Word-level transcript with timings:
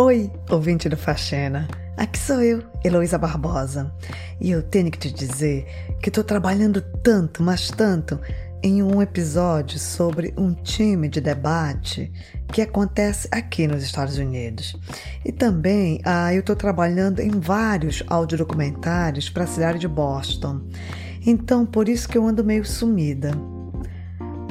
Oi, 0.00 0.30
ouvinte 0.48 0.88
do 0.88 0.96
Faxena. 0.96 1.66
Aqui 1.96 2.20
sou 2.20 2.40
eu, 2.40 2.62
Heloísa 2.84 3.18
Barbosa. 3.18 3.92
E 4.40 4.48
eu 4.48 4.62
tenho 4.62 4.92
que 4.92 4.98
te 4.98 5.10
dizer 5.10 5.66
que 6.00 6.08
estou 6.08 6.22
trabalhando 6.22 6.80
tanto, 7.02 7.42
mas 7.42 7.68
tanto, 7.68 8.20
em 8.62 8.80
um 8.80 9.02
episódio 9.02 9.76
sobre 9.76 10.32
um 10.38 10.54
time 10.54 11.08
de 11.08 11.20
debate 11.20 12.12
que 12.52 12.62
acontece 12.62 13.26
aqui 13.32 13.66
nos 13.66 13.82
Estados 13.82 14.18
Unidos. 14.18 14.76
E 15.24 15.32
também 15.32 16.00
ah, 16.04 16.32
eu 16.32 16.40
estou 16.40 16.54
trabalhando 16.54 17.18
em 17.18 17.30
vários 17.30 18.00
audiodocumentários 18.06 19.28
para 19.28 19.42
a 19.42 19.48
cidade 19.48 19.80
de 19.80 19.88
Boston. 19.88 20.60
Então, 21.26 21.66
por 21.66 21.88
isso 21.88 22.08
que 22.08 22.16
eu 22.16 22.24
ando 22.24 22.44
meio 22.44 22.64
sumida. 22.64 23.32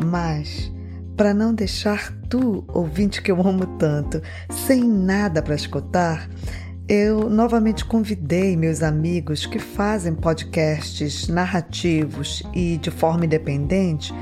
Mas 0.06 0.70
para 1.18 1.34
não 1.34 1.52
deixar 1.52 2.14
tu, 2.30 2.64
ouvinte 2.68 3.24
que 3.24 3.32
eu 3.32 3.42
amo 3.42 3.66
tanto, 3.80 4.22
sem 4.52 4.84
nada 4.84 5.42
para 5.42 5.56
escutar, 5.56 6.30
eu 6.88 7.28
novamente 7.28 7.84
convidei 7.84 8.56
meus 8.56 8.84
amigos 8.84 9.48
que 9.48 9.58
fazem 9.58 10.14
podcasts 10.14 11.28
narrativos 11.28 12.44
e 12.54 12.78
de 12.78 12.92
forma 12.92 13.26
independente 13.26 14.14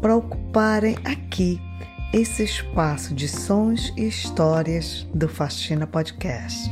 para 0.00 0.14
ocuparem 0.14 0.94
aqui 1.04 1.58
esse 2.12 2.44
espaço 2.44 3.14
de 3.14 3.26
sons 3.26 3.90
e 3.96 4.06
histórias 4.06 5.08
do 5.14 5.28
Faxina 5.28 5.86
Podcast. 5.86 6.70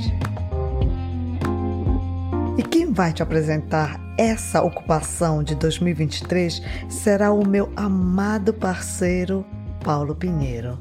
E 2.58 2.62
quem 2.62 2.92
vai 2.92 3.14
te 3.14 3.22
apresentar 3.22 3.98
essa 4.18 4.62
ocupação 4.62 5.42
de 5.42 5.54
2023 5.54 6.60
será 6.90 7.32
o 7.32 7.48
meu 7.48 7.72
amado 7.74 8.52
parceiro 8.52 9.46
Paulo 9.82 10.14
Pinheiro, 10.14 10.78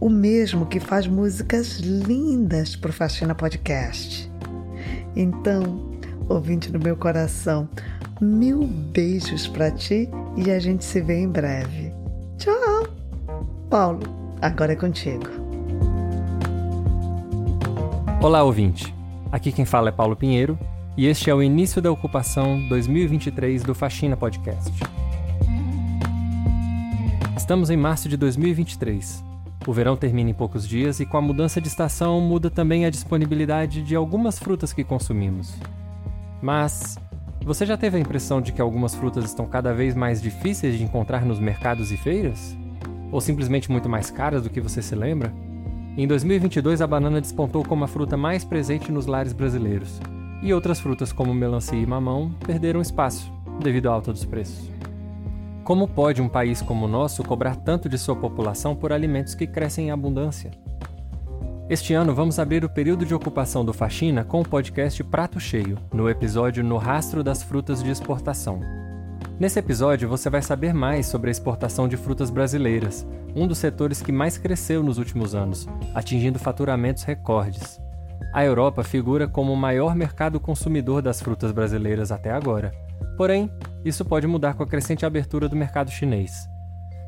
o 0.00 0.08
mesmo 0.08 0.66
que 0.66 0.80
faz 0.80 1.06
músicas 1.06 1.78
lindas 1.78 2.74
para 2.74 2.90
o 2.90 2.92
Faxina 2.92 3.34
Podcast. 3.34 4.30
Então, 5.14 5.90
ouvinte 6.28 6.70
do 6.70 6.78
meu 6.78 6.96
coração, 6.96 7.68
mil 8.20 8.66
beijos 8.66 9.46
para 9.46 9.70
ti 9.70 10.08
e 10.36 10.50
a 10.50 10.58
gente 10.58 10.84
se 10.84 11.00
vê 11.00 11.18
em 11.18 11.28
breve. 11.28 11.92
Tchau! 12.38 12.88
Paulo, 13.68 14.00
agora 14.40 14.72
é 14.72 14.76
contigo. 14.76 15.26
Olá, 18.22 18.42
ouvinte. 18.42 18.94
Aqui 19.30 19.52
quem 19.52 19.64
fala 19.64 19.90
é 19.90 19.92
Paulo 19.92 20.16
Pinheiro 20.16 20.58
e 20.96 21.06
este 21.06 21.30
é 21.30 21.34
o 21.34 21.42
início 21.42 21.80
da 21.80 21.90
ocupação 21.90 22.66
2023 22.68 23.62
do 23.62 23.74
Faxina 23.74 24.16
Podcast. 24.16 24.99
Estamos 27.50 27.68
em 27.68 27.76
março 27.76 28.08
de 28.08 28.16
2023. 28.16 29.24
O 29.66 29.72
verão 29.72 29.96
termina 29.96 30.30
em 30.30 30.32
poucos 30.32 30.68
dias 30.68 31.00
e, 31.00 31.04
com 31.04 31.16
a 31.16 31.20
mudança 31.20 31.60
de 31.60 31.66
estação, 31.66 32.20
muda 32.20 32.48
também 32.48 32.86
a 32.86 32.90
disponibilidade 32.90 33.82
de 33.82 33.96
algumas 33.96 34.38
frutas 34.38 34.72
que 34.72 34.84
consumimos. 34.84 35.52
Mas 36.40 36.96
você 37.44 37.66
já 37.66 37.76
teve 37.76 37.96
a 37.96 38.00
impressão 38.00 38.40
de 38.40 38.52
que 38.52 38.62
algumas 38.62 38.94
frutas 38.94 39.24
estão 39.24 39.46
cada 39.46 39.74
vez 39.74 39.96
mais 39.96 40.22
difíceis 40.22 40.78
de 40.78 40.84
encontrar 40.84 41.26
nos 41.26 41.40
mercados 41.40 41.90
e 41.90 41.96
feiras? 41.96 42.56
Ou 43.10 43.20
simplesmente 43.20 43.68
muito 43.68 43.88
mais 43.88 44.12
caras 44.12 44.44
do 44.44 44.48
que 44.48 44.60
você 44.60 44.80
se 44.80 44.94
lembra? 44.94 45.34
Em 45.96 46.06
2022, 46.06 46.80
a 46.80 46.86
banana 46.86 47.20
despontou 47.20 47.64
como 47.64 47.82
a 47.82 47.88
fruta 47.88 48.16
mais 48.16 48.44
presente 48.44 48.92
nos 48.92 49.06
lares 49.06 49.32
brasileiros, 49.32 50.00
e 50.40 50.54
outras 50.54 50.78
frutas 50.78 51.12
como 51.12 51.34
melancia 51.34 51.76
e 51.76 51.84
mamão 51.84 52.32
perderam 52.46 52.80
espaço 52.80 53.28
devido 53.60 53.88
à 53.88 53.92
alta 53.92 54.12
dos 54.12 54.24
preços. 54.24 54.79
Como 55.70 55.86
pode 55.86 56.20
um 56.20 56.28
país 56.28 56.60
como 56.60 56.86
o 56.86 56.88
nosso 56.88 57.22
cobrar 57.22 57.54
tanto 57.54 57.88
de 57.88 57.96
sua 57.96 58.16
população 58.16 58.74
por 58.74 58.92
alimentos 58.92 59.36
que 59.36 59.46
crescem 59.46 59.86
em 59.86 59.90
abundância? 59.92 60.50
Este 61.68 61.94
ano 61.94 62.12
vamos 62.12 62.40
abrir 62.40 62.64
o 62.64 62.68
período 62.68 63.06
de 63.06 63.14
ocupação 63.14 63.64
do 63.64 63.72
Faxina 63.72 64.24
com 64.24 64.40
o 64.40 64.44
podcast 64.44 65.04
Prato 65.04 65.38
Cheio, 65.38 65.78
no 65.94 66.10
episódio 66.10 66.64
No 66.64 66.76
Rastro 66.76 67.22
das 67.22 67.44
Frutas 67.44 67.84
de 67.84 67.88
Exportação. 67.88 68.58
Nesse 69.38 69.60
episódio 69.60 70.08
você 70.08 70.28
vai 70.28 70.42
saber 70.42 70.74
mais 70.74 71.06
sobre 71.06 71.30
a 71.30 71.30
exportação 71.30 71.86
de 71.86 71.96
frutas 71.96 72.30
brasileiras, 72.30 73.06
um 73.32 73.46
dos 73.46 73.58
setores 73.58 74.02
que 74.02 74.10
mais 74.10 74.36
cresceu 74.36 74.82
nos 74.82 74.98
últimos 74.98 75.36
anos, 75.36 75.68
atingindo 75.94 76.40
faturamentos 76.40 77.04
recordes. 77.04 77.80
A 78.34 78.44
Europa 78.44 78.82
figura 78.82 79.28
como 79.28 79.52
o 79.52 79.56
maior 79.56 79.94
mercado 79.94 80.40
consumidor 80.40 81.00
das 81.00 81.22
frutas 81.22 81.52
brasileiras 81.52 82.10
até 82.10 82.32
agora. 82.32 82.72
Porém, 83.16 83.48
isso 83.84 84.04
pode 84.04 84.26
mudar 84.26 84.54
com 84.54 84.62
a 84.62 84.66
crescente 84.66 85.06
abertura 85.06 85.48
do 85.48 85.56
mercado 85.56 85.90
chinês. 85.90 86.48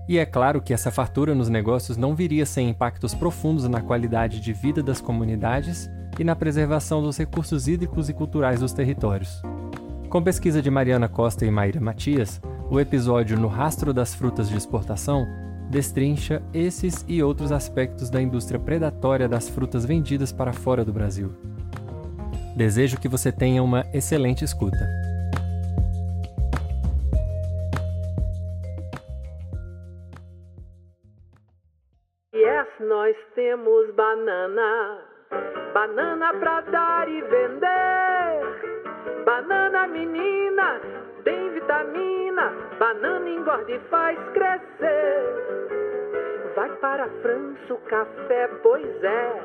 E 0.09 0.19
é 0.19 0.27
claro 0.27 0.61
que 0.61 0.75
essa 0.75 0.91
fartura 0.91 1.35
nos 1.35 1.49
negócios 1.49 1.97
não 1.97 2.15
viria 2.15 2.45
sem 2.45 2.69
impactos 2.69 3.15
profundos 3.15 3.69
na 3.69 3.81
qualidade 3.81 4.41
de 4.41 4.53
vida 4.53 4.83
das 4.83 5.01
comunidades 5.01 5.89
e 6.19 6.25
na 6.25 6.35
preservação 6.35 7.01
dos 7.03 7.17
recursos 7.17 7.69
hídricos 7.69 8.09
e 8.09 8.13
culturais 8.13 8.61
dos 8.61 8.73
territórios. 8.73 9.41
Com 10.09 10.23
pesquisa 10.23 10.61
de 10.61 10.71
Mariana 10.71 11.09
Costa 11.09 11.47
e 11.47 11.51
Maíra 11.51 11.81
Matias, 11.81 12.41
o 12.71 12.81
episódio 12.81 13.39
No 13.39 13.49
Rastro 13.49 13.95
das 13.95 14.15
Frutas 14.15 14.49
de 14.49 14.57
Exportação 14.57 15.27
destrincha 15.71 16.43
esses 16.53 17.05
e 17.09 17.23
outros 17.23 17.51
aspectos 17.51 18.11
da 18.11 18.21
indústria 18.21 18.61
predatória 18.61 19.29
das 19.29 19.49
frutas 19.49 19.87
vendidas 19.87 20.31
para 20.31 20.53
fora 20.53 20.85
do 20.85 20.93
Brasil. 20.93 21.33
Desejo 22.55 22.99
que 22.99 23.09
você 23.09 23.33
tenha 23.33 23.63
uma 23.63 23.87
excelente 23.95 24.45
escuta. 24.45 25.12
Banana, 34.13 34.99
banana 35.73 36.35
pra 36.35 36.61
dar 36.61 37.09
e 37.09 37.23
vender. 37.23 39.25
Banana 39.25 39.87
menina, 39.87 40.81
tem 41.25 41.49
vitamina, 41.51 42.53
banana 42.79 43.31
engorda 43.31 43.73
e 43.73 43.79
faz 43.89 44.19
crescer. 44.35 45.25
Vai 46.55 46.69
para 46.77 47.05
a 47.05 47.09
França 47.23 47.73
o 47.73 47.79
café, 47.89 48.49
pois 48.63 49.03
é. 49.03 49.43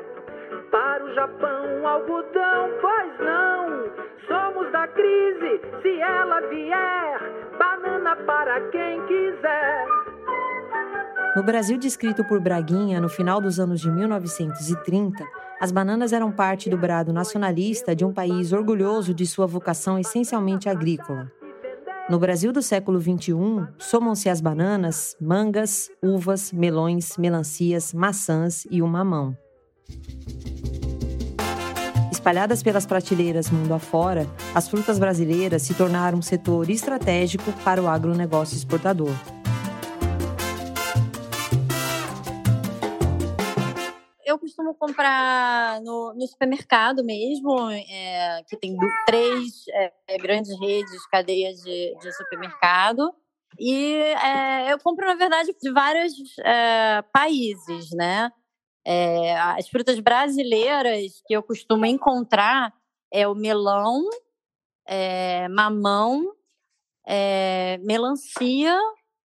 Para 0.70 1.02
o 1.02 1.14
Japão, 1.14 1.86
algodão, 1.86 2.70
pois 2.82 3.20
não. 3.20 3.90
Somos 4.26 4.70
da 4.70 4.86
crise, 4.88 5.62
se 5.80 6.00
ela 6.00 6.40
vier. 6.42 7.20
Banana 7.58 8.16
para 8.16 8.60
quem 8.68 9.00
quiser. 9.06 9.97
No 11.36 11.42
Brasil 11.42 11.78
descrito 11.78 12.24
por 12.24 12.40
Braguinha 12.40 13.00
no 13.00 13.08
final 13.08 13.40
dos 13.40 13.60
anos 13.60 13.80
de 13.80 13.90
1930, 13.90 15.24
as 15.60 15.70
bananas 15.70 16.12
eram 16.12 16.32
parte 16.32 16.70
do 16.70 16.78
brado 16.78 17.12
nacionalista 17.12 17.94
de 17.94 18.04
um 18.04 18.12
país 18.12 18.52
orgulhoso 18.52 19.12
de 19.12 19.26
sua 19.26 19.46
vocação 19.46 19.98
essencialmente 19.98 20.68
agrícola. 20.68 21.30
No 22.08 22.18
Brasil 22.18 22.50
do 22.52 22.62
século 22.62 22.98
XXI, 22.98 23.68
somam-se 23.76 24.30
as 24.30 24.40
bananas, 24.40 25.14
mangas, 25.20 25.90
uvas, 26.02 26.50
melões, 26.50 27.18
melancias, 27.18 27.92
maçãs 27.92 28.66
e 28.70 28.80
o 28.80 28.86
mamão. 28.88 29.36
Espalhadas 32.10 32.62
pelas 32.62 32.86
prateleiras 32.86 33.50
mundo 33.50 33.74
afora, 33.74 34.26
as 34.54 34.66
frutas 34.66 34.98
brasileiras 34.98 35.62
se 35.62 35.74
tornaram 35.74 36.18
um 36.18 36.22
setor 36.22 36.70
estratégico 36.70 37.52
para 37.62 37.82
o 37.82 37.86
agronegócio 37.86 38.56
exportador. 38.56 39.14
Costumo 44.58 44.74
comprar 44.74 45.80
no, 45.82 46.12
no 46.14 46.26
supermercado 46.26 47.04
mesmo, 47.04 47.70
é, 47.70 48.42
que 48.48 48.56
tem 48.56 48.76
três 49.06 49.64
é, 50.08 50.18
grandes 50.18 50.58
redes, 50.58 51.06
cadeias 51.06 51.60
de, 51.62 51.96
de 52.00 52.12
supermercado. 52.12 53.14
E 53.58 53.94
é, 53.94 54.72
eu 54.72 54.78
compro, 54.80 55.06
na 55.06 55.14
verdade, 55.14 55.54
de 55.62 55.70
vários 55.70 56.12
é, 56.44 57.02
países, 57.12 57.90
né? 57.92 58.32
É, 58.84 59.38
as 59.38 59.68
frutas 59.68 60.00
brasileiras 60.00 61.22
que 61.26 61.34
eu 61.34 61.42
costumo 61.42 61.86
encontrar 61.86 62.72
é 63.12 63.28
o 63.28 63.34
melão, 63.34 64.02
é, 64.86 65.46
mamão, 65.48 66.32
melancia 67.80 68.76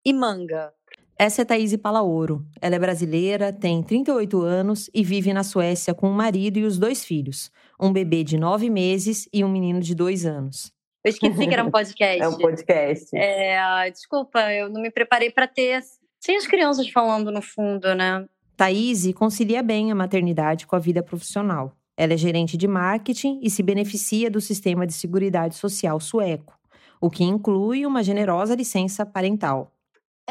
e 0.04 0.12
manga. 0.12 0.72
Essa 1.20 1.42
é 1.42 1.44
Thaís 1.44 1.76
Palaoro. 1.76 2.46
Ela 2.62 2.76
é 2.76 2.78
brasileira, 2.78 3.52
tem 3.52 3.82
38 3.82 4.40
anos 4.40 4.88
e 4.94 5.04
vive 5.04 5.34
na 5.34 5.44
Suécia 5.44 5.92
com 5.92 6.08
o 6.10 6.14
marido 6.14 6.58
e 6.58 6.64
os 6.64 6.78
dois 6.78 7.04
filhos, 7.04 7.52
um 7.78 7.92
bebê 7.92 8.24
de 8.24 8.38
nove 8.38 8.70
meses 8.70 9.28
e 9.30 9.44
um 9.44 9.48
menino 9.50 9.80
de 9.80 9.94
dois 9.94 10.24
anos. 10.24 10.72
Eu 11.04 11.10
esqueci 11.10 11.46
que 11.46 11.52
era 11.52 11.62
um 11.62 11.70
podcast. 11.70 12.22
é 12.24 12.26
um 12.26 12.38
podcast. 12.38 13.14
É, 13.14 13.90
desculpa, 13.90 14.50
eu 14.50 14.70
não 14.70 14.80
me 14.80 14.90
preparei 14.90 15.30
para 15.30 15.46
ter 15.46 15.82
sem 16.18 16.38
as 16.38 16.46
crianças 16.46 16.88
falando 16.88 17.30
no 17.30 17.42
fundo, 17.42 17.94
né? 17.94 18.24
Thaís 18.56 19.12
concilia 19.12 19.62
bem 19.62 19.92
a 19.92 19.94
maternidade 19.94 20.66
com 20.66 20.74
a 20.74 20.78
vida 20.78 21.02
profissional. 21.02 21.76
Ela 21.98 22.14
é 22.14 22.16
gerente 22.16 22.56
de 22.56 22.66
marketing 22.66 23.40
e 23.42 23.50
se 23.50 23.62
beneficia 23.62 24.30
do 24.30 24.40
sistema 24.40 24.86
de 24.86 24.94
seguridade 24.94 25.54
social 25.54 26.00
sueco, 26.00 26.58
o 26.98 27.10
que 27.10 27.24
inclui 27.24 27.84
uma 27.84 28.02
generosa 28.02 28.54
licença 28.54 29.04
parental. 29.04 29.70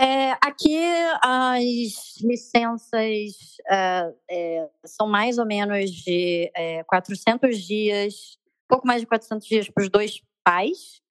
É, 0.02 0.32
aqui 0.42 0.80
as 1.22 2.22
licenças 2.22 3.58
é, 3.70 4.14
é, 4.32 4.70
são 4.86 5.06
mais 5.06 5.38
ou 5.38 5.46
menos 5.46 5.92
de 5.92 6.50
400 6.88 7.44
é, 7.44 7.60
dias, 7.60 8.38
pouco 8.66 8.88
mais 8.88 9.02
de 9.02 9.08
400 9.08 9.46
dias 9.46 9.70
para 9.70 9.84
os 9.84 9.90
dois 9.90 10.22
pais. 10.42 11.02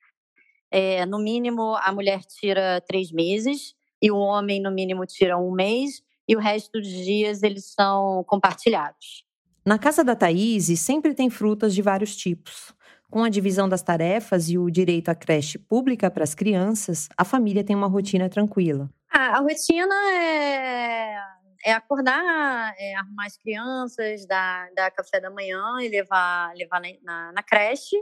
É, 0.70 1.05
no 1.05 1.19
mínimo, 1.19 1.76
a 1.76 1.93
mulher 1.93 2.20
tira 2.25 2.81
três 2.81 3.12
meses 3.12 3.75
e 4.00 4.11
o 4.11 4.17
homem, 4.17 4.58
no 4.58 4.70
mínimo, 4.70 5.05
tira 5.05 5.37
um 5.37 5.52
mês 5.52 6.02
e 6.26 6.34
o 6.34 6.38
resto 6.38 6.81
dos 6.81 6.88
dias 6.88 7.43
eles 7.43 7.67
são 7.67 8.25
compartilhados. 8.26 9.23
Na 9.67 9.79
casa 9.79 10.02
da 10.02 10.17
Thaís 10.17 10.67
sempre 10.81 11.12
tem 11.12 11.29
frutas 11.29 11.75
de 11.75 11.82
vários 11.82 12.17
tipos. 12.17 12.73
Com 13.10 13.25
a 13.25 13.31
divisão 13.31 13.69
das 13.69 13.82
tarefas 13.82 14.50
e 14.50 14.58
o 14.58 14.70
direito 14.70 15.08
à 15.08 15.14
creche 15.14 15.58
pública 15.58 16.10
para 16.10 16.25
as 16.25 16.34
crianças, 16.34 17.08
a 17.16 17.25
família 17.25 17.64
tem 17.64 17.75
uma 17.75 17.87
rotina 17.87 18.28
tranquila. 18.28 18.90
Ah, 19.10 19.38
a 19.38 19.40
rotina 19.40 19.94
é, 20.12 21.16
é 21.64 21.72
acordar, 21.72 22.75
é 22.78 22.94
arrumar 22.96 23.26
as 23.26 23.38
crianças, 23.38 24.26
dar, 24.26 24.70
dar 24.75 24.90
café 24.90 25.20
da 25.20 25.31
manhã 25.31 25.78
e 25.81 25.88
levar, 25.88 26.55
levar 26.55 26.82
na, 26.82 26.88
na, 27.02 27.32
na 27.32 27.43
creche. 27.43 27.96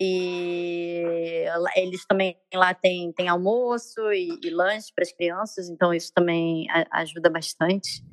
E 0.00 1.02
eles 1.74 2.06
também 2.06 2.38
lá 2.54 2.72
têm, 2.72 3.12
têm 3.12 3.28
almoço 3.28 4.12
e, 4.12 4.38
e 4.44 4.50
lanche 4.50 4.92
para 4.94 5.02
as 5.02 5.10
crianças, 5.10 5.68
então 5.68 5.92
isso 5.92 6.12
também 6.14 6.68
ajuda 6.92 7.28
bastante. 7.28 8.04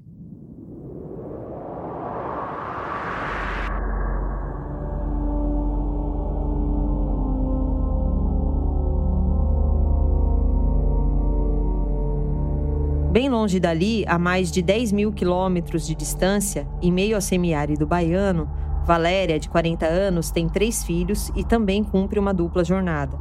Longe 13.35 13.59
dali, 13.59 14.05
a 14.07 14.17
mais 14.17 14.49
de 14.49 14.61
10 14.61 14.93
mil 14.93 15.11
quilômetros 15.11 15.85
de 15.85 15.93
distância, 15.93 16.65
em 16.81 16.89
meio 16.89 17.15
ao 17.15 17.21
semiárido 17.21 17.85
baiano, 17.85 18.49
Valéria, 18.85 19.37
de 19.37 19.49
40 19.49 19.85
anos, 19.85 20.31
tem 20.31 20.47
três 20.47 20.83
filhos 20.83 21.31
e 21.35 21.43
também 21.43 21.83
cumpre 21.83 22.17
uma 22.17 22.33
dupla 22.33 22.63
jornada. 22.63 23.19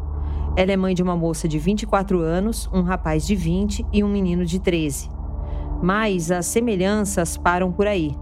Ela 0.57 0.71
é 0.73 0.77
mãe 0.77 0.95
de 0.95 1.03
uma 1.03 1.17
moça 1.17 1.49
de 1.49 1.59
24 1.59 2.21
anos, 2.21 2.71
um 2.73 2.83
rapaz 2.83 3.27
de 3.27 3.35
20 3.35 3.85
e 3.93 4.05
um 4.05 4.09
menino 4.09 4.45
de 4.45 4.61
13. 4.61 5.11
Mas 5.83 6.31
as 6.31 6.47
semelhanças 6.47 7.37
param 7.37 7.73
por 7.73 7.89
aí. 7.89 8.15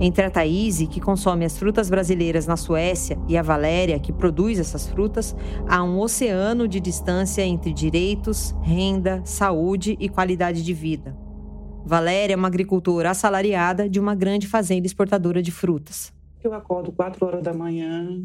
Entre 0.00 0.24
a 0.24 0.30
Thaís, 0.30 0.78
que 0.90 1.00
consome 1.00 1.44
as 1.44 1.56
frutas 1.56 1.88
brasileiras 1.88 2.46
na 2.46 2.56
Suécia, 2.56 3.18
e 3.26 3.38
a 3.38 3.42
Valéria, 3.42 3.98
que 3.98 4.12
produz 4.12 4.58
essas 4.58 4.86
frutas, 4.86 5.34
há 5.66 5.82
um 5.82 5.98
oceano 5.98 6.68
de 6.68 6.78
distância 6.78 7.42
entre 7.42 7.72
direitos, 7.72 8.54
renda, 8.60 9.22
saúde 9.24 9.96
e 9.98 10.08
qualidade 10.08 10.62
de 10.62 10.74
vida. 10.74 11.27
Valéria 11.88 12.34
é 12.34 12.36
uma 12.36 12.48
agricultora 12.48 13.12
assalariada 13.12 13.88
de 13.88 13.98
uma 13.98 14.14
grande 14.14 14.46
fazenda 14.46 14.86
exportadora 14.86 15.40
de 15.40 15.50
frutas. 15.50 16.12
Eu 16.44 16.52
acordo 16.52 16.92
4 16.92 17.24
horas 17.24 17.42
da 17.42 17.54
manhã, 17.54 18.22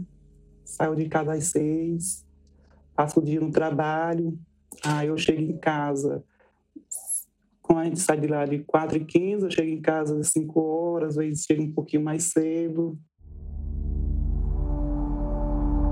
saio 0.66 0.94
de 0.98 1.06
casa 1.06 1.32
às 1.32 1.46
6, 1.46 2.26
passo 2.94 3.22
o 3.22 3.24
dia 3.24 3.40
no 3.40 3.50
trabalho, 3.52 4.38
aí 4.84 5.08
eu 5.08 5.18
chego 5.18 5.42
em 5.42 5.58
casa 5.58 6.22
quando 7.62 7.80
a 7.80 7.86
gente 7.86 8.02
sai 8.02 8.20
de 8.20 8.28
lá 8.28 8.44
de 8.44 8.60
4 8.60 8.98
e 8.98 9.06
15, 9.06 9.46
eu 9.46 9.52
chego 9.52 9.70
em 9.70 9.82
casa 9.82 10.20
às 10.20 10.28
5 10.28 10.60
horas, 10.60 11.18
às 11.18 11.24
vezes 11.24 11.46
chego 11.46 11.64
um 11.64 11.72
pouquinho 11.72 12.04
mais 12.04 12.26
cedo. 12.26 13.00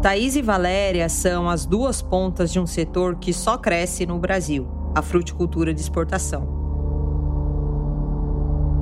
Thaís 0.01 0.35
e 0.35 0.41
Valéria 0.41 1.07
são 1.07 1.49
as 1.49 1.65
duas 1.65 2.01
pontas 2.01 2.51
de 2.51 2.59
um 2.59 2.67
setor 2.67 3.17
que 3.17 3.31
só 3.31 3.57
cresce 3.57 4.05
no 4.05 4.19
Brasil, 4.19 4.67
a 4.93 5.01
fruticultura 5.01 5.73
de 5.73 5.79
exportação. 5.79 6.60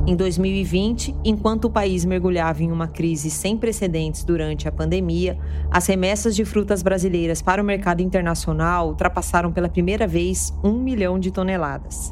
Em 0.10 0.16
2020, 0.16 1.16
enquanto 1.24 1.66
o 1.66 1.70
país 1.70 2.04
mergulhava 2.04 2.64
em 2.64 2.72
uma 2.72 2.88
crise 2.88 3.30
sem 3.30 3.56
precedentes 3.56 4.24
durante 4.24 4.68
a 4.68 4.72
pandemia, 4.72 5.38
as 5.70 5.86
remessas 5.86 6.36
de 6.36 6.44
frutas 6.44 6.82
brasileiras 6.82 7.44
para 7.44 7.62
o 7.62 7.64
mercado 7.64 8.02
internacional 8.02 8.88
ultrapassaram 8.88 9.52
pela 9.52 9.70
primeira 9.70 10.08
vez 10.08 10.52
um 10.64 10.80
milhão 10.80 11.20
de 11.20 11.30
toneladas. 11.30 12.12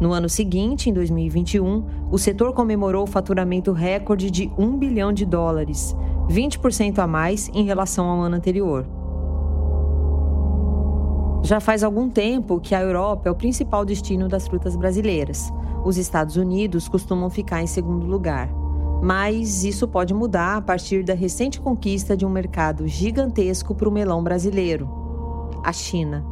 No 0.00 0.12
ano 0.12 0.28
seguinte, 0.28 0.90
em 0.90 0.92
2021, 0.92 1.84
o 2.10 2.18
setor 2.18 2.52
comemorou 2.52 3.04
o 3.04 3.06
faturamento 3.06 3.70
recorde 3.70 4.32
de 4.32 4.50
1 4.58 4.76
bilhão 4.76 5.12
de 5.12 5.24
dólares, 5.24 5.94
20% 6.28 6.98
a 6.98 7.06
mais 7.06 7.48
em 7.54 7.64
relação 7.64 8.06
ao 8.06 8.20
ano 8.20 8.34
anterior. 8.34 8.84
Já 11.44 11.60
faz 11.60 11.84
algum 11.84 12.10
tempo 12.10 12.58
que 12.58 12.74
a 12.74 12.82
Europa 12.82 13.28
é 13.28 13.30
o 13.30 13.36
principal 13.36 13.84
destino 13.84 14.26
das 14.26 14.48
frutas 14.48 14.74
brasileiras. 14.74 15.52
Os 15.84 15.96
Estados 15.96 16.36
Unidos 16.36 16.88
costumam 16.88 17.30
ficar 17.30 17.62
em 17.62 17.66
segundo 17.66 18.06
lugar. 18.06 18.48
Mas 19.02 19.64
isso 19.64 19.86
pode 19.86 20.12
mudar 20.12 20.56
a 20.56 20.60
partir 20.60 21.04
da 21.04 21.14
recente 21.14 21.60
conquista 21.60 22.16
de 22.16 22.26
um 22.26 22.30
mercado 22.30 22.88
gigantesco 22.88 23.74
para 23.74 23.88
o 23.88 23.92
melão 23.92 24.22
brasileiro: 24.22 24.88
a 25.64 25.72
China. 25.72 26.24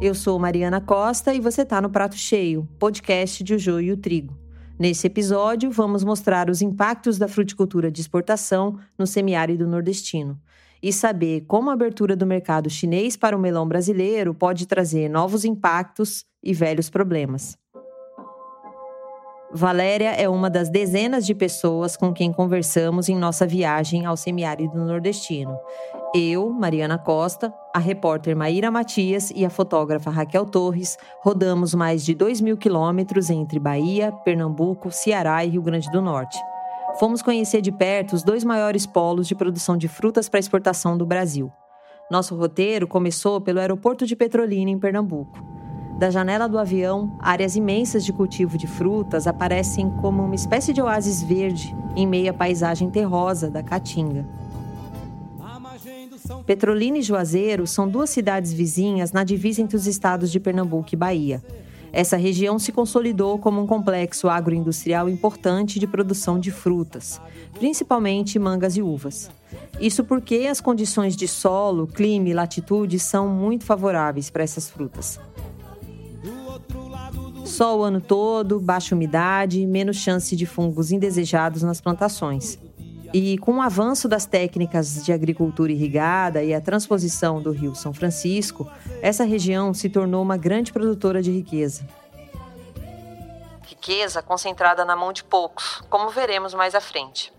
Eu 0.00 0.14
sou 0.14 0.38
Mariana 0.38 0.80
Costa 0.80 1.34
e 1.34 1.40
você 1.40 1.62
está 1.62 1.80
no 1.80 1.90
Prato 1.90 2.16
Cheio, 2.16 2.68
podcast 2.78 3.42
de 3.42 3.54
O 3.54 3.58
Joio 3.58 3.88
e 3.88 3.92
o 3.92 3.96
Trigo. 3.96 4.36
Nesse 4.78 5.06
episódio, 5.06 5.70
vamos 5.70 6.04
mostrar 6.04 6.50
os 6.50 6.60
impactos 6.60 7.16
da 7.16 7.26
fruticultura 7.26 7.90
de 7.90 8.02
exportação 8.02 8.78
no 8.98 9.06
semiárido 9.06 9.66
nordestino 9.66 10.38
e 10.86 10.92
saber 10.92 11.40
como 11.48 11.68
a 11.68 11.72
abertura 11.72 12.14
do 12.14 12.24
mercado 12.24 12.70
chinês 12.70 13.16
para 13.16 13.36
o 13.36 13.40
melão 13.40 13.66
brasileiro 13.66 14.32
pode 14.32 14.68
trazer 14.68 15.08
novos 15.08 15.44
impactos 15.44 16.24
e 16.40 16.54
velhos 16.54 16.88
problemas. 16.88 17.58
Valéria 19.52 20.10
é 20.10 20.28
uma 20.28 20.48
das 20.48 20.68
dezenas 20.68 21.26
de 21.26 21.34
pessoas 21.34 21.96
com 21.96 22.12
quem 22.12 22.32
conversamos 22.32 23.08
em 23.08 23.18
nossa 23.18 23.44
viagem 23.44 24.06
ao 24.06 24.16
semiárido 24.16 24.78
nordestino. 24.78 25.58
Eu, 26.14 26.50
Mariana 26.50 26.98
Costa, 26.98 27.52
a 27.74 27.80
repórter 27.80 28.36
Maíra 28.36 28.70
Matias 28.70 29.32
e 29.34 29.44
a 29.44 29.50
fotógrafa 29.50 30.08
Raquel 30.08 30.46
Torres 30.46 30.96
rodamos 31.20 31.74
mais 31.74 32.04
de 32.04 32.14
2 32.14 32.40
mil 32.40 32.56
quilômetros 32.56 33.28
entre 33.28 33.58
Bahia, 33.58 34.12
Pernambuco, 34.24 34.92
Ceará 34.92 35.44
e 35.44 35.48
Rio 35.48 35.62
Grande 35.62 35.90
do 35.90 36.00
Norte. 36.00 36.38
Fomos 36.94 37.20
conhecer 37.20 37.60
de 37.60 37.70
perto 37.70 38.14
os 38.14 38.22
dois 38.22 38.42
maiores 38.42 38.86
polos 38.86 39.28
de 39.28 39.34
produção 39.34 39.76
de 39.76 39.88
frutas 39.88 40.28
para 40.28 40.40
exportação 40.40 40.96
do 40.96 41.04
Brasil. 41.04 41.52
Nosso 42.10 42.34
roteiro 42.34 42.86
começou 42.86 43.40
pelo 43.40 43.60
aeroporto 43.60 44.06
de 44.06 44.16
Petrolina, 44.16 44.70
em 44.70 44.78
Pernambuco. 44.78 45.44
Da 45.98 46.10
janela 46.10 46.48
do 46.48 46.58
avião, 46.58 47.16
áreas 47.18 47.56
imensas 47.56 48.04
de 48.04 48.12
cultivo 48.12 48.56
de 48.56 48.66
frutas 48.66 49.26
aparecem 49.26 49.90
como 50.00 50.22
uma 50.22 50.34
espécie 50.34 50.72
de 50.72 50.80
oásis 50.80 51.22
verde 51.22 51.76
em 51.94 52.06
meio 52.06 52.30
à 52.30 52.34
paisagem 52.34 52.90
terrosa 52.90 53.50
da 53.50 53.62
Caatinga. 53.62 54.26
Petrolina 56.46 56.98
e 56.98 57.02
Juazeiro 57.02 57.66
são 57.66 57.88
duas 57.88 58.10
cidades 58.10 58.52
vizinhas 58.52 59.12
na 59.12 59.24
divisa 59.24 59.60
entre 59.60 59.76
os 59.76 59.86
estados 59.86 60.30
de 60.30 60.40
Pernambuco 60.40 60.88
e 60.92 60.96
Bahia. 60.96 61.42
Essa 61.96 62.18
região 62.18 62.58
se 62.58 62.72
consolidou 62.72 63.38
como 63.38 63.58
um 63.62 63.66
complexo 63.66 64.28
agroindustrial 64.28 65.08
importante 65.08 65.78
de 65.80 65.86
produção 65.86 66.38
de 66.38 66.50
frutas, 66.50 67.18
principalmente 67.54 68.38
mangas 68.38 68.76
e 68.76 68.82
uvas. 68.82 69.30
Isso 69.80 70.04
porque 70.04 70.46
as 70.46 70.60
condições 70.60 71.16
de 71.16 71.26
solo, 71.26 71.86
clima 71.86 72.28
e 72.28 72.34
latitude 72.34 72.98
são 72.98 73.30
muito 73.30 73.64
favoráveis 73.64 74.28
para 74.28 74.44
essas 74.44 74.68
frutas. 74.68 75.18
Sol 77.46 77.78
o 77.78 77.82
ano 77.82 78.02
todo, 78.02 78.60
baixa 78.60 78.94
umidade, 78.94 79.64
menos 79.64 79.96
chance 79.96 80.36
de 80.36 80.44
fungos 80.44 80.92
indesejados 80.92 81.62
nas 81.62 81.80
plantações. 81.80 82.58
E 83.12 83.38
com 83.38 83.56
o 83.56 83.62
avanço 83.62 84.08
das 84.08 84.26
técnicas 84.26 85.04
de 85.04 85.12
agricultura 85.12 85.72
irrigada 85.72 86.42
e 86.42 86.52
a 86.52 86.60
transposição 86.60 87.40
do 87.40 87.50
Rio 87.50 87.74
São 87.74 87.92
Francisco, 87.92 88.70
essa 89.00 89.24
região 89.24 89.72
se 89.72 89.88
tornou 89.88 90.22
uma 90.22 90.36
grande 90.36 90.72
produtora 90.72 91.22
de 91.22 91.30
riqueza. 91.30 91.86
Riqueza 93.66 94.22
concentrada 94.22 94.84
na 94.84 94.96
mão 94.96 95.12
de 95.12 95.24
poucos, 95.24 95.82
como 95.88 96.10
veremos 96.10 96.54
mais 96.54 96.74
à 96.74 96.80
frente. 96.80 97.32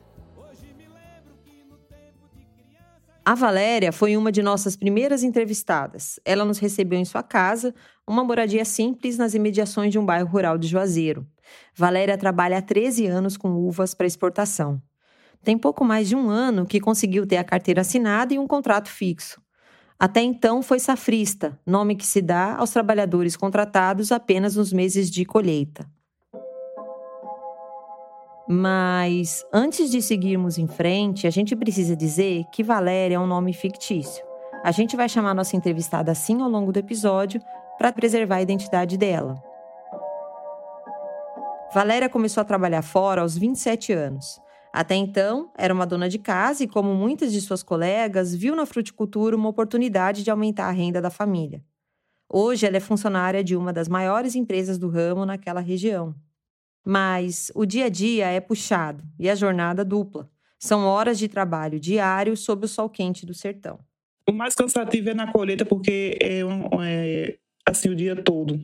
A 3.27 3.35
Valéria 3.35 3.91
foi 3.91 4.15
uma 4.15 4.31
de 4.31 4.41
nossas 4.41 4.77
primeiras 4.77 5.21
entrevistadas. 5.21 6.17
Ela 6.23 6.45
nos 6.45 6.59
recebeu 6.59 6.97
em 6.97 7.03
sua 7.03 7.21
casa, 7.21 7.75
uma 8.07 8.23
moradia 8.23 8.63
simples 8.63 9.17
nas 9.17 9.33
imediações 9.33 9.91
de 9.91 9.99
um 9.99 10.05
bairro 10.05 10.29
rural 10.29 10.57
de 10.57 10.65
Juazeiro. 10.65 11.27
Valéria 11.75 12.17
trabalha 12.17 12.57
há 12.57 12.61
13 12.61 13.05
anos 13.05 13.35
com 13.35 13.49
uvas 13.49 13.93
para 13.93 14.07
exportação. 14.07 14.81
Tem 15.43 15.57
pouco 15.57 15.85
mais 15.85 16.07
de 16.07 16.15
um 16.15 16.29
ano 16.29 16.65
que 16.65 16.79
conseguiu 16.79 17.25
ter 17.25 17.37
a 17.37 17.43
carteira 17.43 17.81
assinada 17.81 18.33
e 18.33 18.39
um 18.39 18.47
contrato 18.47 18.89
fixo. 18.89 19.41
Até 19.99 20.21
então 20.21 20.61
foi 20.61 20.79
safrista, 20.79 21.59
nome 21.65 21.95
que 21.95 22.05
se 22.05 22.21
dá 22.21 22.55
aos 22.55 22.69
trabalhadores 22.69 23.35
contratados 23.35 24.11
apenas 24.11 24.55
nos 24.55 24.71
meses 24.71 25.09
de 25.09 25.25
colheita. 25.25 25.89
Mas 28.47 29.43
antes 29.51 29.89
de 29.89 30.01
seguirmos 30.01 30.57
em 30.57 30.67
frente, 30.67 31.27
a 31.27 31.29
gente 31.29 31.55
precisa 31.55 31.95
dizer 31.95 32.45
que 32.51 32.63
Valéria 32.63 33.15
é 33.15 33.19
um 33.19 33.27
nome 33.27 33.51
fictício. 33.53 34.25
A 34.63 34.71
gente 34.71 34.95
vai 34.95 35.09
chamar 35.09 35.33
nossa 35.33 35.55
entrevistada 35.55 36.11
assim 36.11 36.41
ao 36.41 36.49
longo 36.49 36.71
do 36.71 36.79
episódio, 36.79 37.41
para 37.77 37.91
preservar 37.91 38.37
a 38.37 38.41
identidade 38.41 38.97
dela. 38.97 39.41
Valéria 41.73 42.09
começou 42.09 42.41
a 42.41 42.45
trabalhar 42.45 42.81
fora 42.81 43.21
aos 43.21 43.37
27 43.37 43.93
anos. 43.93 44.41
Até 44.77 44.93
então, 44.93 45.51
era 45.57 45.73
uma 45.73 45.87
dona 45.87 46.07
de 46.07 46.19
casa 46.19 46.63
e, 46.63 46.67
como 46.67 46.93
muitas 46.93 47.31
de 47.33 47.41
suas 47.41 47.63
colegas, 47.63 48.35
viu 48.35 48.55
na 48.55 48.63
fruticultura 48.63 49.35
uma 49.35 49.49
oportunidade 49.49 50.23
de 50.23 50.29
aumentar 50.29 50.67
a 50.67 50.71
renda 50.71 51.01
da 51.01 51.09
família. 51.09 51.63
Hoje, 52.29 52.67
ela 52.67 52.77
é 52.77 52.79
funcionária 52.79 53.43
de 53.43 53.55
uma 53.55 53.73
das 53.73 53.87
maiores 53.87 54.35
empresas 54.35 54.77
do 54.77 54.87
ramo 54.87 55.25
naquela 55.25 55.61
região. 55.61 56.13
Mas 56.85 57.51
o 57.55 57.65
dia 57.65 57.85
a 57.85 57.89
dia 57.89 58.27
é 58.27 58.39
puxado 58.39 59.03
e 59.17 59.27
a 59.27 59.33
jornada 59.33 59.83
dupla. 59.83 60.29
São 60.59 60.85
horas 60.85 61.17
de 61.17 61.27
trabalho 61.27 61.79
diário 61.79 62.37
sob 62.37 62.65
o 62.65 62.67
sol 62.67 62.87
quente 62.87 63.25
do 63.25 63.33
sertão. 63.33 63.79
O 64.29 64.31
mais 64.31 64.53
cansativo 64.53 65.09
é 65.09 65.15
na 65.15 65.31
colheita, 65.31 65.65
porque 65.65 66.19
é, 66.21 66.41
é 66.85 67.37
assim 67.67 67.89
o 67.89 67.95
dia 67.95 68.15
todo, 68.15 68.63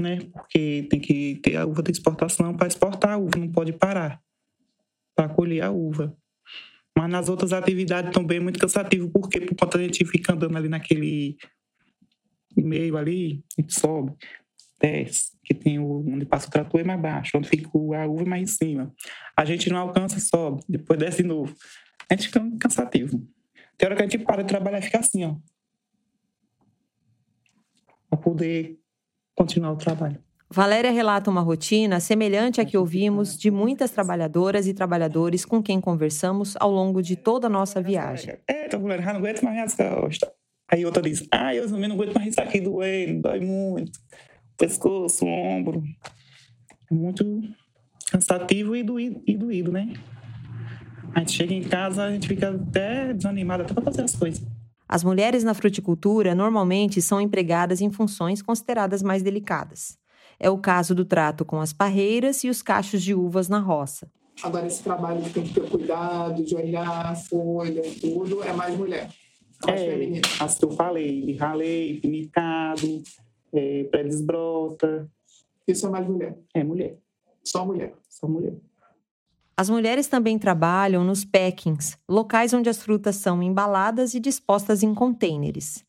né? 0.00 0.18
Porque 0.32 0.86
tem 0.88 0.98
que 0.98 1.40
ter 1.42 1.56
a 1.56 1.66
uva 1.66 1.82
de 1.82 1.90
exportação 1.90 2.56
para 2.56 2.68
exportar 2.68 3.12
a 3.12 3.18
uva, 3.18 3.36
não 3.36 3.52
pode 3.52 3.74
parar 3.74 4.18
para 5.14 5.28
colher 5.28 5.62
a 5.62 5.70
uva. 5.70 6.16
Mas 6.96 7.10
nas 7.10 7.28
outras 7.28 7.52
atividades 7.52 8.12
também 8.12 8.38
é 8.38 8.40
muito 8.40 8.58
cansativo, 8.58 9.10
porque 9.10 9.40
por 9.40 9.56
conta 9.56 9.78
a 9.78 9.82
gente 9.82 10.04
fica 10.04 10.32
andando 10.32 10.56
ali 10.56 10.68
naquele 10.68 11.36
meio 12.54 12.96
ali, 12.96 13.42
a 13.58 13.62
gente 13.62 13.74
sobe, 13.74 14.12
desce, 14.80 15.32
que 15.42 15.54
tem 15.54 15.78
o, 15.78 16.04
onde 16.06 16.26
passa 16.26 16.48
o 16.48 16.50
trator 16.50 16.80
é 16.80 16.84
mais 16.84 17.00
baixo, 17.00 17.38
onde 17.38 17.48
fica 17.48 17.68
a 17.68 18.06
uva 18.06 18.22
é 18.22 18.26
mais 18.26 18.42
em 18.42 18.46
cima. 18.46 18.94
A 19.36 19.44
gente 19.44 19.70
não 19.70 19.78
alcança, 19.78 20.20
sobe, 20.20 20.62
depois 20.68 20.98
desce 20.98 21.22
de 21.22 21.28
novo. 21.28 21.54
A 22.10 22.14
gente 22.14 22.26
fica 22.26 22.40
cansativo. 22.60 23.26
Tem 23.78 23.86
hora 23.86 23.96
que 23.96 24.02
a 24.02 24.06
gente 24.06 24.18
para 24.18 24.42
de 24.42 24.48
trabalhar 24.48 24.78
e 24.78 24.82
fica 24.82 24.98
assim, 24.98 25.24
ó. 25.24 25.36
Para 28.10 28.18
poder 28.18 28.78
continuar 29.34 29.72
o 29.72 29.76
trabalho. 29.76 30.22
Valéria 30.52 30.90
relata 30.90 31.30
uma 31.30 31.40
rotina 31.40 31.98
semelhante 31.98 32.60
à 32.60 32.64
que 32.66 32.76
ouvimos 32.76 33.38
de 33.38 33.50
muitas 33.50 33.90
trabalhadoras 33.90 34.66
e 34.66 34.74
trabalhadores 34.74 35.46
com 35.46 35.62
quem 35.62 35.80
conversamos 35.80 36.56
ao 36.60 36.70
longo 36.70 37.00
de 37.00 37.16
toda 37.16 37.46
a 37.46 37.50
nossa 37.50 37.80
viagem. 37.80 38.34
É, 38.46 38.76
mulher, 38.76 39.00
não 39.02 39.16
aguento 39.16 39.42
mais 39.42 39.56
minhas 39.56 39.74
costas. 39.74 40.28
Aí 40.70 40.84
outra 40.84 41.02
diz, 41.02 41.26
ah, 41.32 41.54
eu 41.54 41.66
também 41.66 41.88
não 41.88 41.96
aguento 41.96 42.14
mais 42.14 42.28
isso 42.28 42.40
aqui 42.42 42.60
doendo, 42.60 43.22
dói 43.22 43.40
muito. 43.40 43.98
Pescoço, 44.58 45.24
ombro. 45.24 45.82
É 46.90 46.94
muito 46.94 47.24
cansativo 48.10 48.76
e 48.76 48.82
doído, 48.82 49.22
e 49.26 49.34
doído, 49.34 49.72
né? 49.72 49.94
A 51.14 51.20
gente 51.20 51.32
chega 51.32 51.54
em 51.54 51.62
casa, 51.62 52.04
a 52.04 52.10
gente 52.10 52.28
fica 52.28 52.50
até 52.50 53.14
desanimada 53.14 53.62
até 53.62 53.72
para 53.72 53.84
fazer 53.84 54.02
as 54.02 54.14
coisas. 54.14 54.46
As 54.86 55.02
mulheres 55.02 55.44
na 55.44 55.54
fruticultura 55.54 56.34
normalmente 56.34 57.00
são 57.00 57.22
empregadas 57.22 57.80
em 57.80 57.90
funções 57.90 58.42
consideradas 58.42 59.02
mais 59.02 59.22
delicadas. 59.22 60.01
É 60.42 60.50
o 60.50 60.58
caso 60.58 60.92
do 60.92 61.04
trato 61.04 61.44
com 61.44 61.60
as 61.60 61.72
parreiras 61.72 62.42
e 62.42 62.50
os 62.50 62.62
cachos 62.62 63.00
de 63.00 63.14
uvas 63.14 63.48
na 63.48 63.60
roça. 63.60 64.10
Agora, 64.42 64.66
esse 64.66 64.82
trabalho 64.82 65.22
que 65.22 65.30
tem 65.30 65.44
que 65.44 65.54
ter 65.54 65.70
cuidado, 65.70 66.42
de 66.42 66.56
olhar 66.56 67.06
a 67.06 67.14
folha 67.14 67.86
e 67.86 67.94
tudo, 68.00 68.42
é 68.42 68.52
mais 68.52 68.76
mulher. 68.76 69.08
Mais 69.64 69.80
é, 69.80 69.86
feminino. 69.86 70.22
as 70.40 70.58
que 70.58 70.64
eu 70.64 70.72
falei, 70.72 71.22
de 71.22 71.34
ralei, 71.34 72.00
pinicado, 72.00 73.04
é, 73.52 73.84
pré-desbrota. 73.84 75.08
Isso 75.68 75.86
é 75.86 75.90
mais 75.90 76.08
mulher. 76.08 76.36
É 76.52 76.64
mulher. 76.64 76.98
Só 77.44 77.64
mulher. 77.64 77.94
Só 78.08 78.26
mulher. 78.26 78.56
As 79.56 79.70
mulheres 79.70 80.08
também 80.08 80.40
trabalham 80.40 81.04
nos 81.04 81.24
packings, 81.24 81.96
locais 82.08 82.52
onde 82.52 82.68
as 82.68 82.82
frutas 82.82 83.14
são 83.14 83.40
embaladas 83.40 84.12
e 84.12 84.18
dispostas 84.18 84.82
em 84.82 84.92
contêineres. 84.92 85.84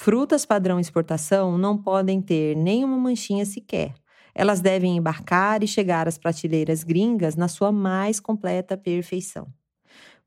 Frutas 0.00 0.46
padrão 0.46 0.78
exportação 0.78 1.58
não 1.58 1.76
podem 1.76 2.22
ter 2.22 2.54
nenhuma 2.54 2.96
manchinha 2.96 3.44
sequer. 3.44 3.94
Elas 4.32 4.60
devem 4.60 4.96
embarcar 4.96 5.64
e 5.64 5.66
chegar 5.66 6.06
às 6.06 6.16
prateleiras 6.16 6.84
gringas 6.84 7.34
na 7.34 7.48
sua 7.48 7.72
mais 7.72 8.20
completa 8.20 8.76
perfeição. 8.76 9.48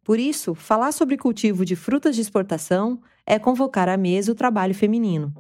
Por 0.04 0.20
isso, 0.20 0.54
falar 0.54 0.92
sobre 0.92 1.16
cultivo 1.16 1.63
de 1.63 1.78
frutas 1.78 2.18
de 2.18 2.22
exportação 2.22 3.00
é 3.25 3.40
convocar 3.40 3.88
à 3.88 3.96
mesa 3.96 4.34
o 4.34 4.36
trabalho 4.36 4.75
feminino. 4.75 5.34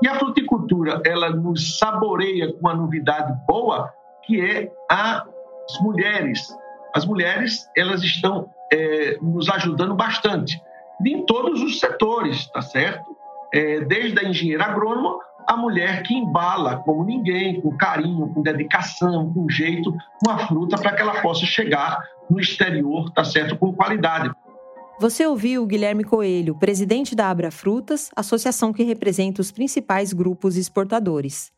E 0.00 0.06
a 0.06 0.14
fruticultura, 0.14 1.02
ela 1.04 1.30
nos 1.30 1.76
saboreia 1.76 2.52
com 2.52 2.60
uma 2.60 2.74
novidade 2.76 3.36
boa, 3.48 3.92
que 4.24 4.40
é 4.40 4.72
as 4.88 5.24
mulheres. 5.80 6.56
As 6.94 7.04
mulheres, 7.04 7.68
elas 7.76 8.00
estão 8.04 8.48
é, 8.72 9.18
nos 9.20 9.48
ajudando 9.50 9.96
bastante 9.96 10.56
em 11.06 11.24
todos 11.24 11.62
os 11.62 11.80
setores, 11.80 12.46
tá 12.52 12.62
certo? 12.62 13.16
É, 13.52 13.80
desde 13.80 14.18
a 14.18 14.28
engenheira 14.28 14.64
agrônoma, 14.64 15.18
a 15.46 15.56
mulher 15.56 16.02
que 16.02 16.14
embala 16.14 16.76
como 16.84 17.04
ninguém, 17.04 17.60
com 17.60 17.76
carinho, 17.76 18.28
com 18.28 18.42
dedicação, 18.42 19.32
com 19.32 19.48
jeito, 19.48 19.92
uma 20.24 20.38
fruta 20.46 20.76
para 20.76 20.92
que 20.92 21.02
ela 21.02 21.20
possa 21.20 21.44
chegar 21.44 21.98
no 22.28 22.38
exterior, 22.38 23.10
tá 23.10 23.24
certo? 23.24 23.56
Com 23.56 23.72
qualidade. 23.72 24.30
Você 25.00 25.26
ouviu 25.26 25.62
o 25.62 25.66
Guilherme 25.66 26.04
Coelho, 26.04 26.54
presidente 26.54 27.14
da 27.14 27.30
Abra 27.30 27.50
Frutas, 27.50 28.10
associação 28.14 28.72
que 28.72 28.82
representa 28.82 29.40
os 29.40 29.50
principais 29.50 30.12
grupos 30.12 30.56
exportadores. 30.56 31.50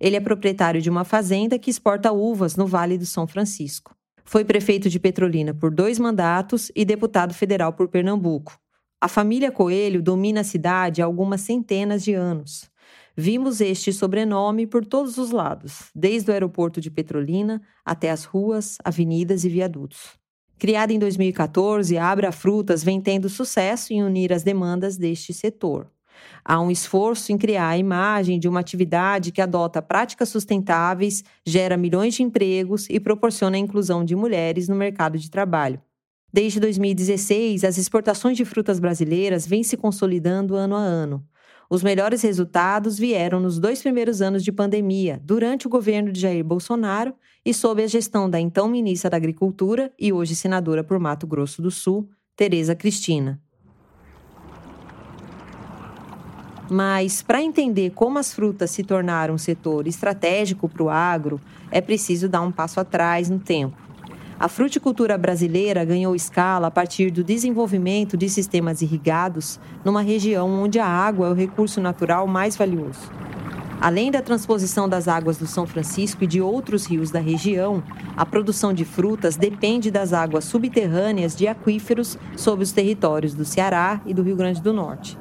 Ele 0.00 0.16
é 0.16 0.20
proprietário 0.20 0.82
de 0.82 0.90
uma 0.90 1.04
fazenda 1.04 1.58
que 1.58 1.70
exporta 1.70 2.12
uvas 2.12 2.56
no 2.56 2.66
Vale 2.66 2.98
do 2.98 3.06
São 3.06 3.26
Francisco. 3.26 3.94
Foi 4.24 4.44
prefeito 4.44 4.90
de 4.90 5.00
Petrolina 5.00 5.54
por 5.54 5.72
dois 5.72 5.98
mandatos 5.98 6.70
e 6.74 6.84
deputado 6.84 7.32
federal 7.32 7.72
por 7.72 7.88
Pernambuco. 7.88 8.58
A 9.00 9.06
família 9.06 9.52
Coelho 9.52 10.02
domina 10.02 10.40
a 10.40 10.44
cidade 10.44 11.00
há 11.00 11.04
algumas 11.04 11.42
centenas 11.42 12.02
de 12.02 12.14
anos. 12.14 12.68
Vimos 13.16 13.60
este 13.60 13.92
sobrenome 13.92 14.66
por 14.66 14.84
todos 14.84 15.18
os 15.18 15.30
lados, 15.30 15.84
desde 15.94 16.30
o 16.30 16.34
aeroporto 16.34 16.80
de 16.80 16.90
Petrolina 16.90 17.62
até 17.84 18.10
as 18.10 18.24
ruas, 18.24 18.76
avenidas 18.84 19.44
e 19.44 19.48
viadutos. 19.48 20.18
Criada 20.58 20.92
em 20.92 20.98
2014, 20.98 21.96
a 21.96 22.10
Abra 22.10 22.32
Frutas 22.32 22.82
vem 22.82 23.00
tendo 23.00 23.28
sucesso 23.28 23.92
em 23.92 24.02
unir 24.02 24.32
as 24.32 24.42
demandas 24.42 24.96
deste 24.96 25.32
setor. 25.32 25.88
Há 26.44 26.60
um 26.60 26.68
esforço 26.68 27.30
em 27.30 27.38
criar 27.38 27.68
a 27.68 27.78
imagem 27.78 28.40
de 28.40 28.48
uma 28.48 28.58
atividade 28.58 29.30
que 29.30 29.40
adota 29.40 29.80
práticas 29.80 30.28
sustentáveis, 30.28 31.22
gera 31.46 31.76
milhões 31.76 32.14
de 32.14 32.24
empregos 32.24 32.90
e 32.90 32.98
proporciona 32.98 33.56
a 33.56 33.60
inclusão 33.60 34.04
de 34.04 34.16
mulheres 34.16 34.66
no 34.66 34.74
mercado 34.74 35.16
de 35.16 35.30
trabalho. 35.30 35.80
Desde 36.32 36.60
2016, 36.60 37.64
as 37.64 37.78
exportações 37.78 38.36
de 38.36 38.44
frutas 38.44 38.78
brasileiras 38.78 39.46
vêm 39.46 39.62
se 39.62 39.76
consolidando 39.76 40.56
ano 40.56 40.76
a 40.76 40.80
ano. 40.80 41.24
Os 41.70 41.82
melhores 41.82 42.22
resultados 42.22 42.98
vieram 42.98 43.40
nos 43.40 43.58
dois 43.58 43.80
primeiros 43.80 44.20
anos 44.22 44.44
de 44.44 44.52
pandemia, 44.52 45.20
durante 45.22 45.66
o 45.66 45.70
governo 45.70 46.12
de 46.12 46.20
Jair 46.20 46.44
Bolsonaro 46.44 47.14
e 47.44 47.52
sob 47.54 47.82
a 47.82 47.86
gestão 47.86 48.28
da 48.28 48.38
então 48.38 48.68
ministra 48.68 49.10
da 49.10 49.16
Agricultura 49.16 49.92
e 49.98 50.12
hoje 50.12 50.34
senadora 50.34 50.84
por 50.84 50.98
Mato 50.98 51.26
Grosso 51.26 51.62
do 51.62 51.70
Sul, 51.70 52.08
Tereza 52.36 52.74
Cristina. 52.74 53.40
Mas, 56.70 57.22
para 57.22 57.42
entender 57.42 57.90
como 57.90 58.18
as 58.18 58.34
frutas 58.34 58.70
se 58.70 58.84
tornaram 58.84 59.34
um 59.34 59.38
setor 59.38 59.86
estratégico 59.86 60.68
para 60.68 60.82
o 60.82 60.90
agro, 60.90 61.40
é 61.70 61.80
preciso 61.80 62.28
dar 62.28 62.42
um 62.42 62.52
passo 62.52 62.78
atrás 62.78 63.30
no 63.30 63.38
tempo. 63.38 63.87
A 64.40 64.46
fruticultura 64.46 65.18
brasileira 65.18 65.84
ganhou 65.84 66.14
escala 66.14 66.68
a 66.68 66.70
partir 66.70 67.10
do 67.10 67.24
desenvolvimento 67.24 68.16
de 68.16 68.28
sistemas 68.28 68.80
irrigados 68.80 69.58
numa 69.84 70.00
região 70.00 70.48
onde 70.62 70.78
a 70.78 70.86
água 70.86 71.26
é 71.26 71.30
o 71.30 71.34
recurso 71.34 71.80
natural 71.80 72.24
mais 72.28 72.56
valioso. 72.56 73.10
Além 73.80 74.12
da 74.12 74.22
transposição 74.22 74.88
das 74.88 75.08
águas 75.08 75.38
do 75.38 75.46
São 75.48 75.66
Francisco 75.66 76.22
e 76.22 76.26
de 76.26 76.40
outros 76.40 76.86
rios 76.86 77.10
da 77.10 77.18
região, 77.18 77.82
a 78.16 78.24
produção 78.24 78.72
de 78.72 78.84
frutas 78.84 79.34
depende 79.34 79.90
das 79.90 80.12
águas 80.12 80.44
subterrâneas 80.44 81.34
de 81.34 81.48
aquíferos 81.48 82.16
sob 82.36 82.62
os 82.62 82.70
territórios 82.70 83.34
do 83.34 83.44
Ceará 83.44 84.00
e 84.06 84.14
do 84.14 84.22
Rio 84.22 84.36
Grande 84.36 84.62
do 84.62 84.72
Norte. 84.72 85.18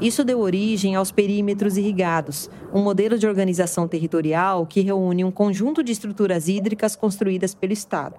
Isso 0.00 0.22
deu 0.22 0.38
origem 0.38 0.94
aos 0.94 1.10
perímetros 1.10 1.76
irrigados, 1.76 2.48
um 2.72 2.80
modelo 2.80 3.18
de 3.18 3.26
organização 3.26 3.88
territorial 3.88 4.64
que 4.64 4.80
reúne 4.80 5.24
um 5.24 5.32
conjunto 5.32 5.82
de 5.82 5.90
estruturas 5.90 6.46
hídricas 6.46 6.94
construídas 6.94 7.52
pelo 7.52 7.72
Estado. 7.72 8.14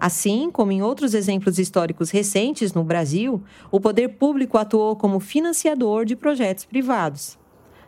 Assim 0.00 0.48
como 0.50 0.70
em 0.70 0.80
outros 0.80 1.12
exemplos 1.12 1.58
históricos 1.58 2.10
recentes 2.10 2.72
no 2.72 2.84
Brasil, 2.84 3.42
o 3.70 3.80
poder 3.80 4.10
público 4.10 4.56
atuou 4.56 4.94
como 4.94 5.18
financiador 5.18 6.04
de 6.04 6.14
projetos 6.14 6.64
privados. 6.64 7.36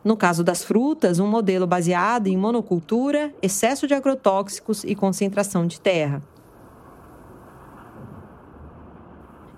No 0.02 0.16
caso 0.16 0.42
das 0.42 0.64
frutas, 0.64 1.20
um 1.20 1.26
modelo 1.28 1.66
baseado 1.66 2.26
em 2.26 2.36
monocultura, 2.36 3.32
excesso 3.40 3.86
de 3.86 3.94
agrotóxicos 3.94 4.82
e 4.82 4.94
concentração 4.94 5.66
de 5.66 5.80
terra. 5.80 6.20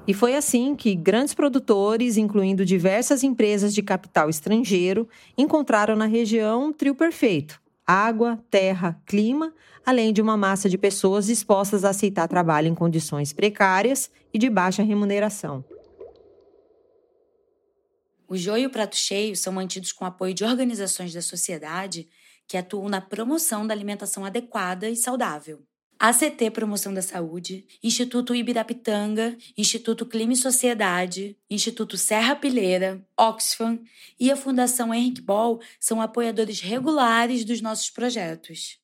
E 0.07 0.13
foi 0.13 0.35
assim 0.35 0.75
que 0.75 0.97
grandes 0.97 1.33
produtores, 1.33 2.17
incluindo 2.17 2.65
diversas 2.65 3.23
empresas 3.23 3.73
de 3.73 3.83
capital 3.83 4.29
estrangeiro, 4.29 5.09
encontraram 5.39 5.95
na 5.95 6.07
região 6.07 6.67
um 6.67 6.73
trio 6.73 6.95
perfeito: 6.95 7.61
água, 7.87 8.39
terra, 8.51 9.01
clima, 9.07 9.53
além 9.85 10.13
de 10.13 10.23
uma 10.23 10.37
massa 10.37 10.69
de 10.69 10.79
pessoas 10.79 11.27
dispostas 11.27 11.85
a 11.85 11.91
aceitar 11.91 12.29
trabalho 12.29 12.69
em 12.69 12.75
condições 12.75 13.33
precárias 13.33 14.11
e 14.33 14.39
de 14.39 14.49
baixa 14.49 14.83
remuneração. 14.83 15.65
O 18.29 18.37
Jô 18.37 18.57
e 18.57 18.65
o 18.65 18.71
Prato 18.71 18.97
Cheio 18.97 19.37
são 19.37 19.53
mantidos 19.53 19.93
com 19.93 20.07
apoio 20.07 20.33
de 20.33 20.45
organizações 20.45 21.13
da 21.13 21.21
sociedade 21.21 22.09
que 22.49 22.57
atuam 22.57 22.89
na 22.89 23.01
promoção 23.01 23.67
da 23.67 23.75
alimentação 23.75 24.25
adequada 24.25 24.89
e 24.89 24.97
saudável. 24.97 25.63
ACT 25.99 26.51
Promoção 26.51 26.93
da 26.93 27.01
Saúde, 27.01 27.65
Instituto 27.81 28.35
Ibirapitanga, 28.35 29.37
Instituto 29.57 30.05
Clima 30.05 30.33
e 30.33 30.37
Sociedade, 30.37 31.37
Instituto 31.49 31.97
Serra 31.97 32.35
Pileira, 32.35 33.01
Oxfam 33.17 33.79
e 34.19 34.29
a 34.29 34.37
Fundação 34.37 34.93
Henrique 34.93 35.21
Ball 35.21 35.61
são 35.79 36.03
apoiadores 36.03 36.61
regulares 36.61 37.45
dos 37.45 37.61
nossos 37.61 37.89
projetos. 37.89 38.81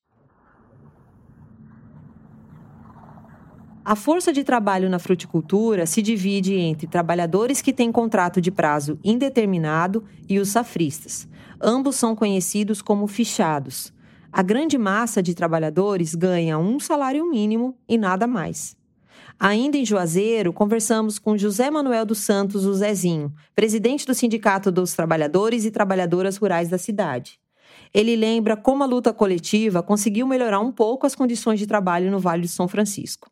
A 3.91 3.97
força 3.97 4.35
de 4.35 4.45
trabalho 4.45 4.91
na 4.91 4.99
fruticultura 4.99 5.87
se 5.87 6.03
divide 6.03 6.53
entre 6.53 6.87
trabalhadores 6.87 7.63
que 7.63 7.73
têm 7.73 7.91
contrato 7.91 8.39
de 8.39 8.51
prazo 8.51 8.99
indeterminado 9.03 10.05
e 10.29 10.39
os 10.39 10.51
safristas. 10.51 11.27
Ambos 11.59 11.97
são 11.97 12.15
conhecidos 12.15 12.83
como 12.83 13.07
fichados. 13.07 13.91
A 14.31 14.43
grande 14.43 14.77
massa 14.77 15.23
de 15.23 15.35
trabalhadores 15.35 16.15
ganha 16.15 16.59
um 16.59 16.79
salário 16.79 17.31
mínimo 17.31 17.79
e 17.89 17.97
nada 17.97 18.27
mais. 18.27 18.77
Ainda 19.41 19.79
em 19.79 19.87
Juazeiro, 19.87 20.53
conversamos 20.53 21.19
com 21.19 21.39
José 21.39 21.71
Manuel 21.71 22.05
dos 22.05 22.19
Santos, 22.19 22.67
o 22.67 22.75
Zezinho, 22.75 23.33
presidente 23.57 24.05
do 24.05 24.13
Sindicato 24.13 24.71
dos 24.71 24.93
Trabalhadores 24.93 25.65
e 25.65 25.71
Trabalhadoras 25.71 26.37
Rurais 26.37 26.69
da 26.69 26.77
cidade. 26.77 27.41
Ele 27.95 28.17
lembra 28.17 28.55
como 28.55 28.85
a 28.85 28.87
luta 28.87 29.15
coletiva 29.15 29.83
conseguiu 29.83 30.27
melhorar 30.27 30.61
um 30.61 30.71
pouco 30.71 31.07
as 31.07 31.15
condições 31.15 31.59
de 31.59 31.67
trabalho 31.67 32.11
no 32.11 32.19
Vale 32.19 32.43
de 32.43 32.49
São 32.49 32.69
Francisco 32.69 33.31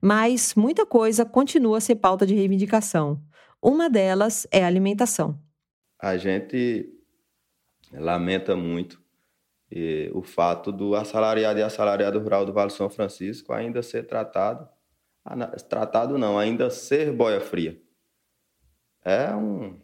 mas 0.00 0.54
muita 0.54 0.86
coisa 0.86 1.24
continua 1.24 1.78
a 1.78 1.80
ser 1.80 1.96
pauta 1.96 2.26
de 2.26 2.34
reivindicação. 2.34 3.20
Uma 3.62 3.90
delas 3.90 4.46
é 4.50 4.64
a 4.64 4.66
alimentação. 4.66 5.38
A 5.98 6.16
gente 6.16 6.88
lamenta 7.92 8.56
muito 8.56 9.00
e, 9.70 10.10
o 10.14 10.22
fato 10.22 10.72
do 10.72 10.94
assalariado 10.94 11.58
e 11.58 11.62
assalariado 11.62 12.18
rural 12.18 12.46
do 12.46 12.52
Vale 12.52 12.70
São 12.70 12.88
Francisco 12.88 13.52
ainda 13.52 13.82
ser 13.82 14.06
tratado, 14.06 14.68
tratado 15.68 16.16
não, 16.16 16.38
ainda 16.38 16.70
ser 16.70 17.12
boia 17.12 17.40
fria. 17.40 17.80
É 19.04 19.34
um, 19.34 19.78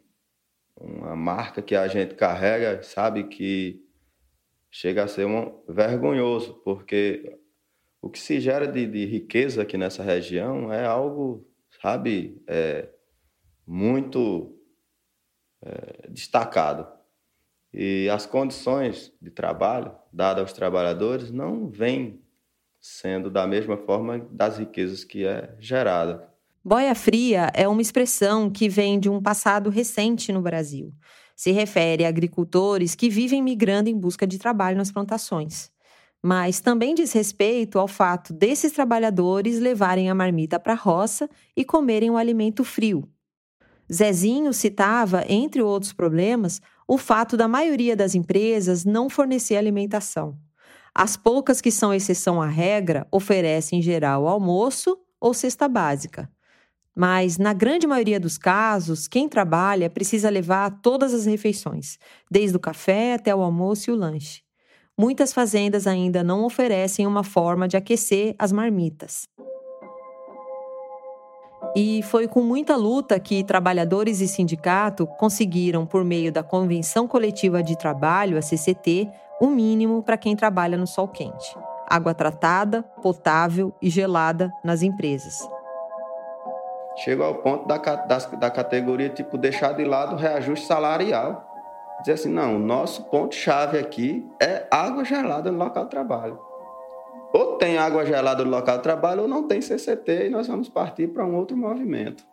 uma 0.77 1.15
marca 1.15 1.63
que 1.63 1.77
a 1.77 1.87
gente 1.87 2.15
carrega, 2.15 2.83
sabe 2.83 3.25
que 3.25 3.85
chega 4.71 5.05
a 5.05 5.09
ser 5.09 5.27
um, 5.27 5.63
vergonhoso, 5.69 6.55
porque 6.65 7.39
o 8.07 8.09
que 8.09 8.21
se 8.21 8.39
gera 8.39 8.69
de, 8.69 8.87
de 8.87 9.05
riqueza 9.05 9.63
aqui 9.63 9.77
nessa 9.77 10.01
região 10.01 10.73
é 10.73 10.87
algo, 10.87 11.45
sabe, 11.83 12.41
é, 12.47 12.89
muito 13.67 14.57
é, 15.61 16.09
destacado. 16.09 16.87
E 17.75 18.09
as 18.09 18.25
condições 18.25 19.13
de 19.21 19.29
trabalho 19.29 19.93
dadas 20.13 20.43
aos 20.43 20.53
trabalhadores 20.53 21.33
não 21.33 21.69
vêm 21.69 22.23
sendo 22.81 23.29
da 23.29 23.45
mesma 23.45 23.77
forma 23.77 24.21
das 24.31 24.59
riquezas 24.59 25.03
que 25.03 25.27
é 25.27 25.57
gerada. 25.59 26.33
Boia 26.65 26.95
fria 26.95 27.51
é 27.55 27.67
uma 27.67 27.83
expressão 27.83 28.49
que 28.49 28.69
vem 28.69 29.01
de 29.01 29.11
um 29.11 29.21
passado 29.21 29.69
recente 29.69 30.33
no 30.33 30.41
Brasil. 30.41 30.93
Se 31.35 31.51
refere 31.51 32.05
a 32.05 32.09
agricultores 32.09 32.95
que 32.95 33.11
vivem 33.11 33.43
migrando 33.43 33.91
em 33.91 33.99
busca 33.99 34.27
de 34.29 34.39
trabalho 34.39 34.77
nas 34.77 34.93
plantações 34.93 35.75
mas 36.23 36.61
também 36.61 36.95
diz 36.95 37.13
respeito 37.13 37.79
ao 37.79 37.87
fato 37.87 38.33
desses 38.33 38.73
trabalhadores 38.73 39.61
levarem 39.61 40.11
a 40.11 40.15
marmita 40.15 40.59
para 40.59 40.73
a 40.73 40.77
roça 40.77 41.29
e 41.57 41.65
comerem 41.65 42.11
o 42.11 42.17
alimento 42.17 42.65
frio. 42.65 43.09
Zezinho 43.93 44.53
citava, 44.53 45.25
entre 45.29 45.63
outros 45.63 45.93
problemas, 45.93 46.61
o 46.89 46.99
fato 46.99 47.37
da 47.37 47.47
maioria 47.47 47.95
das 47.95 48.15
empresas 48.15 48.85
não 48.85 49.09
fornecer 49.09 49.57
alimentação. 49.57 50.37
As 50.95 51.17
poucas 51.17 51.61
que 51.61 51.71
são 51.71 51.95
exceção 51.95 52.41
à 52.41 52.47
regra 52.49 53.07
oferecem 53.13 53.79
em 53.79 53.83
geral 53.83 54.27
almoço 54.27 54.99
ou 55.21 55.35
cesta 55.35 55.69
básica. 55.69 56.29
Mas, 56.95 57.37
na 57.37 57.53
grande 57.53 57.87
maioria 57.87 58.19
dos 58.19 58.39
casos, 58.39 59.07
quem 59.07 59.29
trabalha 59.29 59.91
precisa 59.91 60.31
levar 60.31 60.81
todas 60.81 61.13
as 61.13 61.27
refeições, 61.27 61.99
desde 62.31 62.57
o 62.57 62.61
café 62.61 63.15
até 63.15 63.35
o 63.35 63.43
almoço 63.43 63.91
e 63.91 63.93
o 63.93 63.97
lanche 63.97 64.46
muitas 64.99 65.33
fazendas 65.33 65.87
ainda 65.87 66.25
não 66.25 66.45
oferecem 66.45 67.07
uma 67.07 67.23
forma 67.23 67.69
de 67.69 67.77
aquecer 67.77 68.35
as 68.39 68.51
marmitas. 68.51 69.29
E 71.75 72.03
foi 72.05 72.27
com 72.27 72.41
muita 72.41 72.75
luta 72.75 73.21
que 73.21 73.45
trabalhadores 73.45 74.21
e 74.21 74.29
sindicato 74.29 75.07
conseguiram, 75.19 75.85
por 75.85 76.05
meio 76.05 76.33
da 76.33 76.43
Convenção 76.43 77.07
Coletiva 77.07 77.63
de 77.63 77.77
Trabalho, 77.77 78.39
a 78.39 78.43
CCT, 78.43 79.11
o 79.41 79.49
mínimo 79.49 80.03
para 80.03 80.17
quem 80.17 80.35
trabalha 80.35 80.79
no 80.79 80.87
sol 80.87 81.09
quente: 81.09 81.55
água 81.87 82.15
tratada, 82.15 82.83
potável 83.03 83.75
e 83.83 83.91
gelada 83.91 84.51
nas 84.65 84.83
empresas. 84.83 85.47
Chega 86.97 87.25
ao 87.25 87.35
ponto 87.35 87.67
da, 87.67 87.77
da, 87.77 88.19
da 88.19 88.51
categoria 88.51 89.11
tipo 89.11 89.37
deixar 89.37 89.73
de 89.75 89.85
lado 89.85 90.15
o 90.15 90.19
reajuste 90.19 90.67
salarial 90.67 91.46
dizer 92.07 92.13
assim, 92.13 92.33
não, 92.33 92.55
o 92.55 92.59
nosso 92.61 93.03
ponto-chave 93.11 93.77
aqui 93.77 94.25
é 94.41 94.69
água 94.71 95.05
gelada 95.05 95.51
no 95.51 95.59
local 95.59 95.85
de 95.85 95.91
trabalho. 95.91 96.39
Ou 97.35 97.57
tem 97.59 97.79
água 97.79 98.07
gelada 98.07 98.45
no 98.45 98.51
local 98.51 98.77
de 98.77 98.85
trabalho 98.85 99.23
ou 99.23 99.29
não 99.29 99.49
tem 99.49 99.61
CCT 99.61 100.27
e 100.27 100.31
nós 100.31 100.47
vamos 100.47 100.69
partir 100.69 101.09
para 101.09 101.27
um 101.27 101.35
outro 101.35 101.57
movimento. 101.57 102.25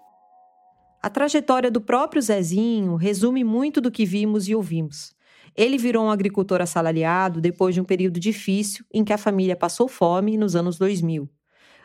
A 1.01 1.09
trajetória 1.09 1.71
do 1.71 1.81
próprio 1.81 2.21
Zezinho 2.21 2.95
resume 2.95 3.43
muito 3.43 3.81
do 3.81 3.89
que 3.89 4.05
vimos 4.05 4.47
e 4.47 4.53
ouvimos. 4.53 5.15
Ele 5.57 5.77
virou 5.79 6.05
um 6.05 6.11
agricultor 6.11 6.61
assalariado 6.61 7.41
depois 7.41 7.73
de 7.73 7.81
um 7.81 7.83
período 7.83 8.19
difícil 8.19 8.85
em 8.93 9.03
que 9.03 9.11
a 9.11 9.17
família 9.17 9.55
passou 9.55 9.87
fome 9.87 10.37
nos 10.37 10.55
anos 10.55 10.77
2000. 10.77 11.27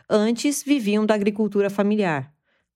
Antes, 0.07 0.63
viviam 0.63 1.07
da 1.07 1.15
agricultura 1.15 1.71
familiar. 1.71 2.31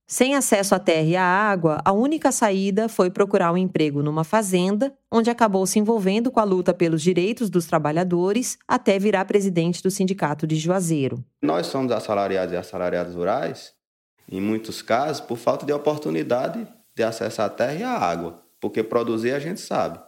Sem 0.05 0.35
acesso 0.35 0.75
à 0.75 0.79
terra 0.79 1.07
e 1.07 1.15
à 1.15 1.23
água, 1.23 1.81
a 1.83 1.91
única 1.91 2.31
saída 2.31 2.89
foi 2.89 3.09
procurar 3.09 3.51
um 3.51 3.57
emprego 3.57 4.03
numa 4.03 4.23
fazenda, 4.23 4.93
onde 5.11 5.29
acabou 5.29 5.65
se 5.65 5.79
envolvendo 5.79 6.29
com 6.29 6.39
a 6.39 6.43
luta 6.43 6.73
pelos 6.73 7.01
direitos 7.01 7.49
dos 7.49 7.65
trabalhadores 7.65 8.57
até 8.67 8.99
virar 8.99 9.25
presidente 9.25 9.81
do 9.81 9.89
sindicato 9.89 10.45
de 10.45 10.55
Juazeiro. 10.55 11.23
Nós 11.41 11.67
somos 11.67 11.91
assalariados 11.91 12.53
e 12.53 12.57
assalariadas 12.57 13.15
rurais, 13.15 13.73
em 14.29 14.41
muitos 14.41 14.81
casos, 14.81 15.21
por 15.21 15.37
falta 15.37 15.65
de 15.65 15.71
oportunidade 15.71 16.67
de 16.95 17.03
acesso 17.03 17.41
à 17.41 17.49
terra 17.49 17.73
e 17.73 17.83
à 17.83 17.97
água, 17.97 18.43
porque 18.59 18.83
produzir 18.83 19.31
a 19.31 19.39
gente 19.39 19.61
sabe. 19.61 19.99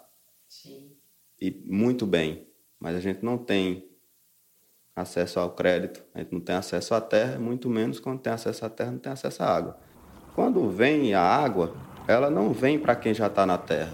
Sim. 0.47 0.91
E 1.41 1.51
muito 1.65 2.05
bem, 2.05 2.47
mas 2.79 2.95
a 2.95 2.99
gente 2.99 3.23
não 3.23 3.37
tem 3.37 3.89
acesso 4.95 5.39
ao 5.39 5.51
crédito, 5.51 6.03
a 6.13 6.19
gente 6.19 6.31
não 6.31 6.39
tem 6.39 6.55
acesso 6.55 6.93
à 6.93 7.01
terra, 7.01 7.37
muito 7.39 7.69
menos 7.69 7.99
quando 7.99 8.19
tem 8.19 8.31
acesso 8.31 8.65
à 8.65 8.69
terra, 8.69 8.91
não 8.91 8.99
tem 8.99 9.11
acesso 9.11 9.43
à 9.43 9.47
água. 9.47 9.84
Quando 10.35 10.69
vem 10.69 11.13
a 11.13 11.21
água, 11.21 11.73
ela 12.05 12.29
não 12.29 12.51
vem 12.51 12.77
para 12.77 12.93
quem 12.93 13.13
já 13.13 13.27
está 13.27 13.45
na 13.45 13.57
terra. 13.57 13.93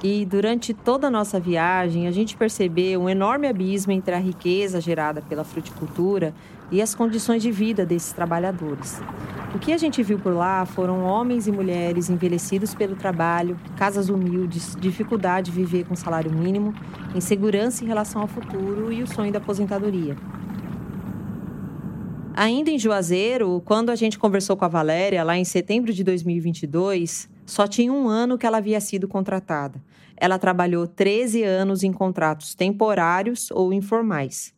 E 0.00 0.24
durante 0.24 0.72
toda 0.72 1.08
a 1.08 1.10
nossa 1.10 1.40
viagem, 1.40 2.06
a 2.06 2.12
gente 2.12 2.36
percebeu 2.36 3.02
um 3.02 3.08
enorme 3.08 3.48
abismo 3.48 3.90
entre 3.90 4.14
a 4.14 4.18
riqueza 4.18 4.80
gerada 4.80 5.20
pela 5.20 5.42
fruticultura 5.42 6.32
e 6.70 6.80
as 6.80 6.94
condições 6.94 7.42
de 7.42 7.50
vida 7.50 7.84
desses 7.84 8.12
trabalhadores. 8.12 9.02
O 9.52 9.58
que 9.58 9.72
a 9.72 9.78
gente 9.78 10.00
viu 10.00 10.20
por 10.20 10.32
lá 10.32 10.64
foram 10.64 11.02
homens 11.02 11.48
e 11.48 11.52
mulheres 11.52 12.08
envelhecidos 12.08 12.72
pelo 12.72 12.94
trabalho, 12.94 13.58
casas 13.76 14.08
humildes, 14.08 14.76
dificuldade 14.78 15.50
de 15.50 15.56
viver 15.56 15.84
com 15.84 15.96
salário 15.96 16.30
mínimo, 16.30 16.72
insegurança 17.16 17.82
em 17.82 17.88
relação 17.88 18.22
ao 18.22 18.28
futuro 18.28 18.92
e 18.92 19.02
o 19.02 19.06
sonho 19.08 19.32
da 19.32 19.38
aposentadoria. 19.38 20.14
Ainda 22.40 22.70
em 22.70 22.78
Juazeiro, 22.78 23.60
quando 23.64 23.90
a 23.90 23.96
gente 23.96 24.16
conversou 24.16 24.56
com 24.56 24.64
a 24.64 24.68
Valéria, 24.68 25.24
lá 25.24 25.36
em 25.36 25.44
setembro 25.44 25.92
de 25.92 26.04
2022, 26.04 27.28
só 27.44 27.66
tinha 27.66 27.92
um 27.92 28.06
ano 28.06 28.38
que 28.38 28.46
ela 28.46 28.58
havia 28.58 28.80
sido 28.80 29.08
contratada. 29.08 29.82
Ela 30.16 30.38
trabalhou 30.38 30.86
13 30.86 31.42
anos 31.42 31.82
em 31.82 31.92
contratos 31.92 32.54
temporários 32.54 33.50
ou 33.50 33.72
informais. 33.72 34.54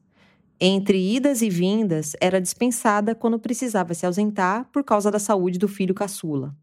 Entre 0.60 1.16
idas 1.16 1.40
e 1.40 1.48
vindas, 1.48 2.14
era 2.20 2.38
dispensada 2.38 3.14
quando 3.14 3.38
precisava 3.38 3.94
se 3.94 4.04
ausentar 4.04 4.68
por 4.70 4.84
causa 4.84 5.10
da 5.10 5.18
saúde 5.18 5.58
do 5.58 5.66
filho 5.66 5.94
caçula. 5.94 6.54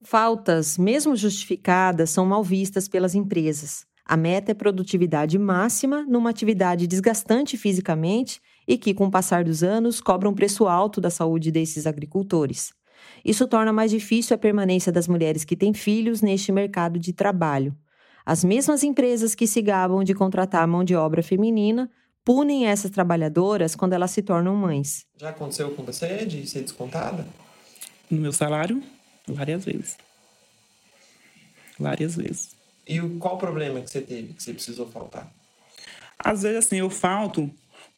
Faltas, 0.00 0.78
mesmo 0.78 1.16
justificadas, 1.16 2.10
são 2.10 2.24
mal 2.24 2.44
vistas 2.44 2.86
pelas 2.86 3.16
empresas. 3.16 3.84
A 4.04 4.16
meta 4.16 4.52
é 4.52 4.54
produtividade 4.54 5.36
máxima 5.40 6.04
numa 6.08 6.30
atividade 6.30 6.86
desgastante 6.86 7.56
fisicamente 7.56 8.40
e 8.66 8.76
que, 8.76 8.94
com 8.94 9.06
o 9.06 9.10
passar 9.10 9.44
dos 9.44 9.62
anos, 9.62 10.00
cobra 10.00 10.28
um 10.28 10.34
preço 10.34 10.66
alto 10.66 11.00
da 11.00 11.10
saúde 11.10 11.50
desses 11.50 11.86
agricultores. 11.86 12.72
Isso 13.24 13.46
torna 13.46 13.72
mais 13.72 13.90
difícil 13.90 14.34
a 14.34 14.38
permanência 14.38 14.92
das 14.92 15.08
mulheres 15.08 15.44
que 15.44 15.56
têm 15.56 15.72
filhos 15.72 16.22
neste 16.22 16.52
mercado 16.52 16.98
de 16.98 17.12
trabalho. 17.12 17.74
As 18.24 18.44
mesmas 18.44 18.84
empresas 18.84 19.34
que 19.34 19.46
se 19.46 19.60
gabam 19.60 20.04
de 20.04 20.14
contratar 20.14 20.66
mão 20.66 20.84
de 20.84 20.94
obra 20.94 21.22
feminina 21.22 21.90
punem 22.24 22.66
essas 22.66 22.90
trabalhadoras 22.90 23.74
quando 23.74 23.94
elas 23.94 24.12
se 24.12 24.22
tornam 24.22 24.54
mães. 24.54 25.04
Já 25.16 25.30
aconteceu 25.30 25.70
com 25.72 25.84
você 25.84 26.24
de 26.24 26.46
ser 26.46 26.62
descontada? 26.62 27.26
no 28.12 28.20
meu 28.20 28.32
salário 28.32 28.82
várias 29.26 29.64
vezes. 29.64 29.96
Várias 31.78 32.14
vezes. 32.14 32.54
E 32.86 33.00
o, 33.00 33.18
qual 33.18 33.36
o 33.36 33.38
problema 33.38 33.80
que 33.80 33.90
você 33.90 34.02
teve, 34.02 34.34
que 34.34 34.42
você 34.42 34.52
precisou 34.52 34.86
faltar? 34.86 35.32
Às 36.18 36.42
vezes, 36.42 36.58
assim, 36.58 36.76
eu 36.76 36.90
falto 36.90 37.50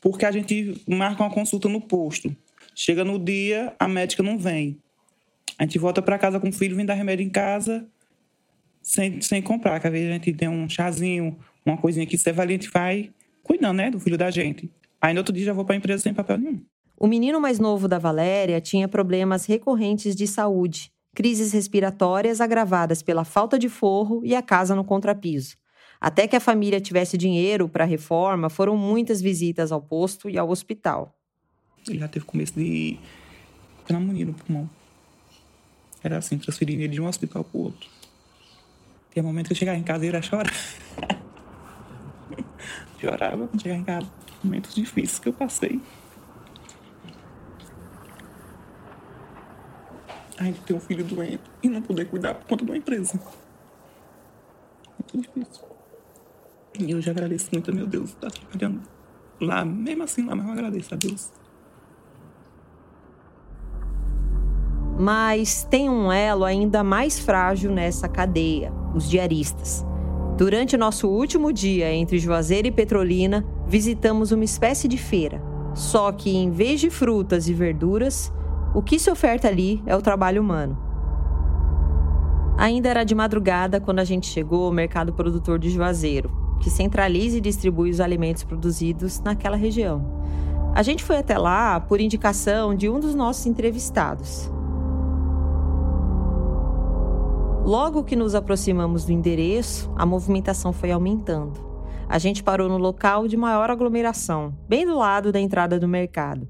porque 0.05 0.27
a 0.27 0.31
gente 0.31 0.79
marca 0.87 1.23
uma 1.23 1.31
consulta 1.31 1.67
no 1.67 1.81
posto. 1.81 2.37
Chega 2.75 3.03
no 3.03 3.19
dia, 3.19 3.75
a 3.79 3.89
médica 3.89 4.23
não 4.23 4.37
vem. 4.37 4.77
A 5.59 5.63
gente 5.63 5.79
volta 5.79 6.03
para 6.03 6.19
casa 6.19 6.39
com 6.39 6.51
o 6.51 6.53
filho, 6.53 6.77
vem 6.77 6.85
dar 6.85 6.93
remédio 6.93 7.25
em 7.25 7.31
casa 7.31 7.87
sem, 8.83 9.19
sem 9.23 9.41
comprar. 9.41 9.81
Que 9.81 9.87
às 9.87 9.93
vezes 9.95 10.11
a 10.11 10.13
gente 10.13 10.35
tem 10.35 10.47
um 10.47 10.69
chazinho, 10.69 11.39
uma 11.65 11.79
coisinha 11.79 12.05
que 12.05 12.19
você 12.19 12.33
vai, 12.33 12.47
a 12.47 12.51
gente 12.51 12.69
vai 12.71 13.11
cuidando, 13.43 13.79
né, 13.79 13.91
do 13.91 13.99
filho 13.99 14.19
da 14.19 14.31
gente. 14.31 14.71
Aí 15.01 15.15
no 15.15 15.21
outro 15.21 15.35
dia 15.35 15.47
já 15.47 15.55
vou 15.55 15.65
para 15.65 15.75
a 15.75 15.79
empresa 15.79 16.03
sem 16.03 16.13
papel 16.13 16.37
nenhum. 16.37 16.61
O 16.99 17.07
menino 17.07 17.41
mais 17.41 17.59
novo 17.59 17.89
da 17.89 17.99
Valéria 17.99 18.61
tinha 18.61 18.87
problemas 18.87 19.47
recorrentes 19.47 20.15
de 20.15 20.27
saúde, 20.27 20.93
crises 21.15 21.51
respiratórias 21.51 22.43
agravadas 22.43 23.03
pela 23.03 23.25
falta 23.25 23.59
de 23.59 23.71
forro 23.71 24.21
e 24.23 24.35
a 24.35 24.43
casa 24.43 24.75
no 24.75 24.85
contrapiso. 24.85 25.57
Até 26.05 26.29
que 26.29 26.37
a 26.37 26.41
família 26.41 26.83
tivesse 26.83 27.17
dinheiro 27.17 27.67
para 27.67 27.85
a 27.85 27.87
reforma, 27.87 28.51
foram 28.51 28.77
muitas 28.77 29.23
visitas 29.23 29.73
ao 29.73 29.81
posto 29.81 30.29
e 30.29 30.37
ao 30.37 30.51
hospital. 30.51 31.19
Ele 31.89 31.99
já 31.99 32.07
teve 32.07 32.27
começo 32.27 32.53
de 32.53 32.99
pneumonia 33.87 34.27
no 34.27 34.35
pulmão. 34.35 34.69
Era 36.03 36.19
assim, 36.19 36.37
transferindo 36.37 36.83
ele 36.83 36.93
de 36.93 37.01
um 37.01 37.07
hospital 37.07 37.43
para 37.43 37.59
o 37.59 37.63
outro. 37.63 37.89
Tinha 39.15 39.23
momento 39.23 39.47
que 39.47 39.55
eu 39.55 39.57
chegava 39.57 39.79
em 39.79 39.83
casa 39.83 40.05
e 40.05 40.11
ia 40.11 40.21
chorar. 40.21 40.53
Chorava 43.01 43.49
quando 43.49 43.63
chegava 43.63 43.81
em 43.81 43.85
casa. 43.85 44.13
Momentos 44.43 44.75
difíceis 44.75 45.19
que 45.19 45.31
eu 45.31 45.33
passei. 45.33 45.81
A 50.37 50.45
gente 50.45 50.61
ter 50.61 50.75
um 50.75 50.81
filho 50.81 51.03
doente 51.03 51.45
e 51.63 51.69
não 51.71 51.81
poder 51.81 52.11
cuidar 52.11 52.35
por 52.35 52.47
conta 52.47 52.63
de 52.63 52.71
uma 52.71 52.77
empresa. 52.77 53.19
Muito 54.99 55.17
difícil. 55.17 55.74
E 56.79 56.91
eu 56.91 57.01
já 57.01 57.13
agradeço 57.13 57.49
muito 57.53 57.75
meu 57.75 57.87
Deus 57.87 58.11
estar 58.11 58.31
trabalhando 58.31 58.81
lá, 59.41 59.65
mesmo 59.65 60.03
assim 60.03 60.25
lá, 60.25 60.35
mas 60.35 60.47
eu 60.47 60.53
agradeço 60.53 60.95
a 60.95 60.97
Deus. 60.97 61.33
Mas 64.99 65.65
tem 65.65 65.91
um 65.91 66.11
elo 66.13 66.45
ainda 66.45 66.85
mais 66.85 67.19
frágil 67.19 67.71
nessa 67.73 68.09
cadeia: 68.09 68.73
os 68.95 69.09
diaristas. 69.09 69.85
Durante 70.37 70.77
nosso 70.77 71.09
último 71.09 71.53
dia 71.53 71.93
entre 71.93 72.19
Juazeiro 72.19 72.67
e 72.67 72.73
Petrolina, 72.73 73.45
visitamos 73.67 74.33
uma 74.33 74.45
espécie 74.45 74.89
de 74.89 74.99
feira. 74.99 75.41
Só 75.75 76.11
que, 76.13 76.37
em 76.37 76.51
vez 76.51 76.81
de 76.81 76.91
frutas 76.91 77.49
e 77.49 77.55
verduras, 77.55 78.33
o 78.75 78.83
que 78.83 78.99
se 78.99 79.11
oferta 79.11 79.47
ali 79.47 79.83
é 79.87 79.95
o 79.97 80.03
trabalho 80.03 80.43
humano. 80.43 80.79
Ainda 82.57 82.89
era 82.89 83.05
de 83.05 83.15
madrugada 83.15 83.81
quando 83.81 83.99
a 83.99 84.05
gente 84.05 84.27
chegou 84.27 84.67
ao 84.67 84.73
mercado 84.73 85.13
produtor 85.13 85.59
de 85.59 85.71
Juazeiro, 85.71 86.44
que 86.65 86.71
centraliza 86.71 87.37
e 87.37 87.43
distribui 87.43 87.91
os 87.91 88.01
alimentos 88.01 88.43
produzidos 88.43 89.21
naquela 89.21 89.55
região. 89.55 90.03
A 90.75 90.83
gente 90.83 91.05
foi 91.05 91.19
até 91.19 91.37
lá 91.37 91.79
por 91.79 92.01
indicação 92.01 92.75
de 92.75 92.89
um 92.89 92.99
dos 92.99 93.15
nossos 93.15 93.45
entrevistados. 93.45 94.51
Logo 97.67 98.03
que 98.03 98.17
nos 98.17 98.35
aproximamos 98.35 99.05
do 99.05 99.13
endereço, 99.13 99.93
a 99.95 100.07
movimentação 100.07 100.73
foi 100.73 100.91
aumentando. 100.91 101.61
A 102.09 102.19
gente 102.19 102.43
parou 102.43 102.67
no 102.67 102.79
local 102.79 103.29
de 103.29 103.37
maior 103.37 103.71
aglomeração, 103.71 104.57
bem 104.67 104.87
do 104.87 104.97
lado 104.97 105.31
da 105.31 105.39
entrada 105.41 105.79
do 105.79 105.87
mercado. 105.87 106.49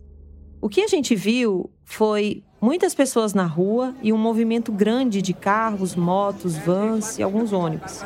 O 0.61 0.69
que 0.69 0.81
a 0.81 0.89
gente 0.89 1.17
viu 1.17 1.71
foi 1.83 2.45
muitas 2.65 2.95
pessoas 2.95 3.35
na 3.35 3.45
rua 3.45 3.95
e 4.03 4.11
um 4.11 4.17
movimento 4.17 4.73
grande 4.73 5.21
de 5.21 5.35
carros, 5.35 5.95
motos, 5.95 6.57
vans 6.57 7.19
e 7.19 7.23
alguns 7.23 7.53
ônibus. 7.53 8.01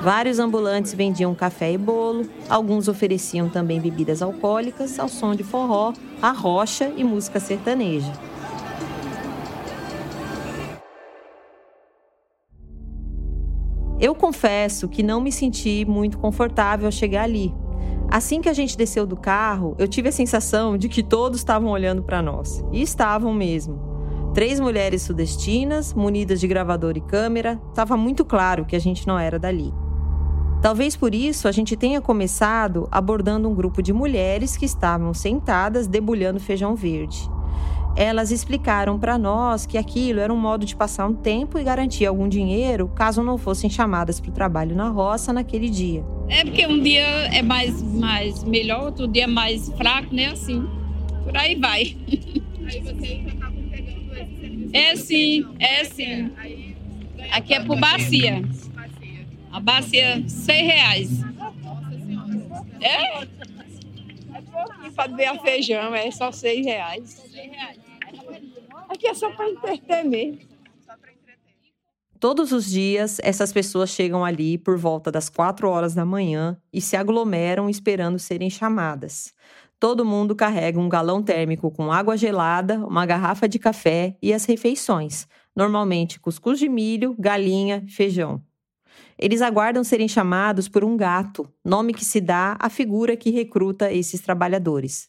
Vários 0.00 0.38
ambulantes 0.38 0.94
vendiam 0.94 1.34
café 1.34 1.72
e 1.72 1.76
bolo, 1.76 2.24
alguns 2.48 2.86
ofereciam 2.86 3.48
também 3.48 3.80
bebidas 3.80 4.22
alcoólicas 4.22 5.00
ao 5.00 5.08
som 5.08 5.34
de 5.34 5.42
forró, 5.42 5.92
arrocha 6.22 6.92
e 6.96 7.02
música 7.02 7.40
sertaneja. 7.40 8.12
Eu 14.00 14.14
confesso 14.14 14.88
que 14.88 15.02
não 15.02 15.20
me 15.20 15.32
senti 15.32 15.84
muito 15.84 16.18
confortável 16.18 16.86
ao 16.86 16.92
chegar 16.92 17.24
ali, 17.24 17.52
Assim 18.10 18.40
que 18.40 18.48
a 18.48 18.54
gente 18.54 18.74
desceu 18.74 19.06
do 19.06 19.16
carro, 19.18 19.76
eu 19.78 19.86
tive 19.86 20.08
a 20.08 20.12
sensação 20.12 20.78
de 20.78 20.88
que 20.88 21.02
todos 21.02 21.40
estavam 21.40 21.70
olhando 21.70 22.02
para 22.02 22.22
nós. 22.22 22.64
E 22.72 22.80
estavam 22.80 23.34
mesmo. 23.34 23.87
Três 24.38 24.60
mulheres 24.60 25.02
sudestinas, 25.02 25.92
munidas 25.92 26.38
de 26.38 26.46
gravador 26.46 26.96
e 26.96 27.00
câmera, 27.00 27.60
estava 27.70 27.96
muito 27.96 28.24
claro 28.24 28.64
que 28.64 28.76
a 28.76 28.78
gente 28.78 29.04
não 29.04 29.18
era 29.18 29.36
dali. 29.36 29.74
Talvez 30.62 30.94
por 30.94 31.12
isso 31.12 31.48
a 31.48 31.50
gente 31.50 31.76
tenha 31.76 32.00
começado 32.00 32.86
abordando 32.92 33.48
um 33.48 33.54
grupo 33.56 33.82
de 33.82 33.92
mulheres 33.92 34.56
que 34.56 34.64
estavam 34.64 35.12
sentadas 35.12 35.88
debulhando 35.88 36.38
feijão 36.38 36.76
verde. 36.76 37.28
Elas 37.96 38.30
explicaram 38.30 38.96
para 38.96 39.18
nós 39.18 39.66
que 39.66 39.76
aquilo 39.76 40.20
era 40.20 40.32
um 40.32 40.38
modo 40.38 40.64
de 40.64 40.76
passar 40.76 41.08
um 41.08 41.14
tempo 41.14 41.58
e 41.58 41.64
garantir 41.64 42.06
algum 42.06 42.28
dinheiro 42.28 42.86
caso 42.94 43.24
não 43.24 43.38
fossem 43.38 43.68
chamadas 43.68 44.20
para 44.20 44.30
o 44.30 44.32
trabalho 44.32 44.76
na 44.76 44.88
roça 44.88 45.32
naquele 45.32 45.68
dia. 45.68 46.06
É 46.28 46.44
porque 46.44 46.64
um 46.64 46.80
dia 46.80 47.08
é 47.34 47.42
mais, 47.42 47.82
mais 47.82 48.44
melhor, 48.44 48.84
outro 48.84 49.08
dia 49.08 49.24
é 49.24 49.26
mais 49.26 49.68
fraco, 49.70 50.14
né? 50.14 50.26
Assim. 50.26 50.64
Por 51.24 51.36
aí 51.36 51.56
vai. 51.56 51.96
Aí 52.68 52.80
vocês 52.80 53.37
É 54.72 54.96
sim, 54.96 55.46
é 55.58 55.84
sim. 55.84 56.32
Aqui 57.32 57.54
é 57.54 57.64
por 57.64 57.78
bacia. 57.78 58.42
A 59.50 59.60
bacia, 59.60 60.22
100 60.28 60.64
reais. 60.64 61.10
É? 62.80 63.24
É 63.24 64.42
pouquinho 64.52 64.92
para 64.92 65.16
ver 65.16 65.40
feijão, 65.40 65.94
é 65.94 66.10
só 66.10 66.30
6 66.30 66.66
reais. 66.66 67.10
6 67.32 67.50
reais. 67.50 67.78
Aqui 68.88 69.06
é 69.06 69.14
só 69.14 69.30
para 69.30 69.50
entreter 69.50 70.04
mesmo. 70.04 70.48
Todos 72.20 72.50
os 72.50 72.68
dias, 72.68 73.18
essas 73.22 73.52
pessoas 73.52 73.90
chegam 73.90 74.24
ali 74.24 74.58
por 74.58 74.76
volta 74.76 75.10
das 75.10 75.28
4 75.28 75.68
horas 75.68 75.94
da 75.94 76.04
manhã 76.04 76.60
e 76.72 76.80
se 76.80 76.96
aglomeram 76.96 77.70
esperando 77.70 78.18
serem 78.18 78.50
chamadas. 78.50 79.32
Todo 79.80 80.04
mundo 80.04 80.34
carrega 80.34 80.80
um 80.80 80.88
galão 80.88 81.22
térmico 81.22 81.70
com 81.70 81.92
água 81.92 82.16
gelada, 82.16 82.84
uma 82.84 83.06
garrafa 83.06 83.48
de 83.48 83.60
café 83.60 84.16
e 84.20 84.32
as 84.32 84.44
refeições, 84.44 85.28
normalmente 85.54 86.18
cuscuz 86.18 86.58
de 86.58 86.68
milho, 86.68 87.14
galinha, 87.16 87.84
feijão. 87.88 88.42
Eles 89.16 89.40
aguardam 89.40 89.84
serem 89.84 90.08
chamados 90.08 90.68
por 90.68 90.82
um 90.82 90.96
gato, 90.96 91.48
nome 91.64 91.94
que 91.94 92.04
se 92.04 92.20
dá 92.20 92.56
à 92.58 92.68
figura 92.68 93.16
que 93.16 93.30
recruta 93.30 93.92
esses 93.92 94.20
trabalhadores. 94.20 95.08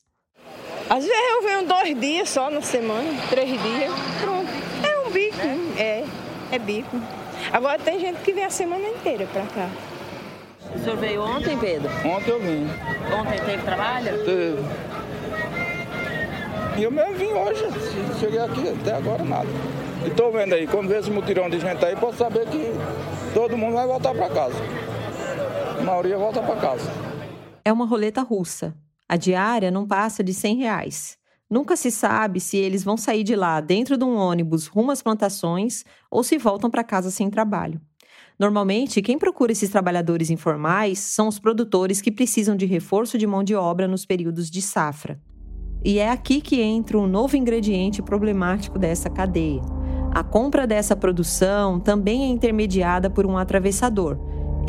Às 0.88 1.04
vezes 1.04 1.32
eu 1.32 1.42
venho 1.44 1.68
dois 1.68 2.00
dias 2.00 2.30
só 2.30 2.52
na 2.52 2.62
semana, 2.62 3.10
três 3.28 3.50
dias, 3.50 3.92
pronto. 4.22 4.50
É 4.88 5.08
um 5.08 5.12
bico, 5.12 5.80
é, 5.80 6.04
é 6.52 6.60
bico. 6.60 6.96
Agora 7.52 7.80
tem 7.80 8.00
gente 8.00 8.22
que 8.22 8.34
vem 8.34 8.44
a 8.44 8.50
semana 8.52 8.88
inteira 8.88 9.26
pra 9.28 9.46
cá. 9.48 9.70
O 10.76 10.80
senhor 10.80 10.98
veio 10.98 11.24
ontem, 11.24 11.58
Pedro? 11.58 11.90
Ontem 12.06 12.32
eu 12.32 12.40
vim. 12.40 12.68
Ontem 13.14 13.40
teve 13.46 13.64
trabalho? 13.64 14.24
Teve. 14.24 14.64
E 16.78 16.84
eu 16.84 16.92
mesmo 16.92 17.16
vim 17.16 17.34
hoje, 17.34 17.66
cheguei 18.20 18.40
aqui, 18.40 18.70
até 18.70 18.94
agora 18.94 19.24
nada. 19.24 19.50
E 20.06 20.10
tô 20.12 20.32
vendo 20.32 20.54
aí, 20.54 20.66
quando 20.66 20.88
vê 20.88 21.00
esse 21.00 21.12
mutirão 21.12 21.50
de 21.50 21.60
gente 21.60 21.84
aí, 21.84 21.96
posso 21.96 22.18
saber 22.20 22.48
que 22.48 22.72
todo 23.34 23.58
mundo 23.58 23.74
vai 23.74 23.86
voltar 23.86 24.14
para 24.14 24.30
casa. 24.30 24.56
A 25.78 25.84
maioria 25.84 26.18
volta 26.18 26.42
para 26.42 26.56
casa. 26.56 26.90
É 27.66 27.74
uma 27.74 27.86
roleta 27.86 28.22
russa. 28.22 28.74
A 29.10 29.18
diária 29.18 29.72
não 29.72 29.86
passa 29.86 30.24
de 30.24 30.34
100 30.34 30.58
reais. 30.58 31.18
Nunca 31.50 31.76
se 31.76 31.90
sabe 31.90 32.40
se 32.40 32.58
eles 32.58 32.84
vão 32.84 32.96
sair 32.96 33.24
de 33.24 33.36
lá 33.36 33.60
dentro 33.60 33.98
de 33.98 34.06
um 34.06 34.16
ônibus 34.16 34.68
rumo 34.68 34.92
às 34.92 35.02
plantações 35.02 35.84
ou 36.10 36.24
se 36.24 36.38
voltam 36.38 36.70
para 36.70 36.84
casa 36.84 37.10
sem 37.10 37.30
trabalho. 37.30 37.82
Normalmente, 38.40 39.02
quem 39.02 39.20
procura 39.20 39.52
esses 39.52 39.70
trabalhadores 39.70 40.30
informais 40.30 41.00
são 41.00 41.28
os 41.28 41.38
produtores 41.38 42.02
que 42.02 42.12
precisam 42.12 42.56
de 42.56 42.66
reforço 42.66 43.18
de 43.18 43.28
mão 43.28 43.44
de 43.44 43.54
obra 43.54 43.88
nos 43.88 44.06
períodos 44.06 44.50
de 44.50 44.62
safra. 44.62 45.20
E 45.84 46.00
é 46.00 46.10
aqui 46.10 46.40
que 46.40 46.62
entra 46.62 46.98
um 46.98 47.08
novo 47.08 47.36
ingrediente 47.36 48.02
problemático 48.02 48.80
dessa 48.80 49.10
cadeia. 49.10 49.62
A 50.12 50.24
compra 50.24 50.66
dessa 50.66 50.96
produção 50.96 51.80
também 51.80 52.24
é 52.24 52.28
intermediada 52.28 53.10
por 53.10 53.26
um 53.26 53.38
atravessador, 53.38 54.18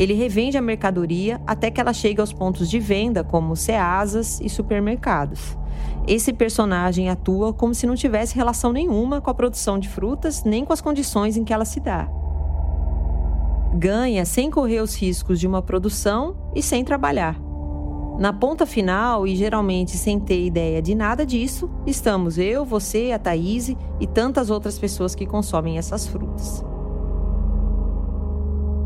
ele 0.00 0.14
revende 0.14 0.56
a 0.56 0.62
mercadoria 0.62 1.38
até 1.46 1.70
que 1.70 1.78
ela 1.78 1.92
chegue 1.92 2.22
aos 2.22 2.32
pontos 2.32 2.70
de 2.70 2.78
venda, 2.78 3.22
como 3.22 3.54
ceasas 3.54 4.40
e 4.40 4.48
supermercados. 4.48 5.58
Esse 6.08 6.32
personagem 6.32 7.10
atua 7.10 7.52
como 7.52 7.74
se 7.74 7.86
não 7.86 7.94
tivesse 7.94 8.34
relação 8.34 8.72
nenhuma 8.72 9.20
com 9.20 9.30
a 9.30 9.34
produção 9.34 9.78
de 9.78 9.90
frutas, 9.90 10.42
nem 10.42 10.64
com 10.64 10.72
as 10.72 10.80
condições 10.80 11.36
em 11.36 11.44
que 11.44 11.52
ela 11.52 11.66
se 11.66 11.80
dá. 11.80 12.08
Ganha 13.72 14.24
sem 14.24 14.50
correr 14.50 14.80
os 14.80 14.94
riscos 14.96 15.38
de 15.38 15.46
uma 15.46 15.62
produção 15.62 16.50
e 16.54 16.62
sem 16.62 16.84
trabalhar. 16.84 17.40
Na 18.18 18.32
ponta 18.32 18.66
final, 18.66 19.26
e 19.26 19.34
geralmente 19.34 19.96
sem 19.96 20.18
ter 20.18 20.44
ideia 20.44 20.82
de 20.82 20.94
nada 20.94 21.24
disso, 21.24 21.70
estamos 21.86 22.36
eu, 22.36 22.64
você, 22.64 23.12
a 23.12 23.18
Thaís 23.18 23.68
e 23.68 24.06
tantas 24.06 24.50
outras 24.50 24.78
pessoas 24.78 25.14
que 25.14 25.24
consomem 25.24 25.78
essas 25.78 26.06
frutas. 26.06 26.62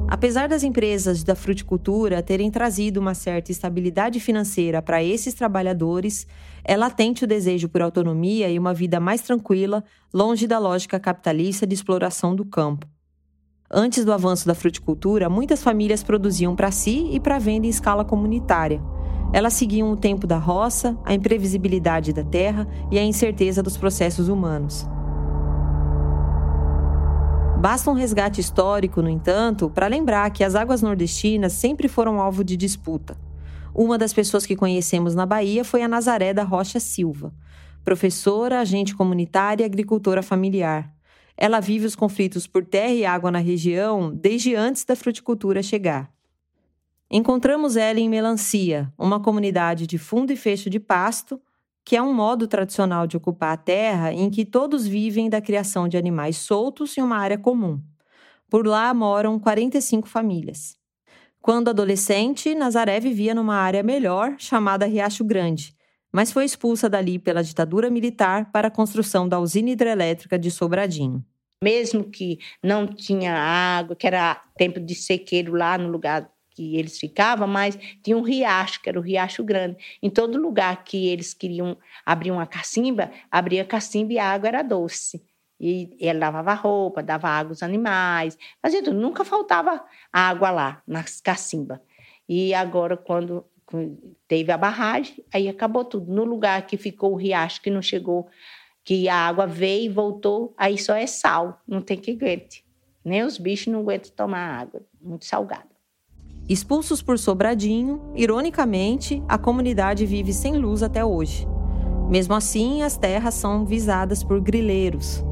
Apesar 0.07 0.49
das 0.49 0.63
empresas 0.63 1.25
da 1.25 1.35
fruticultura 1.35 2.23
terem 2.23 2.51
trazido 2.51 3.01
uma 3.01 3.15
certa 3.15 3.51
estabilidade 3.51 4.21
financeira 4.21 4.81
para 4.81 5.03
esses 5.03 5.35
trabalhadores, 5.35 6.27
é 6.63 6.77
latente 6.77 7.25
o 7.25 7.27
desejo 7.27 7.69
por 7.69 7.83
autonomia 7.83 8.49
e 8.51 8.59
uma 8.59 8.75
vida 8.75 9.01
mais 9.01 9.23
tranquila, 9.23 9.83
longe 10.13 10.47
da 10.47 10.59
lógica 10.59 11.01
capitalista 11.01 11.67
de 11.67 11.75
exploração 11.75 12.37
do 12.37 12.45
campo. 12.45 12.94
Antes 13.77 14.05
do 14.05 14.13
avanço 14.13 14.47
da 14.47 14.55
fruticultura, 14.55 15.29
muitas 15.29 15.61
famílias 15.61 16.01
produziam 16.01 16.55
para 16.55 16.71
si 16.71 17.09
e 17.11 17.19
para 17.19 17.41
venda 17.41 17.67
em 17.67 17.71
escala 17.71 18.05
comunitária. 18.05 18.81
Elas 19.33 19.55
seguiam 19.55 19.91
o 19.91 19.97
tempo 19.97 20.29
da 20.29 20.39
roça, 20.39 20.97
a 21.05 21.13
imprevisibilidade 21.13 22.13
da 22.13 22.23
terra 22.23 22.69
e 22.89 22.97
a 23.01 23.03
incerteza 23.03 23.65
dos 23.65 23.77
processos 23.77 24.29
humanos. 24.29 24.87
Basta 27.61 27.91
um 27.91 27.95
resgate 27.95 28.41
histórico, 28.41 29.03
no 29.03 29.09
entanto, 29.09 29.69
para 29.69 29.89
lembrar 29.89 30.31
que 30.31 30.45
as 30.45 30.55
águas 30.55 30.81
nordestinas 30.81 31.53
sempre 31.55 31.89
foram 31.89 32.21
alvo 32.21 32.45
de 32.45 32.57
disputa. 32.57 33.19
Uma 33.75 33.99
das 33.99 34.13
pessoas 34.13 34.47
que 34.47 34.55
conhecemos 34.55 35.17
na 35.17 35.27
Bahia 35.27 35.65
foi 35.65 35.83
a 35.83 35.89
Nazaré 35.89 36.33
da 36.33 36.45
Rocha 36.45 36.79
Silva, 36.79 37.35
professora, 37.85 38.61
agente 38.61 38.95
comunitária 38.95 39.65
e 39.65 39.67
agricultora 39.67 40.23
familiar. 40.23 40.95
Ela 41.37 41.61
vive 41.61 41.87
os 41.87 41.97
conflitos 41.97 42.47
por 42.47 42.65
terra 42.65 42.93
e 42.93 43.05
água 43.05 43.31
na 43.31 43.39
região 43.39 44.15
desde 44.15 44.55
antes 44.55 44.85
da 44.85 44.95
fruticultura 44.95 45.63
chegar. 45.63 46.13
Encontramos 47.11 47.77
ela 47.77 48.01
em 48.01 48.09
Melancia, 48.09 48.93
uma 48.99 49.21
comunidade 49.21 49.87
de 49.87 49.99
fundo 49.99 50.33
e 50.33 50.37
fecho 50.37 50.71
de 50.71 50.81
pasto, 50.81 51.41
que 51.85 51.97
é 51.97 52.03
um 52.03 52.15
modo 52.15 52.49
tradicional 52.49 53.07
de 53.07 53.17
ocupar 53.17 53.53
a 53.53 53.57
terra 53.57 54.13
em 54.13 54.31
que 54.31 54.45
todos 54.45 54.87
vivem 54.87 55.29
da 55.29 55.41
criação 55.41 55.87
de 55.87 55.97
animais 55.97 56.39
soltos 56.39 56.97
em 56.97 57.03
uma 57.03 57.19
área 57.19 57.37
comum. 57.37 57.81
Por 58.49 58.67
lá 58.67 58.95
moram 58.95 59.39
45 59.39 60.09
famílias. 60.09 60.77
Quando 61.43 61.69
adolescente, 61.69 62.55
Nazaré 62.55 62.99
vivia 63.01 63.35
numa 63.35 63.57
área 63.57 63.83
melhor, 63.83 64.35
chamada 64.39 64.87
Riacho 64.87 65.23
Grande, 65.23 65.74
mas 66.15 66.31
foi 66.31 66.45
expulsa 66.45 66.89
dali 66.89 67.19
pela 67.19 67.43
ditadura 67.43 67.91
militar 67.91 68.53
para 68.53 68.69
a 68.69 68.71
construção 68.71 69.29
da 69.29 69.41
usina 69.41 69.71
hidrelétrica 69.71 70.39
de 70.39 70.49
Sobradinho. 70.49 71.25
Mesmo 71.61 72.05
que 72.05 72.39
não 72.63 72.87
tinha 72.87 73.35
água, 73.35 73.97
que 73.97 74.07
era 74.07 74.41
tempo 74.57 74.79
de 74.79 74.95
sequeiro 74.95 75.55
lá 75.55 75.77
no 75.77 75.89
lugar 75.89 76.31
que 76.51 76.77
eles 76.77 77.01
ficavam, 77.01 77.49
mas 77.49 77.77
tinha 78.01 78.17
um 78.17 78.23
riacho, 78.23 78.81
que 78.81 78.89
era 78.89 78.97
o 78.97 79.03
Riacho 79.03 79.43
Grande. 79.43 79.77
Em 80.01 80.09
todo 80.09 80.41
lugar 80.41 80.85
que 80.85 81.09
eles 81.09 81.35
queriam 81.35 81.77
abrir 82.07 82.31
uma 82.31 82.47
cacimba, 82.47 83.11
abria 83.29 83.65
cacimba 83.65 84.13
e 84.13 84.19
a 84.21 84.31
água 84.31 84.47
era 84.47 84.63
doce. 84.63 85.21
E 85.59 85.97
ele 85.99 86.21
lavava 86.21 86.55
roupa, 86.55 87.03
dava 87.03 87.29
água 87.29 87.51
aos 87.51 87.63
animais, 87.65 88.39
fazia 88.63 88.85
tudo. 88.85 89.01
Nunca 89.01 89.25
faltava 89.25 89.85
água 90.13 90.53
lá, 90.53 90.83
nas 90.87 91.21
cacimbas. 91.21 91.81
E 92.29 92.55
agora, 92.55 92.97
quando 92.97 93.45
teve 94.29 94.53
a 94.53 94.59
barragem, 94.59 95.25
aí 95.33 95.49
acabou 95.49 95.85
tudo. 95.85 96.13
No 96.13 96.25
lugar 96.25 96.67
que 96.67 96.77
ficou 96.77 97.13
o 97.13 97.17
riacho, 97.17 97.63
que 97.63 97.71
não 97.71 97.83
chegou, 97.83 98.29
que 98.85 99.09
a 99.09 99.17
água 99.17 99.47
veio 99.47 99.91
e 99.91 99.95
voltou, 99.95 100.55
aí 100.57 100.77
só 100.77 100.95
é 100.95 101.07
sal, 101.07 101.61
não 101.67 101.81
tem 101.81 101.97
que 101.97 102.13
aguente. 102.13 102.65
Nem 103.05 103.23
os 103.23 103.39
bichos 103.39 103.73
não 103.73 103.81
aguentam 103.81 104.11
tomar 104.15 104.61
água, 104.61 104.83
muito 105.01 105.25
salgada. 105.25 105.75
Expulsos 106.49 107.01
por 107.01 107.19
Sobradinho, 107.19 108.13
ironicamente, 108.15 109.23
a 109.27 109.39
comunidade 109.39 110.05
vive 110.05 110.33
sem 110.33 110.57
luz 110.57 110.83
até 110.83 111.05
hoje. 111.05 111.49
Mesmo 112.11 112.35
assim, 112.35 112.83
as 112.83 112.99
terras 112.99 113.35
são 113.35 113.65
visadas 113.65 114.23
por 114.23 114.41
grileiros. 114.41 115.25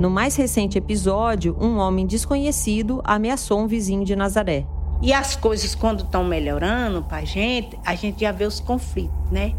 No 0.00 0.10
mais 0.10 0.36
recente 0.36 0.78
episódio, 0.78 1.56
um 1.60 1.76
homem 1.76 2.06
desconhecido 2.06 3.00
ameaçou 3.04 3.60
um 3.60 3.66
vizinho 3.66 4.04
de 4.04 4.16
Nazaré. 4.16 4.66
E 5.02 5.12
as 5.12 5.36
coisas, 5.36 5.74
quando 5.74 6.00
estão 6.00 6.24
melhorando 6.24 7.02
para 7.02 7.18
a 7.18 7.24
gente, 7.24 7.78
a 7.84 7.94
gente 7.94 8.20
já 8.20 8.32
vê 8.32 8.44
os 8.44 8.60
conflitos, 8.60 9.30
né? 9.30 9.54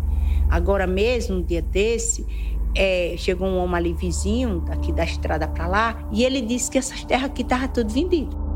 Agora 0.50 0.88
mesmo, 0.88 1.38
um 1.38 1.44
dia 1.44 1.62
desse, 1.62 2.26
é, 2.76 3.16
chegou 3.18 3.48
um 3.48 3.58
homem 3.58 3.76
ali 3.76 3.94
vizinho, 3.94 4.62
daqui 4.62 4.92
da 4.92 5.04
estrada 5.04 5.48
para 5.48 5.68
lá, 5.68 6.08
e 6.12 6.24
ele 6.24 6.42
disse 6.42 6.72
que 6.72 6.78
essas 6.78 7.04
terras 7.04 7.26
aqui 7.26 7.44
estavam 7.44 7.68
tudo 7.68 7.94
vendidas. 7.94 8.48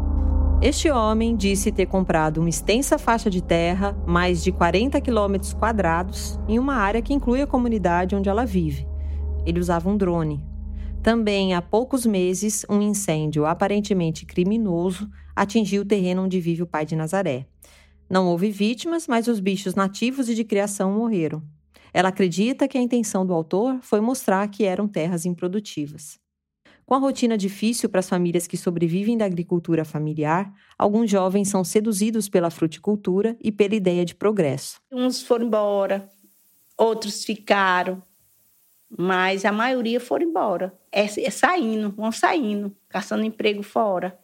Este 0.61 0.91
homem 0.91 1.35
disse 1.35 1.71
ter 1.71 1.87
comprado 1.87 2.37
uma 2.37 2.49
extensa 2.49 2.97
faixa 2.99 3.29
de 3.29 3.41
terra, 3.41 3.97
mais 4.05 4.43
de 4.43 4.51
40 4.51 5.01
quilômetros 5.01 5.53
quadrados, 5.53 6.39
em 6.47 6.59
uma 6.59 6.75
área 6.75 7.01
que 7.01 7.13
inclui 7.13 7.41
a 7.41 7.47
comunidade 7.47 8.15
onde 8.15 8.29
ela 8.29 8.45
vive. 8.45 8.87
Ele 9.43 9.59
usava 9.59 9.89
um 9.89 9.97
drone. 9.97 10.43
Também 11.01 11.55
há 11.55 11.61
poucos 11.63 12.05
meses, 12.05 12.63
um 12.69 12.79
incêndio 12.79 13.47
aparentemente 13.47 14.23
criminoso 14.23 15.09
atingiu 15.41 15.81
o 15.81 15.85
terreno 15.85 16.21
onde 16.21 16.39
vive 16.39 16.61
o 16.61 16.67
pai 16.67 16.85
de 16.85 16.95
Nazaré. 16.95 17.47
Não 18.07 18.27
houve 18.27 18.51
vítimas, 18.51 19.07
mas 19.07 19.27
os 19.27 19.39
bichos 19.39 19.73
nativos 19.73 20.29
e 20.29 20.35
de 20.35 20.43
criação 20.43 20.91
morreram. 20.91 21.41
Ela 21.91 22.09
acredita 22.09 22.67
que 22.67 22.77
a 22.77 22.81
intenção 22.81 23.25
do 23.25 23.33
autor 23.33 23.79
foi 23.81 23.99
mostrar 24.01 24.47
que 24.49 24.65
eram 24.65 24.87
terras 24.87 25.25
improdutivas. 25.25 26.19
Com 26.85 26.93
a 26.93 26.99
rotina 26.99 27.35
difícil 27.35 27.89
para 27.89 28.01
as 28.01 28.09
famílias 28.09 28.45
que 28.45 28.55
sobrevivem 28.55 29.17
da 29.17 29.25
agricultura 29.25 29.83
familiar, 29.83 30.53
alguns 30.77 31.09
jovens 31.09 31.47
são 31.47 31.63
seduzidos 31.63 32.29
pela 32.29 32.51
fruticultura 32.51 33.35
e 33.41 33.51
pela 33.51 33.73
ideia 33.73 34.05
de 34.05 34.13
progresso. 34.13 34.79
Uns 34.91 35.23
foram 35.23 35.47
embora, 35.47 36.07
outros 36.77 37.25
ficaram, 37.25 38.03
mas 38.95 39.43
a 39.43 39.51
maioria 39.51 39.99
foram 39.99 40.27
embora. 40.27 40.77
É, 40.91 41.05
é 41.05 41.29
saindo, 41.31 41.91
vão 41.93 42.11
saindo, 42.11 42.75
caçando 42.87 43.23
emprego 43.23 43.63
fora. 43.63 44.20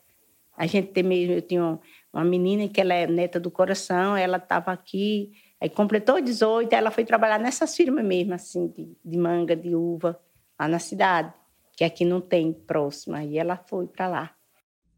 A 0.58 0.66
gente 0.66 0.88
tem 0.88 1.04
mesmo, 1.04 1.36
eu 1.36 1.42
tinha 1.42 1.80
uma 2.12 2.26
menina 2.26 2.68
que 2.68 2.82
ela 2.82 2.94
é 2.94 3.06
neta 3.06 3.40
do 3.40 3.52
coração, 3.52 4.18
ela 4.18 4.38
estava 4.38 4.72
aqui, 4.72 5.32
aí 5.62 5.70
completou 5.70 6.20
18, 6.20 6.74
ela 6.74 6.90
foi 6.90 7.06
trabalhar 7.06 7.40
nessas 7.40 7.76
firmas 7.76 8.04
mesmo, 8.04 8.34
assim, 8.34 8.68
de, 8.68 8.98
de 9.06 9.18
manga, 9.18 9.56
de 9.56 9.76
uva, 9.76 10.20
lá 10.60 10.68
na 10.68 10.80
cidade 10.80 11.32
que 11.78 11.84
aqui 11.84 12.04
não 12.04 12.20
tem 12.20 12.52
próxima, 12.52 13.24
e 13.24 13.38
ela 13.38 13.56
foi 13.56 13.86
para 13.86 14.08
lá. 14.08 14.32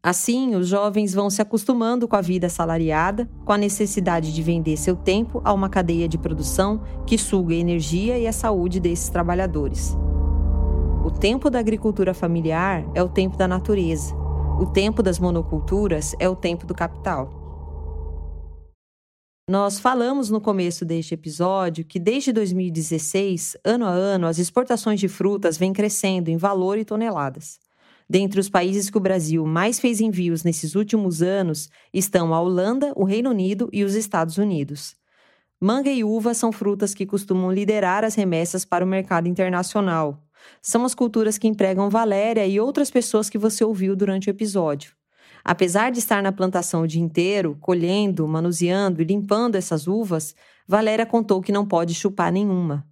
Assim, 0.02 0.56
os 0.56 0.66
jovens 0.66 1.12
vão 1.12 1.28
se 1.28 1.42
acostumando 1.42 2.08
com 2.08 2.16
a 2.16 2.22
vida 2.22 2.46
assalariada, 2.46 3.28
com 3.44 3.52
a 3.52 3.58
necessidade 3.58 4.32
de 4.32 4.42
vender 4.42 4.78
seu 4.78 4.96
tempo 4.96 5.42
a 5.44 5.52
uma 5.52 5.68
cadeia 5.68 6.08
de 6.08 6.16
produção 6.16 6.82
que 7.06 7.18
suga 7.18 7.52
a 7.54 7.58
energia 7.58 8.18
e 8.18 8.26
a 8.26 8.32
saúde 8.32 8.80
desses 8.80 9.10
trabalhadores. 9.10 9.94
O 11.04 11.10
tempo 11.10 11.50
da 11.50 11.58
agricultura 11.58 12.14
familiar 12.14 12.82
é 12.94 13.02
o 13.02 13.10
tempo 13.10 13.36
da 13.36 13.46
natureza. 13.46 14.19
O 14.60 14.66
tempo 14.66 15.02
das 15.02 15.18
monoculturas 15.18 16.14
é 16.18 16.28
o 16.28 16.36
tempo 16.36 16.66
do 16.66 16.74
capital. 16.74 17.30
Nós 19.48 19.80
falamos 19.80 20.28
no 20.28 20.38
começo 20.38 20.84
deste 20.84 21.14
episódio 21.14 21.82
que 21.82 21.98
desde 21.98 22.30
2016, 22.30 23.56
ano 23.64 23.86
a 23.86 23.88
ano, 23.88 24.26
as 24.26 24.38
exportações 24.38 25.00
de 25.00 25.08
frutas 25.08 25.56
vêm 25.56 25.72
crescendo 25.72 26.28
em 26.28 26.36
valor 26.36 26.76
e 26.76 26.84
toneladas. 26.84 27.58
Dentre 28.06 28.38
os 28.38 28.50
países 28.50 28.90
que 28.90 28.98
o 28.98 29.00
Brasil 29.00 29.46
mais 29.46 29.80
fez 29.80 29.98
envios 29.98 30.44
nesses 30.44 30.74
últimos 30.74 31.22
anos 31.22 31.70
estão 31.90 32.34
a 32.34 32.40
Holanda, 32.42 32.92
o 32.96 33.04
Reino 33.04 33.30
Unido 33.30 33.70
e 33.72 33.82
os 33.82 33.94
Estados 33.94 34.36
Unidos. 34.36 34.94
Manga 35.58 35.90
e 35.90 36.04
uva 36.04 36.34
são 36.34 36.52
frutas 36.52 36.92
que 36.92 37.06
costumam 37.06 37.50
liderar 37.50 38.04
as 38.04 38.14
remessas 38.14 38.66
para 38.66 38.84
o 38.84 38.88
mercado 38.88 39.26
internacional. 39.26 40.22
São 40.62 40.84
as 40.84 40.94
culturas 40.94 41.38
que 41.38 41.48
empregam 41.48 41.90
Valéria 41.90 42.46
e 42.46 42.60
outras 42.60 42.90
pessoas 42.90 43.30
que 43.30 43.38
você 43.38 43.64
ouviu 43.64 43.96
durante 43.96 44.28
o 44.28 44.30
episódio. 44.30 44.92
Apesar 45.44 45.90
de 45.90 45.98
estar 45.98 46.22
na 46.22 46.32
plantação 46.32 46.82
o 46.82 46.86
dia 46.86 47.00
inteiro, 47.00 47.56
colhendo, 47.60 48.26
manuseando 48.28 49.00
e 49.00 49.04
limpando 49.04 49.56
essas 49.56 49.86
uvas, 49.86 50.34
Valéria 50.66 51.06
contou 51.06 51.40
que 51.40 51.52
não 51.52 51.66
pode 51.66 51.94
chupar 51.94 52.30
nenhuma. 52.30 52.86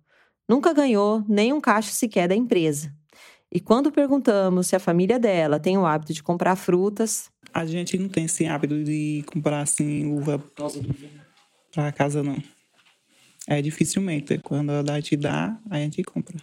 Nunca 0.49 0.73
ganhou 0.73 1.23
nem 1.29 1.53
um 1.53 1.61
cacho 1.61 1.93
sequer 1.93 2.27
da 2.27 2.35
empresa. 2.35 2.93
E 3.53 3.61
quando 3.61 3.93
perguntamos 3.93 4.67
se 4.67 4.77
a 4.77 4.81
família 4.81 5.19
dela 5.19 5.59
tem 5.59 5.79
o 5.79 5.87
hábito 5.87 6.13
de 6.13 6.23
comprar 6.23 6.57
frutas. 6.57 7.31
A 7.53 7.65
gente 7.65 7.99
não 7.99 8.09
tem 8.09 8.25
esse 8.25 8.47
hábito 8.47 8.83
de 8.83 9.25
comprar 9.27 9.63
assim 9.63 10.07
uva 10.11 10.39
para 11.73 11.93
casa, 11.93 12.23
não. 12.23 12.37
É 13.47 13.63
dificilmente. 13.63 14.39
Quando 14.39 14.71
a 14.71 15.03
te 15.03 15.17
dá, 15.17 15.59
a 15.71 15.79
gente 15.79 16.03
compra. 16.03 16.37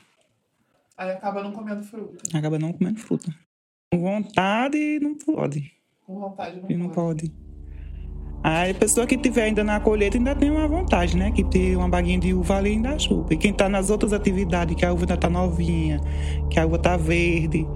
Aí 0.98 1.12
acaba 1.12 1.44
não 1.44 1.52
comendo 1.52 1.84
fruta. 1.84 2.38
Acaba 2.38 2.58
não 2.58 2.72
comendo 2.72 3.00
fruta. 3.00 3.34
Com 3.92 4.02
vontade, 4.02 5.00
não 5.02 5.16
pode. 5.18 5.72
Com 6.06 6.20
vontade 6.20 6.62
não, 6.62 6.72
e 6.72 6.78
não 6.78 6.90
pode. 6.90 7.32
A 8.44 8.72
pessoa 8.80 9.08
que 9.08 9.18
tiver 9.18 9.44
ainda 9.44 9.64
na 9.64 9.80
colheita 9.80 10.18
ainda 10.18 10.36
tem 10.36 10.52
uma 10.52 10.68
vantagem, 10.68 11.20
né? 11.20 11.32
Que 11.32 11.44
tem 11.44 11.76
uma 11.76 11.90
baguinha 11.90 12.20
de 12.20 12.34
uva 12.34 12.58
ali 12.58 12.72
ainda 12.72 12.98
chupa. 12.98 13.34
E 13.34 13.38
quem 13.38 13.52
está 13.52 13.68
nas 13.68 13.90
outras 13.90 14.14
atividades, 14.14 14.76
que 14.76 14.86
a 14.86 14.94
uva 14.94 15.02
ainda 15.02 15.16
está 15.16 15.30
novinha, 15.30 16.00
que 16.50 16.60
a 16.60 16.66
uva 16.66 16.78
está 16.78 16.96
verde, 16.96 17.68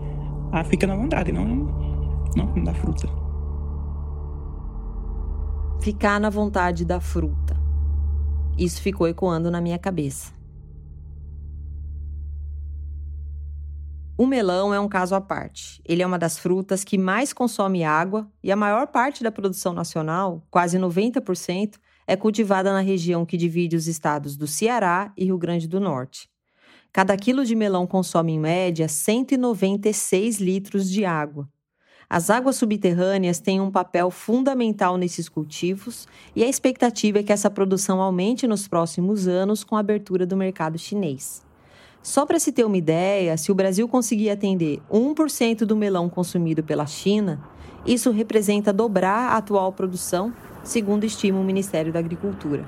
aí 0.52 0.64
fica 0.66 0.88
na 0.88 0.96
vontade, 0.96 1.32
não, 1.32 1.46
não 2.36 2.48
come 2.48 2.64
da 2.64 2.74
fruta. 2.74 3.10
Ficar 5.82 6.20
na 6.20 6.30
vontade 6.30 6.86
da 6.86 7.00
fruta. 7.02 7.58
Isso 8.58 8.82
ficou 8.82 9.08
ecoando 9.08 9.50
na 9.50 9.60
minha 9.60 9.80
cabeça. 9.80 10.39
O 14.20 14.28
melão 14.28 14.74
é 14.74 14.80
um 14.82 14.90
caso 14.90 15.16
à 15.16 15.22
parte. 15.22 15.82
Ele 15.86 16.04
é 16.04 16.06
uma 16.06 16.20
das 16.20 16.38
frutas 16.38 16.84
que 16.84 16.98
mais 16.98 17.32
consome 17.32 17.86
água 17.86 18.30
e 18.44 18.52
a 18.52 18.56
maior 18.58 18.88
parte 18.88 19.24
da 19.24 19.32
produção 19.32 19.72
nacional, 19.72 20.46
quase 20.52 20.78
90%, 20.78 21.78
é 22.06 22.18
cultivada 22.18 22.74
na 22.74 22.82
região 22.82 23.26
que 23.26 23.38
divide 23.38 23.78
os 23.78 23.88
estados 23.88 24.36
do 24.36 24.46
Ceará 24.46 25.14
e 25.16 25.24
Rio 25.24 25.38
Grande 25.38 25.70
do 25.70 25.80
Norte. 25.80 26.30
Cada 26.92 27.16
quilo 27.16 27.46
de 27.46 27.56
melão 27.56 27.88
consome, 27.88 28.34
em 28.34 28.40
média, 28.40 28.90
196 28.90 30.42
litros 30.42 30.92
de 30.92 31.06
água. 31.06 31.48
As 32.10 32.30
águas 32.30 32.58
subterrâneas 32.58 33.40
têm 33.40 33.62
um 33.62 33.72
papel 33.72 34.12
fundamental 34.12 34.98
nesses 34.98 35.30
cultivos 35.30 36.10
e 36.36 36.44
a 36.44 36.50
expectativa 36.50 37.20
é 37.20 37.24
que 37.24 37.32
essa 37.32 37.50
produção 37.50 38.02
aumente 38.02 38.46
nos 38.46 38.68
próximos 38.68 39.30
anos 39.30 39.64
com 39.64 39.78
a 39.78 39.80
abertura 39.80 40.26
do 40.26 40.36
mercado 40.36 40.78
chinês. 40.78 41.48
Só 42.02 42.26
para 42.26 42.40
se 42.40 42.52
ter 42.52 42.64
uma 42.64 42.78
ideia, 42.78 43.36
se 43.36 43.52
o 43.52 43.56
Brasil 43.56 43.88
conseguir 43.88 44.30
atender 44.30 44.82
1% 44.90 45.66
do 45.66 45.76
melão 45.76 46.10
consumido 46.10 46.64
pela 46.64 46.86
China, 46.86 47.42
isso 47.86 48.12
representa 48.12 48.72
dobrar 48.72 49.32
a 49.32 49.38
atual 49.38 49.72
produção, 49.74 50.34
segundo 50.64 51.04
estima 51.04 51.40
o 51.40 51.44
Ministério 51.44 51.92
da 51.92 52.00
Agricultura. 52.00 52.66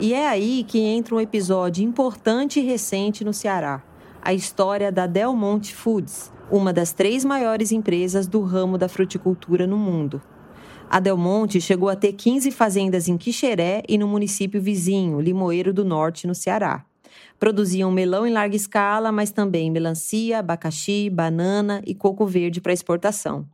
E 0.00 0.14
é 0.14 0.28
aí 0.28 0.64
que 0.66 0.80
entra 0.80 1.14
um 1.14 1.20
episódio 1.20 1.84
importante 1.84 2.60
e 2.60 2.64
recente 2.64 3.24
no 3.24 3.32
Ceará, 3.32 3.82
a 4.22 4.32
história 4.32 4.90
da 4.92 5.06
Del 5.06 5.34
Monte 5.34 5.74
Foods, 5.74 6.32
uma 6.50 6.72
das 6.72 6.92
três 6.92 7.24
maiores 7.24 7.72
empresas 7.72 8.26
do 8.26 8.40
ramo 8.42 8.78
da 8.78 8.88
fruticultura 8.88 9.66
no 9.66 9.76
mundo. 9.76 10.20
A 10.90 11.00
Del 11.00 11.16
Monte 11.16 11.60
chegou 11.60 11.88
a 11.88 11.96
ter 11.96 12.12
15 12.12 12.50
fazendas 12.50 13.08
em 13.08 13.16
Quixeré 13.16 13.82
e 13.88 13.98
no 13.98 14.08
município 14.08 14.60
vizinho, 14.60 15.20
Limoeiro 15.20 15.72
do 15.72 15.84
Norte, 15.84 16.26
no 16.26 16.34
Ceará. 16.34 16.87
Produziam 17.38 17.90
melão 17.92 18.26
em 18.26 18.32
larga 18.32 18.56
escala, 18.56 19.12
mas 19.12 19.30
também 19.30 19.70
melancia, 19.70 20.40
abacaxi, 20.40 21.08
banana 21.08 21.80
e 21.86 21.94
coco 21.94 22.26
verde 22.26 22.60
para 22.60 22.72
exportação. 22.72 23.46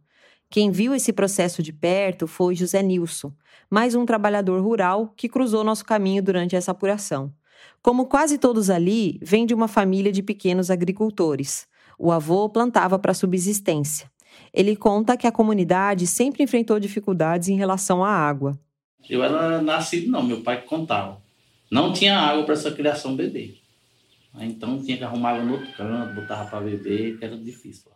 Quem 0.48 0.70
viu 0.70 0.94
esse 0.94 1.12
processo 1.12 1.62
de 1.62 1.72
perto 1.72 2.26
foi 2.26 2.54
José 2.54 2.82
Nilson, 2.82 3.32
mais 3.68 3.94
um 3.94 4.06
trabalhador 4.06 4.62
rural 4.62 5.12
que 5.16 5.28
cruzou 5.28 5.62
nosso 5.62 5.84
caminho 5.84 6.22
durante 6.22 6.56
essa 6.56 6.70
apuração. 6.70 7.32
Como 7.82 8.06
quase 8.06 8.38
todos 8.38 8.70
ali, 8.70 9.18
vem 9.22 9.44
de 9.44 9.52
uma 9.52 9.68
família 9.68 10.10
de 10.10 10.22
pequenos 10.22 10.70
agricultores. 10.70 11.66
O 11.98 12.10
avô 12.10 12.48
plantava 12.48 12.98
para 12.98 13.12
subsistência. 13.12 14.10
Ele 14.52 14.74
conta 14.74 15.16
que 15.16 15.26
a 15.26 15.32
comunidade 15.32 16.06
sempre 16.06 16.42
enfrentou 16.42 16.80
dificuldades 16.80 17.48
em 17.48 17.56
relação 17.56 18.02
à 18.02 18.08
água. 18.08 18.58
Eu 19.08 19.22
era 19.22 19.60
nascido, 19.60 20.10
não, 20.10 20.22
meu 20.22 20.40
pai 20.40 20.62
contava. 20.62 21.20
Não 21.70 21.92
tinha 21.92 22.18
água 22.18 22.44
para 22.44 22.54
essa 22.54 22.70
criação 22.70 23.14
bebê. 23.14 23.63
Então 24.38 24.82
tinha 24.82 24.96
que 24.96 25.04
arrumar 25.04 25.30
água 25.30 25.44
no 25.44 25.52
outro 25.54 25.72
canto, 25.76 26.14
botava 26.14 26.48
para 26.48 26.60
beber, 26.60 27.18
que 27.18 27.24
era 27.24 27.36
difícil. 27.36 27.90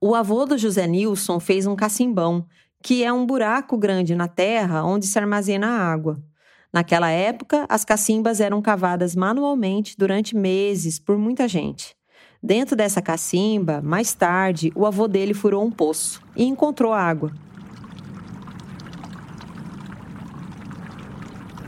O 0.00 0.14
avô 0.14 0.44
do 0.44 0.58
José 0.58 0.86
Nilson 0.86 1.40
fez 1.40 1.66
um 1.66 1.74
cacimbão, 1.74 2.46
que 2.82 3.02
é 3.02 3.12
um 3.12 3.24
buraco 3.24 3.78
grande 3.78 4.14
na 4.14 4.28
terra 4.28 4.84
onde 4.84 5.06
se 5.06 5.18
armazena 5.18 5.66
a 5.66 5.92
água. 5.92 6.22
Naquela 6.70 7.08
época, 7.08 7.64
as 7.68 7.84
cacimbas 7.84 8.40
eram 8.40 8.60
cavadas 8.60 9.16
manualmente 9.16 9.96
durante 9.96 10.36
meses 10.36 10.98
por 10.98 11.16
muita 11.16 11.48
gente. 11.48 11.96
Dentro 12.42 12.76
dessa 12.76 13.00
cacimba, 13.00 13.80
mais 13.80 14.12
tarde, 14.12 14.70
o 14.74 14.84
avô 14.84 15.08
dele 15.08 15.32
furou 15.32 15.64
um 15.64 15.70
poço 15.70 16.20
e 16.36 16.44
encontrou 16.44 16.92
água. 16.92 17.32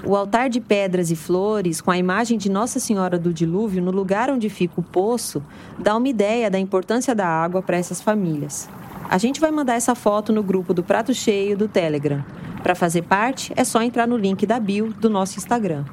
O 0.04 0.14
altar 0.14 0.48
de 0.48 0.60
pedras 0.60 1.10
e 1.10 1.16
flores, 1.16 1.80
com 1.80 1.90
a 1.90 1.98
imagem 1.98 2.38
de 2.38 2.50
Nossa 2.50 2.78
Senhora 2.78 3.18
do 3.18 3.32
Dilúvio 3.32 3.82
no 3.82 3.90
lugar 3.90 4.30
onde 4.30 4.48
fica 4.48 4.80
o 4.80 4.82
poço, 4.82 5.42
dá 5.78 5.96
uma 5.96 6.08
ideia 6.08 6.50
da 6.50 6.58
importância 6.58 7.14
da 7.14 7.26
água 7.26 7.62
para 7.62 7.76
essas 7.76 8.00
famílias. 8.00 8.68
A 9.08 9.18
gente 9.18 9.40
vai 9.40 9.50
mandar 9.50 9.74
essa 9.74 9.94
foto 9.94 10.32
no 10.32 10.42
grupo 10.42 10.74
do 10.74 10.82
Prato 10.82 11.14
Cheio 11.14 11.56
do 11.56 11.68
Telegram. 11.68 12.24
Para 12.62 12.74
fazer 12.74 13.02
parte, 13.02 13.52
é 13.56 13.64
só 13.64 13.80
entrar 13.82 14.06
no 14.06 14.16
link 14.16 14.44
da 14.44 14.58
bio 14.58 14.92
do 14.92 15.08
nosso 15.08 15.38
Instagram. 15.38 15.84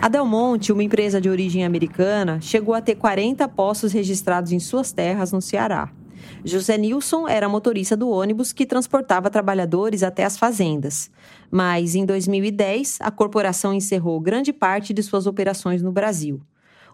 A 0.00 0.08
Del 0.08 0.24
Monte, 0.24 0.72
uma 0.72 0.82
empresa 0.82 1.20
de 1.20 1.28
origem 1.28 1.62
americana, 1.62 2.40
chegou 2.40 2.74
a 2.74 2.80
ter 2.80 2.94
40 2.94 3.46
poços 3.48 3.92
registrados 3.92 4.50
em 4.50 4.58
suas 4.58 4.92
terras 4.92 5.30
no 5.30 5.42
Ceará. 5.42 5.90
José 6.42 6.78
Nilson 6.78 7.28
era 7.28 7.48
motorista 7.48 7.96
do 7.96 8.08
ônibus 8.08 8.52
que 8.52 8.64
transportava 8.64 9.28
trabalhadores 9.28 10.02
até 10.02 10.24
as 10.24 10.38
fazendas. 10.38 11.10
Mas, 11.50 11.94
em 11.94 12.06
2010, 12.06 12.98
a 13.00 13.10
corporação 13.10 13.74
encerrou 13.74 14.20
grande 14.20 14.52
parte 14.52 14.94
de 14.94 15.02
suas 15.02 15.26
operações 15.26 15.82
no 15.82 15.90
Brasil. 15.90 16.40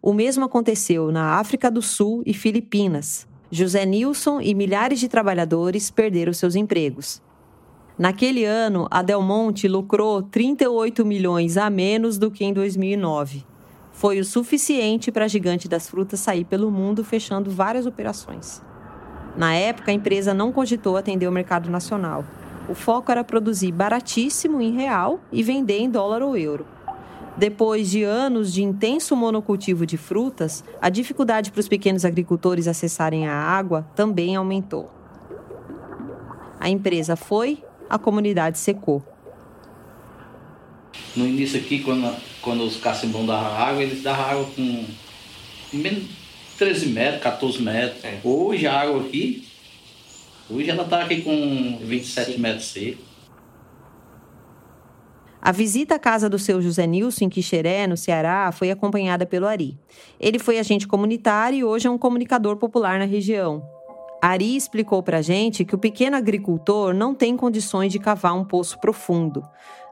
O 0.00 0.12
mesmo 0.12 0.44
aconteceu 0.44 1.12
na 1.12 1.34
África 1.38 1.70
do 1.70 1.82
Sul 1.82 2.22
e 2.24 2.32
Filipinas. 2.32 3.26
José 3.50 3.84
Nilson 3.84 4.40
e 4.40 4.54
milhares 4.54 4.98
de 4.98 5.08
trabalhadores 5.08 5.90
perderam 5.90 6.32
seus 6.32 6.54
empregos. 6.54 7.22
Naquele 7.98 8.44
ano, 8.44 8.86
a 8.90 9.02
Del 9.02 9.22
Monte 9.22 9.66
lucrou 9.68 10.22
38 10.22 11.04
milhões 11.04 11.56
a 11.56 11.70
menos 11.70 12.18
do 12.18 12.30
que 12.30 12.44
em 12.44 12.52
2009. 12.52 13.44
Foi 13.92 14.20
o 14.20 14.24
suficiente 14.24 15.10
para 15.10 15.24
a 15.24 15.28
gigante 15.28 15.66
das 15.66 15.88
frutas 15.88 16.20
sair 16.20 16.44
pelo 16.44 16.70
mundo 16.70 17.02
fechando 17.02 17.50
várias 17.50 17.86
operações. 17.86 18.62
Na 19.36 19.54
época, 19.54 19.90
a 19.90 19.94
empresa 19.94 20.34
não 20.34 20.52
cogitou 20.52 20.96
atender 20.96 21.26
o 21.26 21.32
mercado 21.32 21.70
nacional. 21.70 22.24
O 22.68 22.74
foco 22.74 23.12
era 23.12 23.22
produzir 23.22 23.70
baratíssimo 23.72 24.60
em 24.60 24.72
real 24.72 25.20
e 25.30 25.42
vender 25.42 25.78
em 25.78 25.90
dólar 25.90 26.22
ou 26.22 26.36
euro. 26.36 26.66
Depois 27.36 27.90
de 27.90 28.02
anos 28.02 28.52
de 28.52 28.62
intenso 28.62 29.14
monocultivo 29.14 29.84
de 29.84 29.96
frutas, 29.96 30.64
a 30.80 30.88
dificuldade 30.88 31.52
para 31.52 31.60
os 31.60 31.68
pequenos 31.68 32.04
agricultores 32.04 32.66
acessarem 32.66 33.28
a 33.28 33.34
água 33.34 33.86
também 33.94 34.34
aumentou. 34.34 34.90
A 36.58 36.68
empresa 36.68 37.14
foi, 37.14 37.62
a 37.88 37.98
comunidade 37.98 38.58
secou. 38.58 39.04
No 41.14 41.26
início 41.26 41.60
aqui, 41.60 41.80
quando, 41.80 42.14
quando 42.40 42.64
os 42.64 42.76
cacimbão 42.76 43.26
davam 43.26 43.54
água, 43.54 43.82
eles 43.82 44.02
davam 44.02 44.24
água 44.24 44.46
com 44.56 44.84
menos 45.74 46.04
13 46.58 46.86
metros, 46.86 47.22
14 47.22 47.62
metros. 47.62 48.04
É. 48.04 48.18
Hoje 48.24 48.66
a 48.66 48.80
água 48.80 49.02
aqui, 49.02 49.46
hoje 50.50 50.70
ela 50.70 50.84
está 50.84 51.02
aqui 51.02 51.22
com 51.22 51.78
27 51.82 52.32
Sim. 52.32 52.38
metros 52.38 52.66
seco. 52.66 53.02
A 55.40 55.52
visita 55.52 55.94
à 55.94 55.98
casa 55.98 56.28
do 56.28 56.40
seu 56.40 56.60
José 56.60 56.86
Nilson 56.88 57.26
em 57.26 57.28
Quixeré, 57.28 57.86
no 57.86 57.96
Ceará, 57.96 58.50
foi 58.50 58.70
acompanhada 58.70 59.24
pelo 59.24 59.46
Ari. 59.46 59.78
Ele 60.18 60.40
foi 60.40 60.58
agente 60.58 60.88
comunitário 60.88 61.58
e 61.58 61.64
hoje 61.64 61.86
é 61.86 61.90
um 61.90 61.96
comunicador 61.96 62.56
popular 62.56 62.98
na 62.98 63.04
região. 63.04 63.62
Ari 64.20 64.56
explicou 64.56 65.04
para 65.04 65.18
a 65.18 65.22
gente 65.22 65.64
que 65.64 65.74
o 65.74 65.78
pequeno 65.78 66.16
agricultor 66.16 66.92
não 66.92 67.14
tem 67.14 67.36
condições 67.36 67.92
de 67.92 68.00
cavar 68.00 68.34
um 68.34 68.44
poço 68.44 68.80
profundo. 68.80 69.40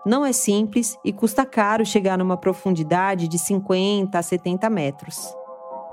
Não 0.05 0.27
é 0.27 0.33
simples 0.33 0.99
e 1.05 1.13
custa 1.13 1.47
caro 1.47 1.87
chegar 1.87 2.19
numa 2.19 2.37
profundidade 2.37 3.29
de 3.29 3.39
50 3.39 4.19
a 4.19 4.23
70 4.23 4.69
metros. 4.69 5.37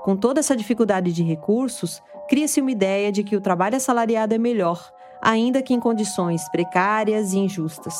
Com 0.02 0.16
toda 0.16 0.40
essa 0.40 0.56
dificuldade 0.56 1.12
de 1.12 1.22
recursos, 1.22 2.02
cria-se 2.32 2.62
uma 2.62 2.70
ideia 2.70 3.12
de 3.12 3.22
que 3.22 3.36
o 3.36 3.42
trabalho 3.42 3.76
assalariado 3.76 4.34
é 4.34 4.38
melhor, 4.38 4.90
ainda 5.20 5.60
que 5.60 5.74
em 5.74 5.78
condições 5.78 6.48
precárias 6.48 7.34
e 7.34 7.38
injustas. 7.38 7.94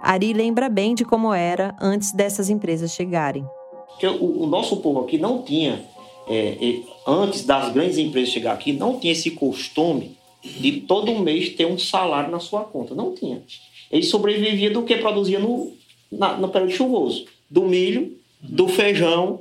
Ari 0.00 0.32
lembra 0.32 0.70
bem 0.70 0.94
de 0.94 1.04
como 1.04 1.30
era 1.30 1.76
antes 1.78 2.10
dessas 2.10 2.48
empresas 2.48 2.92
chegarem. 2.92 3.44
O, 4.18 4.44
o 4.44 4.46
nosso 4.46 4.78
povo 4.78 5.00
aqui 5.00 5.18
não 5.18 5.42
tinha, 5.42 5.84
é, 6.26 6.80
antes 7.06 7.44
das 7.44 7.70
grandes 7.74 7.98
empresas 7.98 8.32
chegar 8.32 8.54
aqui, 8.54 8.72
não 8.72 8.98
tinha 8.98 9.12
esse 9.12 9.32
costume 9.32 10.16
de 10.42 10.80
todo 10.80 11.18
mês 11.18 11.50
ter 11.50 11.66
um 11.66 11.78
salário 11.78 12.30
na 12.30 12.40
sua 12.40 12.62
conta. 12.62 12.94
Não 12.94 13.12
tinha. 13.12 13.42
Ele 13.92 14.04
sobrevivia 14.04 14.70
do 14.70 14.84
que 14.84 14.96
produzia 14.96 15.38
no, 15.38 15.70
na, 16.10 16.34
no 16.38 16.48
período 16.48 16.72
chuvoso: 16.72 17.26
do 17.50 17.66
milho, 17.66 18.16
do 18.40 18.68
feijão 18.68 19.40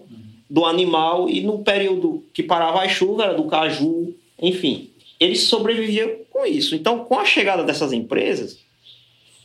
do 0.50 0.65
animal 0.65 1.29
e 1.29 1.40
no 1.40 1.60
período 1.60 2.23
que 2.33 2.44
parava 2.44 2.81
a 2.81 2.88
chuva 2.90 3.23
era 3.23 3.33
do 3.33 3.46
caju, 3.46 4.13
enfim. 4.40 4.92
Eles 5.19 5.44
sobreviviam 5.44 6.10
com 6.29 6.46
isso. 6.46 6.75
Então, 6.75 7.06
com 7.06 7.17
a 7.17 7.25
chegada 7.25 7.63
dessas 7.63 7.94
empresas, 7.94 8.60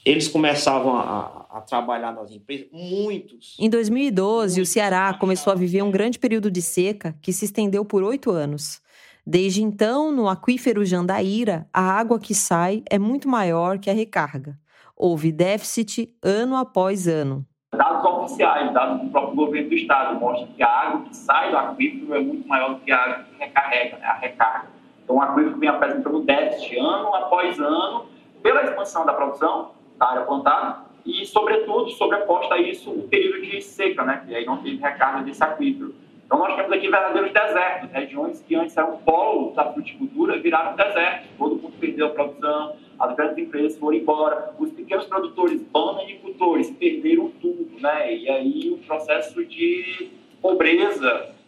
eles 0.05 0.27
começavam 0.27 0.97
a, 0.97 1.47
a, 1.51 1.61
trabalhar 1.61 2.13
nas 2.13 2.31
empresas, 2.33 2.67
muitos. 2.73 3.57
Em 3.59 3.69
2012, 3.69 4.57
muitos. 4.57 4.71
o 4.71 4.73
Ceará 4.73 5.13
começou 5.15 5.53
a 5.53 5.57
viver 5.57 5.83
um 5.83 5.91
grande 5.91 6.19
período 6.19 6.51
de 6.51 6.63
seca 6.63 7.15
que 7.23 7.33
se 7.33 7.45
estendeu 7.45 7.85
por 7.85 8.03
oito 8.03 8.31
anos. 8.31 8.81
Desde 9.27 9.63
então, 9.63 10.11
no 10.11 10.29
aquífero 10.29 10.85
Jandaíra, 10.85 11.69
a 11.73 11.83
água 11.83 12.19
que 12.19 12.35
sai 12.35 12.83
é 12.91 12.99
muito 12.99 13.29
maior 13.29 13.79
que 13.79 13.91
a 13.91 13.93
recarga. 13.93 14.59
Houve 14.97 15.31
déficit 15.31 16.13
ano 16.23 16.57
após 16.57 17.07
ano. 17.07 17.47
Dados 17.73 18.05
oficiais, 18.05 18.73
dados 18.73 19.03
do 19.03 19.11
próprio 19.11 19.37
governo 19.37 19.69
do 19.69 19.75
estado, 19.75 20.19
mostram 20.19 20.49
que 20.49 20.63
a 20.63 20.69
água 20.69 21.03
que 21.03 21.17
sai 21.17 21.51
do 21.51 21.57
aquífero 21.59 22.15
é 22.15 22.21
muito 22.21 22.49
maior 22.49 22.75
do 22.75 22.81
que 22.81 22.91
a 22.91 22.97
água 22.97 23.25
que 23.25 23.39
recarrega, 23.39 23.99
né, 23.99 24.05
a 24.05 24.19
recarga. 24.19 24.80
Então, 25.11 25.19
o 25.19 25.23
aquífero 25.23 25.57
vem 25.57 25.69
apresentando 25.69 26.21
déficit 26.21 26.79
ano 26.79 27.13
após 27.17 27.59
ano, 27.59 28.07
pela 28.41 28.63
expansão 28.63 29.05
da 29.05 29.13
produção 29.13 29.73
da 29.99 30.07
área 30.07 30.23
plantada 30.23 30.85
e, 31.05 31.27
sobretudo, 31.27 31.91
sobreposta 31.91 32.55
a 32.55 32.59
isso 32.59 32.93
o 32.93 33.09
período 33.09 33.43
de 33.43 33.61
seca, 33.61 34.05
né, 34.05 34.23
que 34.25 34.33
aí 34.33 34.47
não 34.47 34.59
teve 34.59 34.77
recarga 34.77 35.25
desse 35.25 35.43
aquífero. 35.43 35.93
Então, 36.25 36.39
nós 36.39 36.55
temos 36.55 36.71
aqui 36.71 36.89
verdadeiros 36.89 37.33
desertos, 37.33 37.91
regiões 37.91 38.41
que 38.41 38.55
antes 38.55 38.77
eram 38.77 38.99
polo 38.99 39.51
da 39.51 39.73
fruticultura 39.73 40.39
viraram 40.39 40.77
deserto. 40.77 41.27
Todo 41.37 41.57
mundo 41.57 41.75
perdeu 41.81 42.07
a 42.07 42.11
produção, 42.11 42.77
as 42.97 43.17
grandes 43.17 43.39
empresas 43.39 43.77
foram 43.81 43.97
embora, 43.97 44.55
os 44.61 44.71
pequenos 44.71 45.07
produtores, 45.07 45.61
bananicultores, 45.61 46.71
perderam 46.71 47.33
tudo, 47.43 47.69
né? 47.81 48.15
E 48.15 48.31
aí 48.31 48.71
o 48.71 48.79
processo 48.87 49.45
de 49.45 50.09
pobreza. 50.41 51.40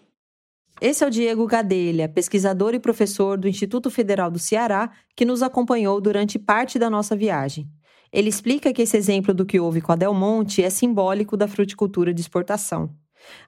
Esse 0.81 1.05
é 1.05 1.07
o 1.07 1.11
Diego 1.11 1.47
Gadelha, 1.47 2.09
pesquisador 2.09 2.75
e 2.75 2.81
professor 2.81 3.39
do 3.39 3.49
Instituto 3.49 3.91
Federal 3.91 4.31
do 4.31 4.39
Ceará, 4.39 4.91
que 5.15 5.25
nos 5.25 5.43
acompanhou 5.43 6.01
durante 6.01 6.39
parte 6.39 6.79
da 6.79 6.91
nossa 6.91 7.15
viagem. 7.15 7.69
Ele 8.13 8.29
explica 8.29 8.73
que 8.73 8.83
esse 8.83 8.97
exemplo 8.97 9.33
do 9.33 9.47
que 9.47 9.61
houve 9.61 9.81
com 9.81 9.93
a 9.93 9.97
Del 9.97 10.13
Monte 10.13 10.63
é 10.63 10.69
simbólico 10.69 11.37
da 11.37 11.49
fruticultura 11.49 12.13
de 12.13 12.21
exportação. 12.21 12.91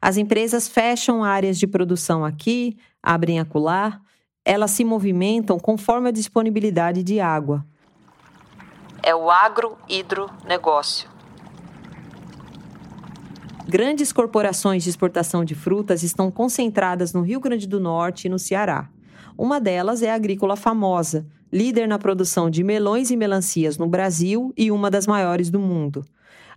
As 0.00 0.16
empresas 0.16 0.68
fecham 0.68 1.24
áreas 1.24 1.58
de 1.58 1.66
produção 1.66 2.24
aqui, 2.24 2.76
abrem 3.02 3.40
acolá, 3.40 4.00
elas 4.44 4.70
se 4.70 4.84
movimentam 4.84 5.58
conforme 5.58 6.08
a 6.08 6.12
disponibilidade 6.12 7.02
de 7.02 7.18
água. 7.18 7.64
É 9.02 9.14
o 9.14 9.30
agro-hidronegócio. 9.30 11.13
Grandes 13.66 14.12
corporações 14.12 14.84
de 14.84 14.90
exportação 14.90 15.42
de 15.42 15.54
frutas 15.54 16.02
estão 16.02 16.30
concentradas 16.30 17.14
no 17.14 17.22
Rio 17.22 17.40
Grande 17.40 17.66
do 17.66 17.80
Norte 17.80 18.26
e 18.26 18.28
no 18.28 18.38
Ceará. 18.38 18.90
Uma 19.38 19.58
delas 19.58 20.02
é 20.02 20.10
a 20.10 20.14
Agrícola 20.14 20.54
Famosa, 20.54 21.26
líder 21.50 21.88
na 21.88 21.98
produção 21.98 22.50
de 22.50 22.62
melões 22.62 23.10
e 23.10 23.16
melancias 23.16 23.78
no 23.78 23.86
Brasil 23.86 24.52
e 24.54 24.70
uma 24.70 24.90
das 24.90 25.06
maiores 25.06 25.50
do 25.50 25.58
mundo. 25.58 26.04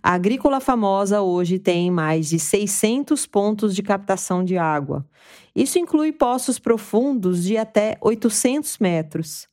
A 0.02 0.12
agrícola 0.12 0.60
famosa 0.60 1.22
hoje 1.22 1.58
tem 1.58 1.90
mais 1.90 2.28
de 2.28 2.38
600 2.38 3.26
pontos 3.26 3.74
de 3.74 3.82
captação 3.82 4.44
de 4.44 4.56
água. 4.56 5.04
Isso 5.56 5.78
inclui 5.78 6.12
poços 6.12 6.58
profundos 6.58 7.42
de 7.42 7.56
até 7.56 7.96
800 8.00 8.78
metros. 8.78 9.48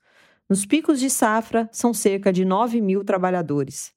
Nos 0.47 0.65
picos 0.65 0.99
de 0.99 1.09
safra, 1.09 1.67
são 1.71 1.93
cerca 1.93 2.31
de 2.31 2.45
9 2.45 2.79
mil 2.79 3.03
trabalhadores. 3.03 3.94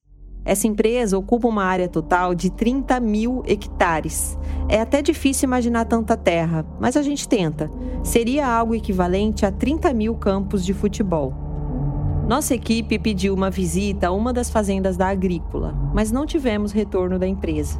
Essa 0.48 0.66
empresa 0.66 1.18
ocupa 1.18 1.46
uma 1.46 1.62
área 1.62 1.86
total 1.86 2.34
de 2.34 2.48
30 2.48 2.98
mil 3.00 3.42
hectares. 3.46 4.38
É 4.66 4.80
até 4.80 5.02
difícil 5.02 5.46
imaginar 5.46 5.84
tanta 5.84 6.16
terra, 6.16 6.64
mas 6.80 6.96
a 6.96 7.02
gente 7.02 7.28
tenta. 7.28 7.70
Seria 8.02 8.48
algo 8.48 8.74
equivalente 8.74 9.44
a 9.44 9.52
30 9.52 9.92
mil 9.92 10.14
campos 10.14 10.64
de 10.64 10.72
futebol. 10.72 11.34
Nossa 12.26 12.54
equipe 12.54 12.98
pediu 12.98 13.34
uma 13.34 13.50
visita 13.50 14.08
a 14.08 14.10
uma 14.10 14.32
das 14.32 14.48
fazendas 14.48 14.96
da 14.96 15.08
agrícola, 15.08 15.74
mas 15.92 16.10
não 16.10 16.24
tivemos 16.24 16.72
retorno 16.72 17.18
da 17.18 17.28
empresa. 17.28 17.78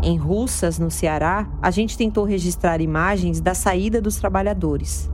Em 0.00 0.16
Russas, 0.16 0.78
no 0.78 0.92
Ceará, 0.92 1.48
a 1.60 1.72
gente 1.72 1.98
tentou 1.98 2.22
registrar 2.22 2.80
imagens 2.80 3.40
da 3.40 3.54
saída 3.54 4.00
dos 4.00 4.14
trabalhadores. 4.14 5.10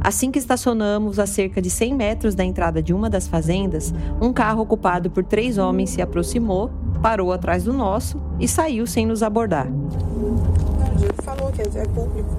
Assim 0.00 0.30
que 0.30 0.38
estacionamos 0.38 1.18
a 1.18 1.26
cerca 1.26 1.60
de 1.60 1.70
100 1.70 1.94
metros 1.94 2.34
da 2.34 2.44
entrada 2.44 2.82
de 2.82 2.92
uma 2.94 3.10
das 3.10 3.28
fazendas, 3.28 3.92
um 4.20 4.32
carro 4.32 4.62
ocupado 4.62 5.10
por 5.10 5.22
três 5.24 5.58
homens 5.58 5.90
se 5.90 6.00
aproximou, 6.00 6.70
parou 7.02 7.32
atrás 7.32 7.64
do 7.64 7.72
nosso 7.72 8.20
e 8.38 8.48
saiu 8.48 8.86
sem 8.86 9.06
nos 9.06 9.22
abordar. 9.22 9.66
Ele 9.66 11.12
falou 11.22 11.52
que 11.52 11.62
é 11.62 11.84
público. 11.86 12.36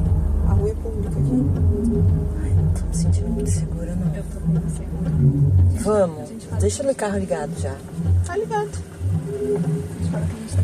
A 0.48 0.54
rua 0.54 0.70
é 0.70 0.74
pública 0.74 1.10
aqui. 1.10 1.46
Ai, 2.44 2.50
não 2.52 2.74
tô 2.74 2.86
me 2.88 2.96
sentindo 2.96 3.30
muito 3.30 3.50
segura, 3.50 3.96
não. 3.96 4.16
Eu 4.16 4.24
tô 4.24 4.40
muito 4.48 4.70
segura. 4.70 5.12
Vamos. 5.84 6.30
Deixa 6.60 6.84
meu 6.84 6.96
carro 6.96 7.18
ligado 7.18 7.52
já. 7.60 7.76
Tá 8.26 8.38
ligado. 8.38 8.70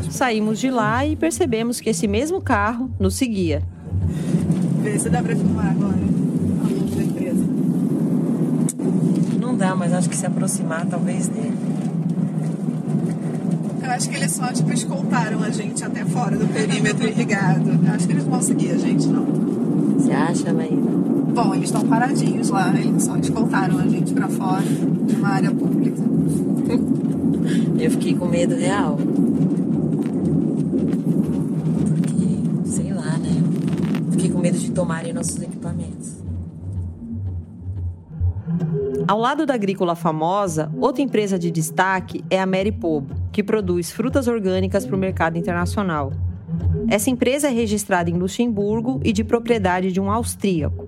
Saímos 0.09 0.59
de 0.59 0.69
lá 0.69 1.05
e 1.05 1.15
percebemos 1.15 1.79
que 1.79 1.89
esse 1.89 2.07
mesmo 2.07 2.41
carro 2.41 2.89
nos 2.99 3.15
seguia. 3.15 3.63
Vê 4.81 4.97
se 4.99 5.09
dá 5.09 5.21
pra 5.21 5.35
filmar 5.35 5.71
agora. 5.71 5.95
A 5.95 6.95
da 6.95 7.03
empresa. 7.03 7.45
Não 9.39 9.46
dá, 9.57 9.75
mas 9.75 9.91
acho 9.91 10.09
que 10.09 10.15
se 10.15 10.25
aproximar 10.25 10.85
talvez 10.85 11.27
dê. 11.27 11.51
Eu 13.83 13.91
acho 13.91 14.09
que 14.09 14.15
eles 14.15 14.31
só 14.31 14.47
tipo, 14.53 14.71
escoltaram 14.71 15.41
a 15.41 15.49
gente 15.49 15.83
até 15.83 16.05
fora 16.05 16.37
do 16.37 16.47
perímetro 16.47 17.07
irrigado. 17.07 17.69
Eu 17.85 17.93
acho 17.93 18.05
que 18.05 18.13
eles 18.13 18.23
vão 18.23 18.41
seguir 18.41 18.71
a 18.71 18.77
gente, 18.77 19.07
não. 19.07 19.25
Você 19.97 20.11
acha, 20.11 20.53
Maíra? 20.53 20.75
Bom, 21.33 21.53
eles 21.53 21.65
estão 21.65 21.87
paradinhos 21.87 22.49
lá, 22.49 22.73
eles 22.77 23.03
só 23.03 23.17
escoltaram 23.17 23.77
a 23.79 23.87
gente 23.87 24.13
para 24.13 24.27
fora 24.27 24.63
de 24.63 25.15
uma 25.15 25.29
área 25.29 25.51
pública. 25.51 26.01
Eu 27.79 27.91
fiquei 27.91 28.13
com 28.15 28.25
medo 28.25 28.55
real. 28.55 28.97
Porque, 31.87 32.69
sei 32.69 32.93
lá, 32.93 33.17
né? 33.17 33.41
Fiquei 34.11 34.29
com 34.29 34.39
medo 34.39 34.57
de 34.57 34.71
tomarem 34.71 35.13
nossos 35.13 35.41
equipamentos. 35.41 35.96
Ao 39.07 39.17
lado 39.17 39.45
da 39.45 39.53
agrícola 39.53 39.95
famosa, 39.95 40.69
outra 40.75 41.01
empresa 41.01 41.39
de 41.39 41.49
destaque 41.49 42.25
é 42.29 42.41
a 42.41 42.45
Mary 42.45 42.73
Pobo, 42.73 43.15
que 43.31 43.41
produz 43.41 43.89
frutas 43.89 44.27
orgânicas 44.27 44.85
para 44.85 44.97
o 44.97 44.99
mercado 44.99 45.37
internacional. 45.37 46.11
Essa 46.89 47.09
empresa 47.09 47.47
é 47.47 47.51
registrada 47.51 48.09
em 48.09 48.17
Luxemburgo 48.17 48.99
e 49.05 49.13
de 49.13 49.23
propriedade 49.23 49.93
de 49.93 50.01
um 50.01 50.11
austríaco. 50.11 50.85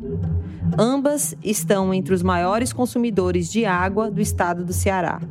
Ambas 0.78 1.34
estão 1.41 1.93
entre 1.93 2.13
os 2.13 2.22
maiores 2.22 2.74
consumidores 2.74 3.49
de 3.49 3.65
água 3.65 4.11
do 4.11 4.20
estado 4.20 4.65
do 4.65 4.74
Ceará. 4.74 5.22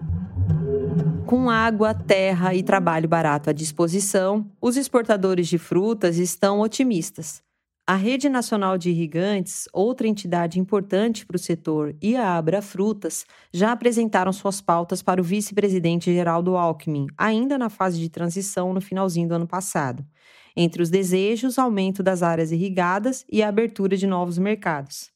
Com 1.27 1.51
água, 1.51 1.93
terra 1.93 2.55
e 2.55 2.63
trabalho 2.63 3.07
barato 3.07 3.51
à 3.51 3.53
disposição, 3.53 4.47
os 4.63 4.79
exportadores 4.79 5.47
de 5.47 5.59
frutas 5.59 6.17
estão 6.17 6.61
otimistas. 6.61 7.43
A 7.91 7.95
Rede 7.95 8.29
Nacional 8.29 8.77
de 8.77 8.91
Irrigantes, 8.91 9.67
outra 9.73 10.07
entidade 10.07 10.61
importante 10.61 11.25
para 11.25 11.37
o 11.37 11.39
setor, 11.39 11.97
e 12.03 12.17
a 12.17 12.37
Abra 12.37 12.61
Frutas 12.61 13.25
já 13.51 13.73
apresentaram 13.73 14.31
suas 14.31 14.61
pautas 14.61 15.01
para 15.01 15.23
o 15.23 15.25
vice-presidente 15.25 16.13
Geraldo 16.13 16.55
Alckmin, 16.55 17.07
ainda 17.17 17.57
na 17.57 17.71
fase 17.71 17.99
de 17.99 18.11
transição 18.11 18.75
no 18.75 18.81
finalzinho 18.83 19.27
do 19.27 19.37
ano 19.37 19.47
passado. 19.47 20.05
Entre 20.55 20.83
os 20.83 20.91
desejos, 20.91 21.59
aumento 21.59 22.03
das 22.03 22.23
áreas 22.23 22.53
irrigadas 22.53 23.25
e 23.27 23.43
a 23.43 23.49
abertura 23.49 23.97
de 23.97 24.07
novos 24.07 24.37
mercados. 24.37 25.11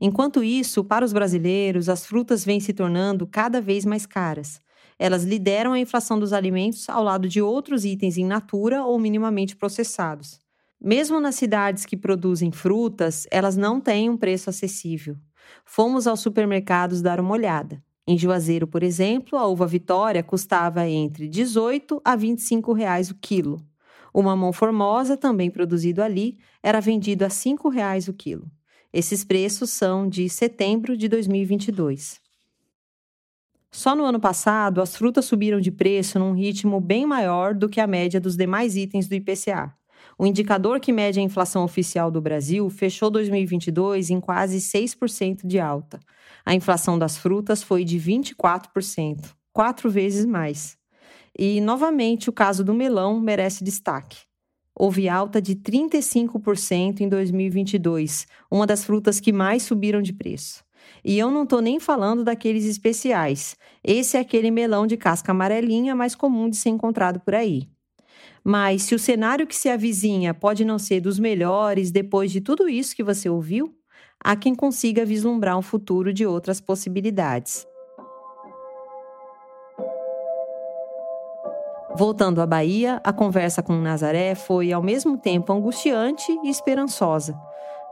Enquanto 0.00 0.42
isso, 0.42 0.82
para 0.82 1.04
os 1.04 1.12
brasileiros, 1.12 1.88
as 1.88 2.04
frutas 2.04 2.44
vêm 2.44 2.58
se 2.58 2.72
tornando 2.72 3.28
cada 3.28 3.60
vez 3.60 3.84
mais 3.84 4.06
caras. 4.06 4.60
Elas 4.98 5.22
lideram 5.22 5.72
a 5.72 5.78
inflação 5.78 6.18
dos 6.18 6.32
alimentos 6.32 6.88
ao 6.88 7.04
lado 7.04 7.28
de 7.28 7.40
outros 7.40 7.84
itens 7.84 8.18
in 8.18 8.24
natura 8.24 8.82
ou 8.82 8.98
minimamente 8.98 9.54
processados. 9.54 10.47
Mesmo 10.80 11.20
nas 11.20 11.34
cidades 11.34 11.84
que 11.84 11.96
produzem 11.96 12.52
frutas, 12.52 13.26
elas 13.30 13.56
não 13.56 13.80
têm 13.80 14.08
um 14.08 14.16
preço 14.16 14.48
acessível. 14.48 15.16
Fomos 15.64 16.06
aos 16.06 16.20
supermercados 16.20 17.02
dar 17.02 17.18
uma 17.18 17.32
olhada. 17.32 17.82
Em 18.06 18.16
Juazeiro, 18.16 18.66
por 18.66 18.82
exemplo, 18.82 19.38
a 19.38 19.46
uva 19.46 19.66
Vitória 19.66 20.22
custava 20.22 20.88
entre 20.88 21.28
18 21.28 22.00
a 22.04 22.16
25 22.16 22.72
reais 22.72 23.10
o 23.10 23.14
quilo. 23.14 23.60
O 24.14 24.22
mamão 24.22 24.52
formosa, 24.52 25.16
também 25.16 25.50
produzido 25.50 26.02
ali, 26.02 26.38
era 26.62 26.80
vendido 26.80 27.24
a 27.24 27.30
5 27.30 27.68
reais 27.68 28.08
o 28.08 28.14
quilo. 28.14 28.50
Esses 28.92 29.24
preços 29.24 29.70
são 29.70 30.08
de 30.08 30.28
setembro 30.28 30.96
de 30.96 31.08
2022. 31.08 32.20
Só 33.70 33.94
no 33.94 34.04
ano 34.04 34.18
passado, 34.18 34.80
as 34.80 34.96
frutas 34.96 35.26
subiram 35.26 35.60
de 35.60 35.70
preço 35.70 36.18
num 36.18 36.32
ritmo 36.32 36.80
bem 36.80 37.04
maior 37.04 37.54
do 37.54 37.68
que 37.68 37.80
a 37.80 37.86
média 37.86 38.20
dos 38.20 38.36
demais 38.36 38.76
itens 38.76 39.06
do 39.06 39.14
IPCA. 39.14 39.77
O 40.18 40.26
indicador 40.26 40.80
que 40.80 40.92
mede 40.92 41.20
a 41.20 41.22
inflação 41.22 41.64
oficial 41.64 42.10
do 42.10 42.20
Brasil 42.20 42.68
fechou 42.70 43.10
2022 43.10 44.10
em 44.10 44.20
quase 44.20 44.58
6% 44.58 45.46
de 45.46 45.58
alta. 45.58 46.00
A 46.44 46.54
inflação 46.54 46.98
das 46.98 47.16
frutas 47.16 47.62
foi 47.62 47.84
de 47.84 47.98
24%, 47.98 49.32
quatro 49.52 49.90
vezes 49.90 50.24
mais. 50.24 50.76
E, 51.38 51.60
novamente, 51.60 52.28
o 52.28 52.32
caso 52.32 52.64
do 52.64 52.74
melão 52.74 53.20
merece 53.20 53.62
destaque 53.62 54.28
houve 54.78 55.08
alta 55.08 55.42
de 55.42 55.56
35% 55.56 57.00
em 57.00 57.08
2022, 57.08 58.28
uma 58.48 58.64
das 58.64 58.84
frutas 58.84 59.18
que 59.18 59.32
mais 59.32 59.64
subiram 59.64 60.00
de 60.00 60.12
preço. 60.12 60.64
E 61.04 61.18
eu 61.18 61.30
não 61.30 61.42
estou 61.42 61.60
nem 61.60 61.80
falando 61.80 62.22
daqueles 62.22 62.64
especiais. 62.64 63.56
Esse 63.82 64.16
é 64.16 64.20
aquele 64.20 64.50
melão 64.50 64.86
de 64.86 64.96
casca 64.96 65.32
amarelinha 65.32 65.94
mais 65.94 66.14
comum 66.14 66.48
de 66.48 66.56
ser 66.56 66.68
encontrado 66.68 67.18
por 67.20 67.34
aí. 67.34 67.68
Mas 68.48 68.84
se 68.84 68.94
o 68.94 68.98
cenário 68.98 69.46
que 69.46 69.54
se 69.54 69.68
avizinha 69.68 70.32
pode 70.32 70.64
não 70.64 70.78
ser 70.78 71.02
dos 71.02 71.18
melhores 71.18 71.90
depois 71.90 72.32
de 72.32 72.40
tudo 72.40 72.66
isso 72.66 72.96
que 72.96 73.04
você 73.04 73.28
ouviu, 73.28 73.74
há 74.18 74.34
quem 74.34 74.54
consiga 74.54 75.04
vislumbrar 75.04 75.58
um 75.58 75.60
futuro 75.60 76.14
de 76.14 76.24
outras 76.24 76.58
possibilidades. 76.58 77.66
Voltando 81.94 82.40
à 82.40 82.46
Bahia, 82.46 83.02
a 83.04 83.12
conversa 83.12 83.62
com 83.62 83.74
Nazaré 83.74 84.34
foi 84.34 84.72
ao 84.72 84.82
mesmo 84.82 85.18
tempo 85.18 85.52
angustiante 85.52 86.32
e 86.42 86.48
esperançosa. 86.48 87.38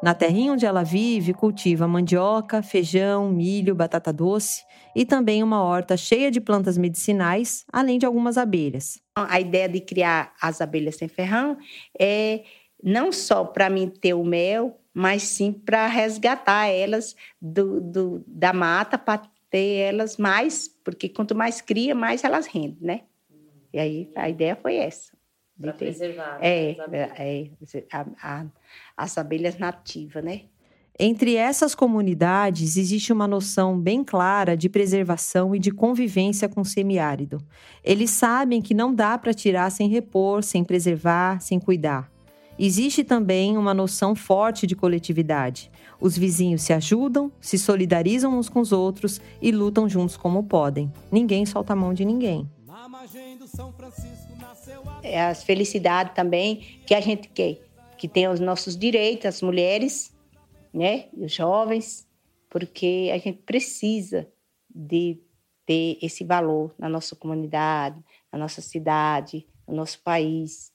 Na 0.02 0.14
terrinha 0.14 0.54
onde 0.54 0.64
ela 0.64 0.82
vive, 0.82 1.34
cultiva 1.34 1.86
mandioca, 1.86 2.62
feijão, 2.62 3.28
milho, 3.28 3.74
batata 3.74 4.10
doce 4.10 4.64
e 4.94 5.04
também 5.04 5.42
uma 5.42 5.62
horta 5.62 5.98
cheia 5.98 6.30
de 6.30 6.40
plantas 6.40 6.78
medicinais, 6.78 7.66
além 7.70 7.98
de 7.98 8.06
algumas 8.06 8.38
abelhas. 8.38 9.04
A 9.16 9.40
ideia 9.40 9.66
de 9.66 9.80
criar 9.80 10.34
as 10.40 10.60
abelhas 10.60 10.96
sem 10.96 11.08
ferrão 11.08 11.56
é 11.98 12.44
não 12.82 13.10
só 13.10 13.44
para 13.44 13.70
mim 13.70 13.88
ter 13.88 14.12
o 14.12 14.22
mel, 14.22 14.78
mas 14.92 15.22
sim 15.22 15.52
para 15.52 15.86
resgatar 15.86 16.66
elas 16.66 17.16
do, 17.40 17.80
do 17.80 18.24
da 18.26 18.52
mata, 18.52 18.98
para 18.98 19.22
ter 19.48 19.78
elas 19.78 20.18
mais, 20.18 20.68
porque 20.68 21.08
quanto 21.08 21.34
mais 21.34 21.62
cria, 21.62 21.94
mais 21.94 22.24
elas 22.24 22.46
rendem, 22.46 22.76
né? 22.80 23.00
E 23.72 23.78
aí 23.78 24.12
a 24.14 24.28
ideia 24.28 24.54
foi 24.54 24.76
essa. 24.76 25.16
Para 25.58 25.72
preservar. 25.72 26.38
É, 26.42 26.72
as 26.72 26.80
abelhas, 26.80 27.74
é, 27.74 27.84
a, 27.90 28.06
a, 28.22 28.46
as 28.96 29.18
abelhas 29.18 29.58
nativas, 29.58 30.22
né? 30.22 30.42
Entre 30.98 31.36
essas 31.36 31.74
comunidades 31.74 32.78
existe 32.78 33.12
uma 33.12 33.28
noção 33.28 33.78
bem 33.78 34.02
clara 34.02 34.56
de 34.56 34.66
preservação 34.66 35.54
e 35.54 35.58
de 35.58 35.70
convivência 35.70 36.48
com 36.48 36.62
o 36.62 36.64
semiárido. 36.64 37.38
Eles 37.84 38.10
sabem 38.10 38.62
que 38.62 38.72
não 38.72 38.94
dá 38.94 39.18
para 39.18 39.34
tirar 39.34 39.70
sem 39.70 39.90
repor, 39.90 40.42
sem 40.42 40.64
preservar, 40.64 41.38
sem 41.42 41.60
cuidar. 41.60 42.10
Existe 42.58 43.04
também 43.04 43.58
uma 43.58 43.74
noção 43.74 44.14
forte 44.14 44.66
de 44.66 44.74
coletividade. 44.74 45.70
Os 46.00 46.16
vizinhos 46.16 46.62
se 46.62 46.72
ajudam, 46.72 47.30
se 47.42 47.58
solidarizam 47.58 48.38
uns 48.38 48.48
com 48.48 48.60
os 48.60 48.72
outros 48.72 49.20
e 49.42 49.52
lutam 49.52 49.86
juntos 49.86 50.16
como 50.16 50.44
podem. 50.44 50.90
Ninguém 51.12 51.44
solta 51.44 51.74
a 51.74 51.76
mão 51.76 51.92
de 51.92 52.06
ninguém. 52.06 52.48
É 55.02 55.22
as 55.26 55.44
felicidades 55.44 56.14
também 56.14 56.80
que 56.86 56.94
a 56.94 57.00
gente 57.02 57.28
quer, 57.28 57.60
que 57.98 58.08
tem 58.08 58.26
os 58.28 58.40
nossos 58.40 58.74
direitos, 58.74 59.26
as 59.26 59.42
mulheres, 59.42 60.15
né, 60.76 61.08
e 61.16 61.24
os 61.24 61.32
jovens, 61.32 62.06
porque 62.50 63.10
a 63.10 63.16
gente 63.16 63.38
precisa 63.38 64.28
de 64.68 65.18
ter 65.64 65.98
esse 66.02 66.22
valor 66.22 66.74
na 66.78 66.86
nossa 66.86 67.16
comunidade, 67.16 68.04
na 68.30 68.38
nossa 68.38 68.60
cidade, 68.60 69.46
no 69.66 69.74
nosso 69.74 70.02
país 70.02 70.70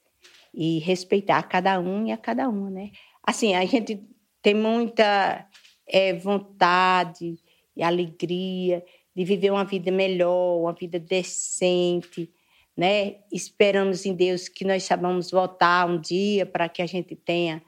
e 0.52 0.80
respeitar 0.80 1.44
cada 1.44 1.80
um 1.80 2.08
e 2.08 2.12
a 2.12 2.18
cada 2.18 2.50
uma, 2.50 2.70
né? 2.72 2.90
Assim, 3.24 3.54
a 3.54 3.64
gente 3.64 4.04
tem 4.42 4.56
muita 4.56 5.48
é, 5.88 6.14
vontade 6.14 7.38
e 7.78 7.84
alegria 7.84 8.84
de 9.16 9.24
viver 9.24 9.52
uma 9.52 9.64
vida 9.64 9.92
melhor, 9.92 10.62
uma 10.62 10.74
vida 10.74 11.00
decente, 11.00 12.30
né? 12.76 13.18
Esperamos 13.32 14.04
em 14.06 14.16
Deus 14.16 14.50
que 14.50 14.66
nós 14.66 14.84
saibamos 14.84 15.30
voltar 15.30 15.88
um 15.88 16.02
dia 16.02 16.44
para 16.44 16.68
que 16.68 16.82
a 16.82 16.88
gente 16.88 17.16
tenha 17.16 17.62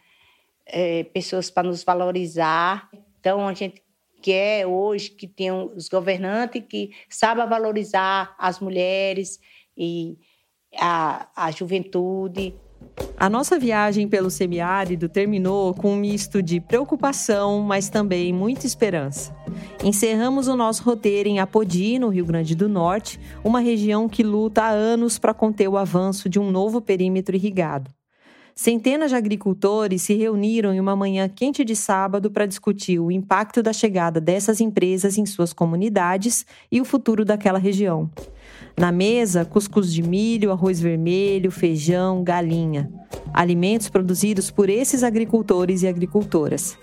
é, 0.66 1.03
pessoas 1.05 1.49
para 1.49 1.68
nos 1.68 1.84
valorizar. 1.84 2.89
Então, 3.20 3.47
a 3.47 3.53
gente 3.53 3.82
quer 4.22 4.66
hoje 4.66 5.09
que 5.09 5.28
tenham 5.28 5.72
os 5.76 5.89
governantes 5.89 6.64
que 6.68 6.91
saibam 7.09 7.47
valorizar 7.47 8.34
as 8.39 8.59
mulheres 8.59 9.39
e 9.78 10.18
a, 10.80 11.28
a 11.36 11.51
juventude. 11.51 12.55
A 13.18 13.30
nossa 13.30 13.57
viagem 13.57 14.07
pelo 14.07 14.30
semiárido 14.30 15.07
terminou 15.07 15.74
com 15.74 15.93
um 15.93 15.95
misto 15.95 16.41
de 16.41 16.59
preocupação, 16.59 17.61
mas 17.61 17.89
também 17.89 18.34
muita 18.34 18.66
esperança. 18.66 19.36
Encerramos 19.84 20.47
o 20.47 20.55
nosso 20.55 20.84
roteiro 20.84 21.30
em 21.30 21.39
Apodi, 21.39 21.99
no 21.99 22.09
Rio 22.09 22.26
Grande 22.26 22.55
do 22.55 22.68
Norte, 22.68 23.20
uma 23.43 23.59
região 23.59 24.09
que 24.09 24.24
luta 24.24 24.64
há 24.64 24.70
anos 24.70 25.18
para 25.18 25.34
conter 25.34 25.68
o 25.68 25.78
avanço 25.78 26.28
de 26.28 26.39
um 26.39 26.51
novo 26.51 26.82
perímetro 26.82 27.36
irrigado. 27.36 27.91
Centenas 28.56 29.10
de 29.10 29.16
agricultores 29.16 30.04
se 30.04 30.14
reuniram 30.14 30.72
em 30.72 30.80
uma 30.80 30.95
manhã 30.95 31.28
quente 31.28 31.66
de 31.66 31.76
sábado 31.76 32.30
para 32.30 32.45
discutir 32.45 32.99
o 32.99 33.12
impacto 33.12 33.64
da 33.64 33.74
chegada 33.74 34.22
dessas 34.22 34.62
empresas 34.62 35.18
em 35.18 35.26
suas 35.26 35.51
comunidades 35.51 36.45
e 36.72 36.80
o 36.80 36.86
futuro 36.86 37.26
daquela 37.26 37.58
região. 37.58 38.12
Na 38.78 38.91
mesa, 38.91 39.43
cuscuz 39.43 39.91
de 39.91 40.04
milho, 40.04 40.51
arroz 40.51 40.80
vermelho, 40.80 41.49
feijão, 41.49 42.24
galinha. 42.24 42.91
Alimentos 43.34 43.89
produzidos 43.89 44.51
por 44.51 44.70
esses 44.70 45.04
agricultores 45.04 45.82
e 45.82 45.88
agricultoras. 45.88 46.78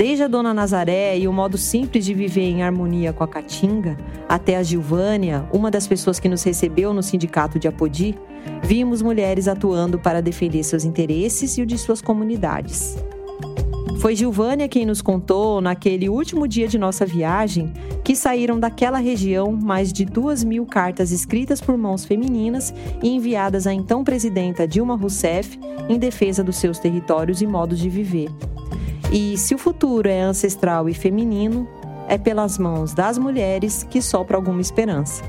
Desde 0.00 0.22
a 0.22 0.28
Dona 0.28 0.54
Nazaré 0.54 1.18
e 1.18 1.28
o 1.28 1.32
modo 1.32 1.58
simples 1.58 2.06
de 2.06 2.14
viver 2.14 2.48
em 2.48 2.62
harmonia 2.62 3.12
com 3.12 3.22
a 3.22 3.28
Caatinga, 3.28 3.98
até 4.26 4.56
a 4.56 4.62
Gilvânia, 4.62 5.46
uma 5.52 5.70
das 5.70 5.86
pessoas 5.86 6.18
que 6.18 6.26
nos 6.26 6.42
recebeu 6.42 6.94
no 6.94 7.02
sindicato 7.02 7.58
de 7.58 7.68
Apodi, 7.68 8.16
vimos 8.62 9.02
mulheres 9.02 9.46
atuando 9.46 9.98
para 9.98 10.22
defender 10.22 10.62
seus 10.62 10.86
interesses 10.86 11.58
e 11.58 11.60
o 11.60 11.66
de 11.66 11.76
suas 11.76 12.00
comunidades. 12.00 12.96
Foi 13.98 14.16
Gilvânia 14.16 14.68
quem 14.68 14.86
nos 14.86 15.02
contou, 15.02 15.60
naquele 15.60 16.08
último 16.08 16.48
dia 16.48 16.66
de 16.66 16.78
nossa 16.78 17.04
viagem, 17.04 17.70
que 18.02 18.16
saíram 18.16 18.58
daquela 18.58 18.96
região 18.96 19.52
mais 19.52 19.92
de 19.92 20.06
duas 20.06 20.42
mil 20.42 20.64
cartas 20.64 21.12
escritas 21.12 21.60
por 21.60 21.76
mãos 21.76 22.06
femininas 22.06 22.72
e 23.02 23.10
enviadas 23.10 23.66
à 23.66 23.74
então 23.74 24.02
presidenta 24.02 24.66
Dilma 24.66 24.96
Rousseff 24.96 25.60
em 25.90 25.98
defesa 25.98 26.42
dos 26.42 26.56
seus 26.56 26.78
territórios 26.78 27.42
e 27.42 27.46
modos 27.46 27.78
de 27.78 27.90
viver. 27.90 28.30
E 29.12 29.36
se 29.36 29.54
o 29.54 29.58
futuro 29.58 30.08
é 30.08 30.20
ancestral 30.20 30.88
e 30.88 30.94
feminino, 30.94 31.68
é 32.08 32.18
pelas 32.18 32.58
mãos 32.58 32.92
das 32.92 33.18
mulheres 33.18 33.82
que 33.82 34.02
sopra 34.02 34.36
alguma 34.36 34.60
esperança. 34.60 35.22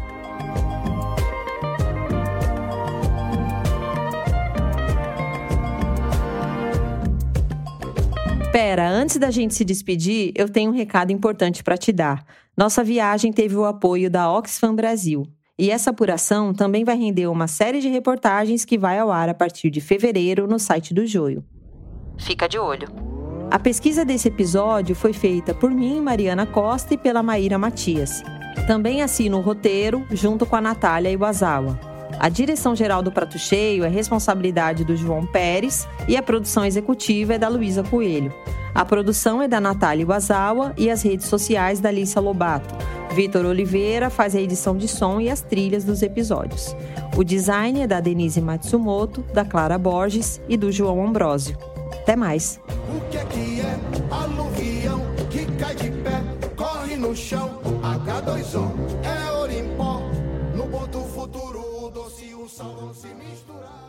Pera, 8.51 8.89
antes 8.89 9.17
da 9.17 9.31
gente 9.31 9.53
se 9.53 9.63
despedir, 9.63 10.33
eu 10.35 10.49
tenho 10.49 10.71
um 10.71 10.73
recado 10.73 11.11
importante 11.11 11.63
para 11.63 11.77
te 11.77 11.91
dar. 11.91 12.25
Nossa 12.55 12.83
viagem 12.83 13.31
teve 13.31 13.55
o 13.55 13.65
apoio 13.65 14.09
da 14.09 14.31
Oxfam 14.31 14.75
Brasil. 14.75 15.23
E 15.57 15.69
essa 15.71 15.91
apuração 15.91 16.53
também 16.53 16.83
vai 16.83 16.97
render 16.97 17.27
uma 17.27 17.47
série 17.47 17.79
de 17.79 17.87
reportagens 17.87 18.65
que 18.65 18.77
vai 18.77 18.99
ao 18.99 19.11
ar 19.11 19.29
a 19.29 19.33
partir 19.33 19.69
de 19.69 19.79
fevereiro 19.79 20.47
no 20.47 20.59
site 20.59 20.93
do 20.93 21.05
Joio. 21.05 21.45
Fica 22.17 22.47
de 22.47 22.59
olho. 22.59 23.10
A 23.51 23.59
pesquisa 23.59 24.05
desse 24.05 24.29
episódio 24.29 24.95
foi 24.95 25.11
feita 25.11 25.53
por 25.53 25.69
mim, 25.69 25.99
Mariana 25.99 26.45
Costa, 26.45 26.93
e 26.93 26.97
pela 26.97 27.21
Maíra 27.21 27.57
Matias. 27.57 28.23
Também 28.65 29.01
assino 29.01 29.39
o 29.39 29.41
roteiro 29.41 30.07
junto 30.09 30.45
com 30.45 30.55
a 30.55 30.61
Natália 30.61 31.11
Iwasawa. 31.11 31.77
A 32.17 32.29
direção 32.29 32.73
geral 32.73 33.03
do 33.03 33.11
Prato 33.11 33.37
Cheio 33.37 33.83
é 33.83 33.89
responsabilidade 33.89 34.85
do 34.85 34.95
João 34.95 35.25
Pérez 35.25 35.85
e 36.07 36.15
a 36.15 36.23
produção 36.23 36.63
executiva 36.63 37.33
é 37.33 37.37
da 37.37 37.49
Luísa 37.49 37.83
Coelho. 37.83 38.33
A 38.73 38.85
produção 38.85 39.41
é 39.41 39.49
da 39.49 39.59
Natália 39.59 40.05
Wazawa 40.05 40.73
e 40.77 40.89
as 40.89 41.01
redes 41.01 41.25
sociais 41.25 41.81
da 41.81 41.89
Alissa 41.89 42.21
Lobato. 42.21 42.73
Vitor 43.13 43.43
Oliveira 43.43 44.09
faz 44.09 44.33
a 44.33 44.39
edição 44.39 44.77
de 44.77 44.87
som 44.87 45.19
e 45.19 45.29
as 45.29 45.41
trilhas 45.41 45.83
dos 45.83 46.01
episódios. 46.01 46.73
O 47.17 47.23
design 47.23 47.81
é 47.81 47.87
da 47.87 47.99
Denise 47.99 48.39
Matsumoto, 48.39 49.25
da 49.33 49.43
Clara 49.43 49.77
Borges 49.77 50.39
e 50.47 50.55
do 50.55 50.71
João 50.71 51.05
Ambrósio. 51.05 51.70
Até 51.91 52.15
mais! 52.15 52.59
O 52.67 53.09
que 53.09 53.17
é 53.17 53.25
que 53.25 53.61
é 53.61 53.79
aluvião 54.13 55.01
que 55.29 55.45
cai 55.57 55.75
de 55.75 55.91
pé, 55.91 56.21
corre 56.55 56.95
no 56.95 57.15
chão, 57.15 57.61
H2O, 57.81 58.71
é 59.03 59.31
Orimpó, 59.31 60.01
no 60.55 60.67
ponto 60.67 60.99
futuro 60.99 61.71
vão 62.57 62.93
se 62.93 63.07
misturar. 63.07 63.81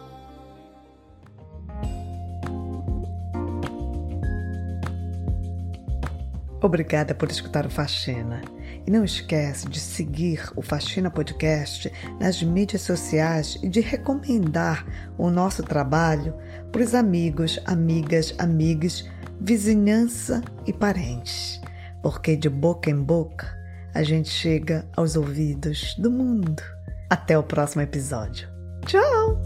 Obrigada 6.62 7.12
por 7.14 7.28
escutar 7.28 7.66
o 7.66 7.70
Faxina. 7.70 8.40
E 8.86 8.90
não 8.90 9.04
esquece 9.04 9.68
de 9.68 9.78
seguir 9.78 10.50
o 10.56 10.62
Faxina 10.62 11.10
Podcast 11.10 11.92
nas 12.20 12.42
mídias 12.42 12.82
sociais 12.82 13.58
e 13.62 13.68
de 13.68 13.80
recomendar 13.80 14.86
o 15.18 15.30
nosso 15.30 15.62
trabalho 15.62 16.34
para 16.72 16.82
os 16.82 16.94
amigos, 16.94 17.60
amigas, 17.66 18.34
amigos, 18.38 19.08
vizinhança 19.38 20.42
e 20.66 20.72
parentes. 20.72 21.60
Porque 22.02 22.34
de 22.34 22.48
boca 22.48 22.90
em 22.90 23.00
boca 23.00 23.46
a 23.94 24.02
gente 24.02 24.30
chega 24.30 24.86
aos 24.96 25.14
ouvidos 25.14 25.94
do 25.98 26.10
mundo. 26.10 26.62
Até 27.10 27.38
o 27.38 27.42
próximo 27.42 27.82
episódio. 27.82 28.48
Ciao! 28.86 29.38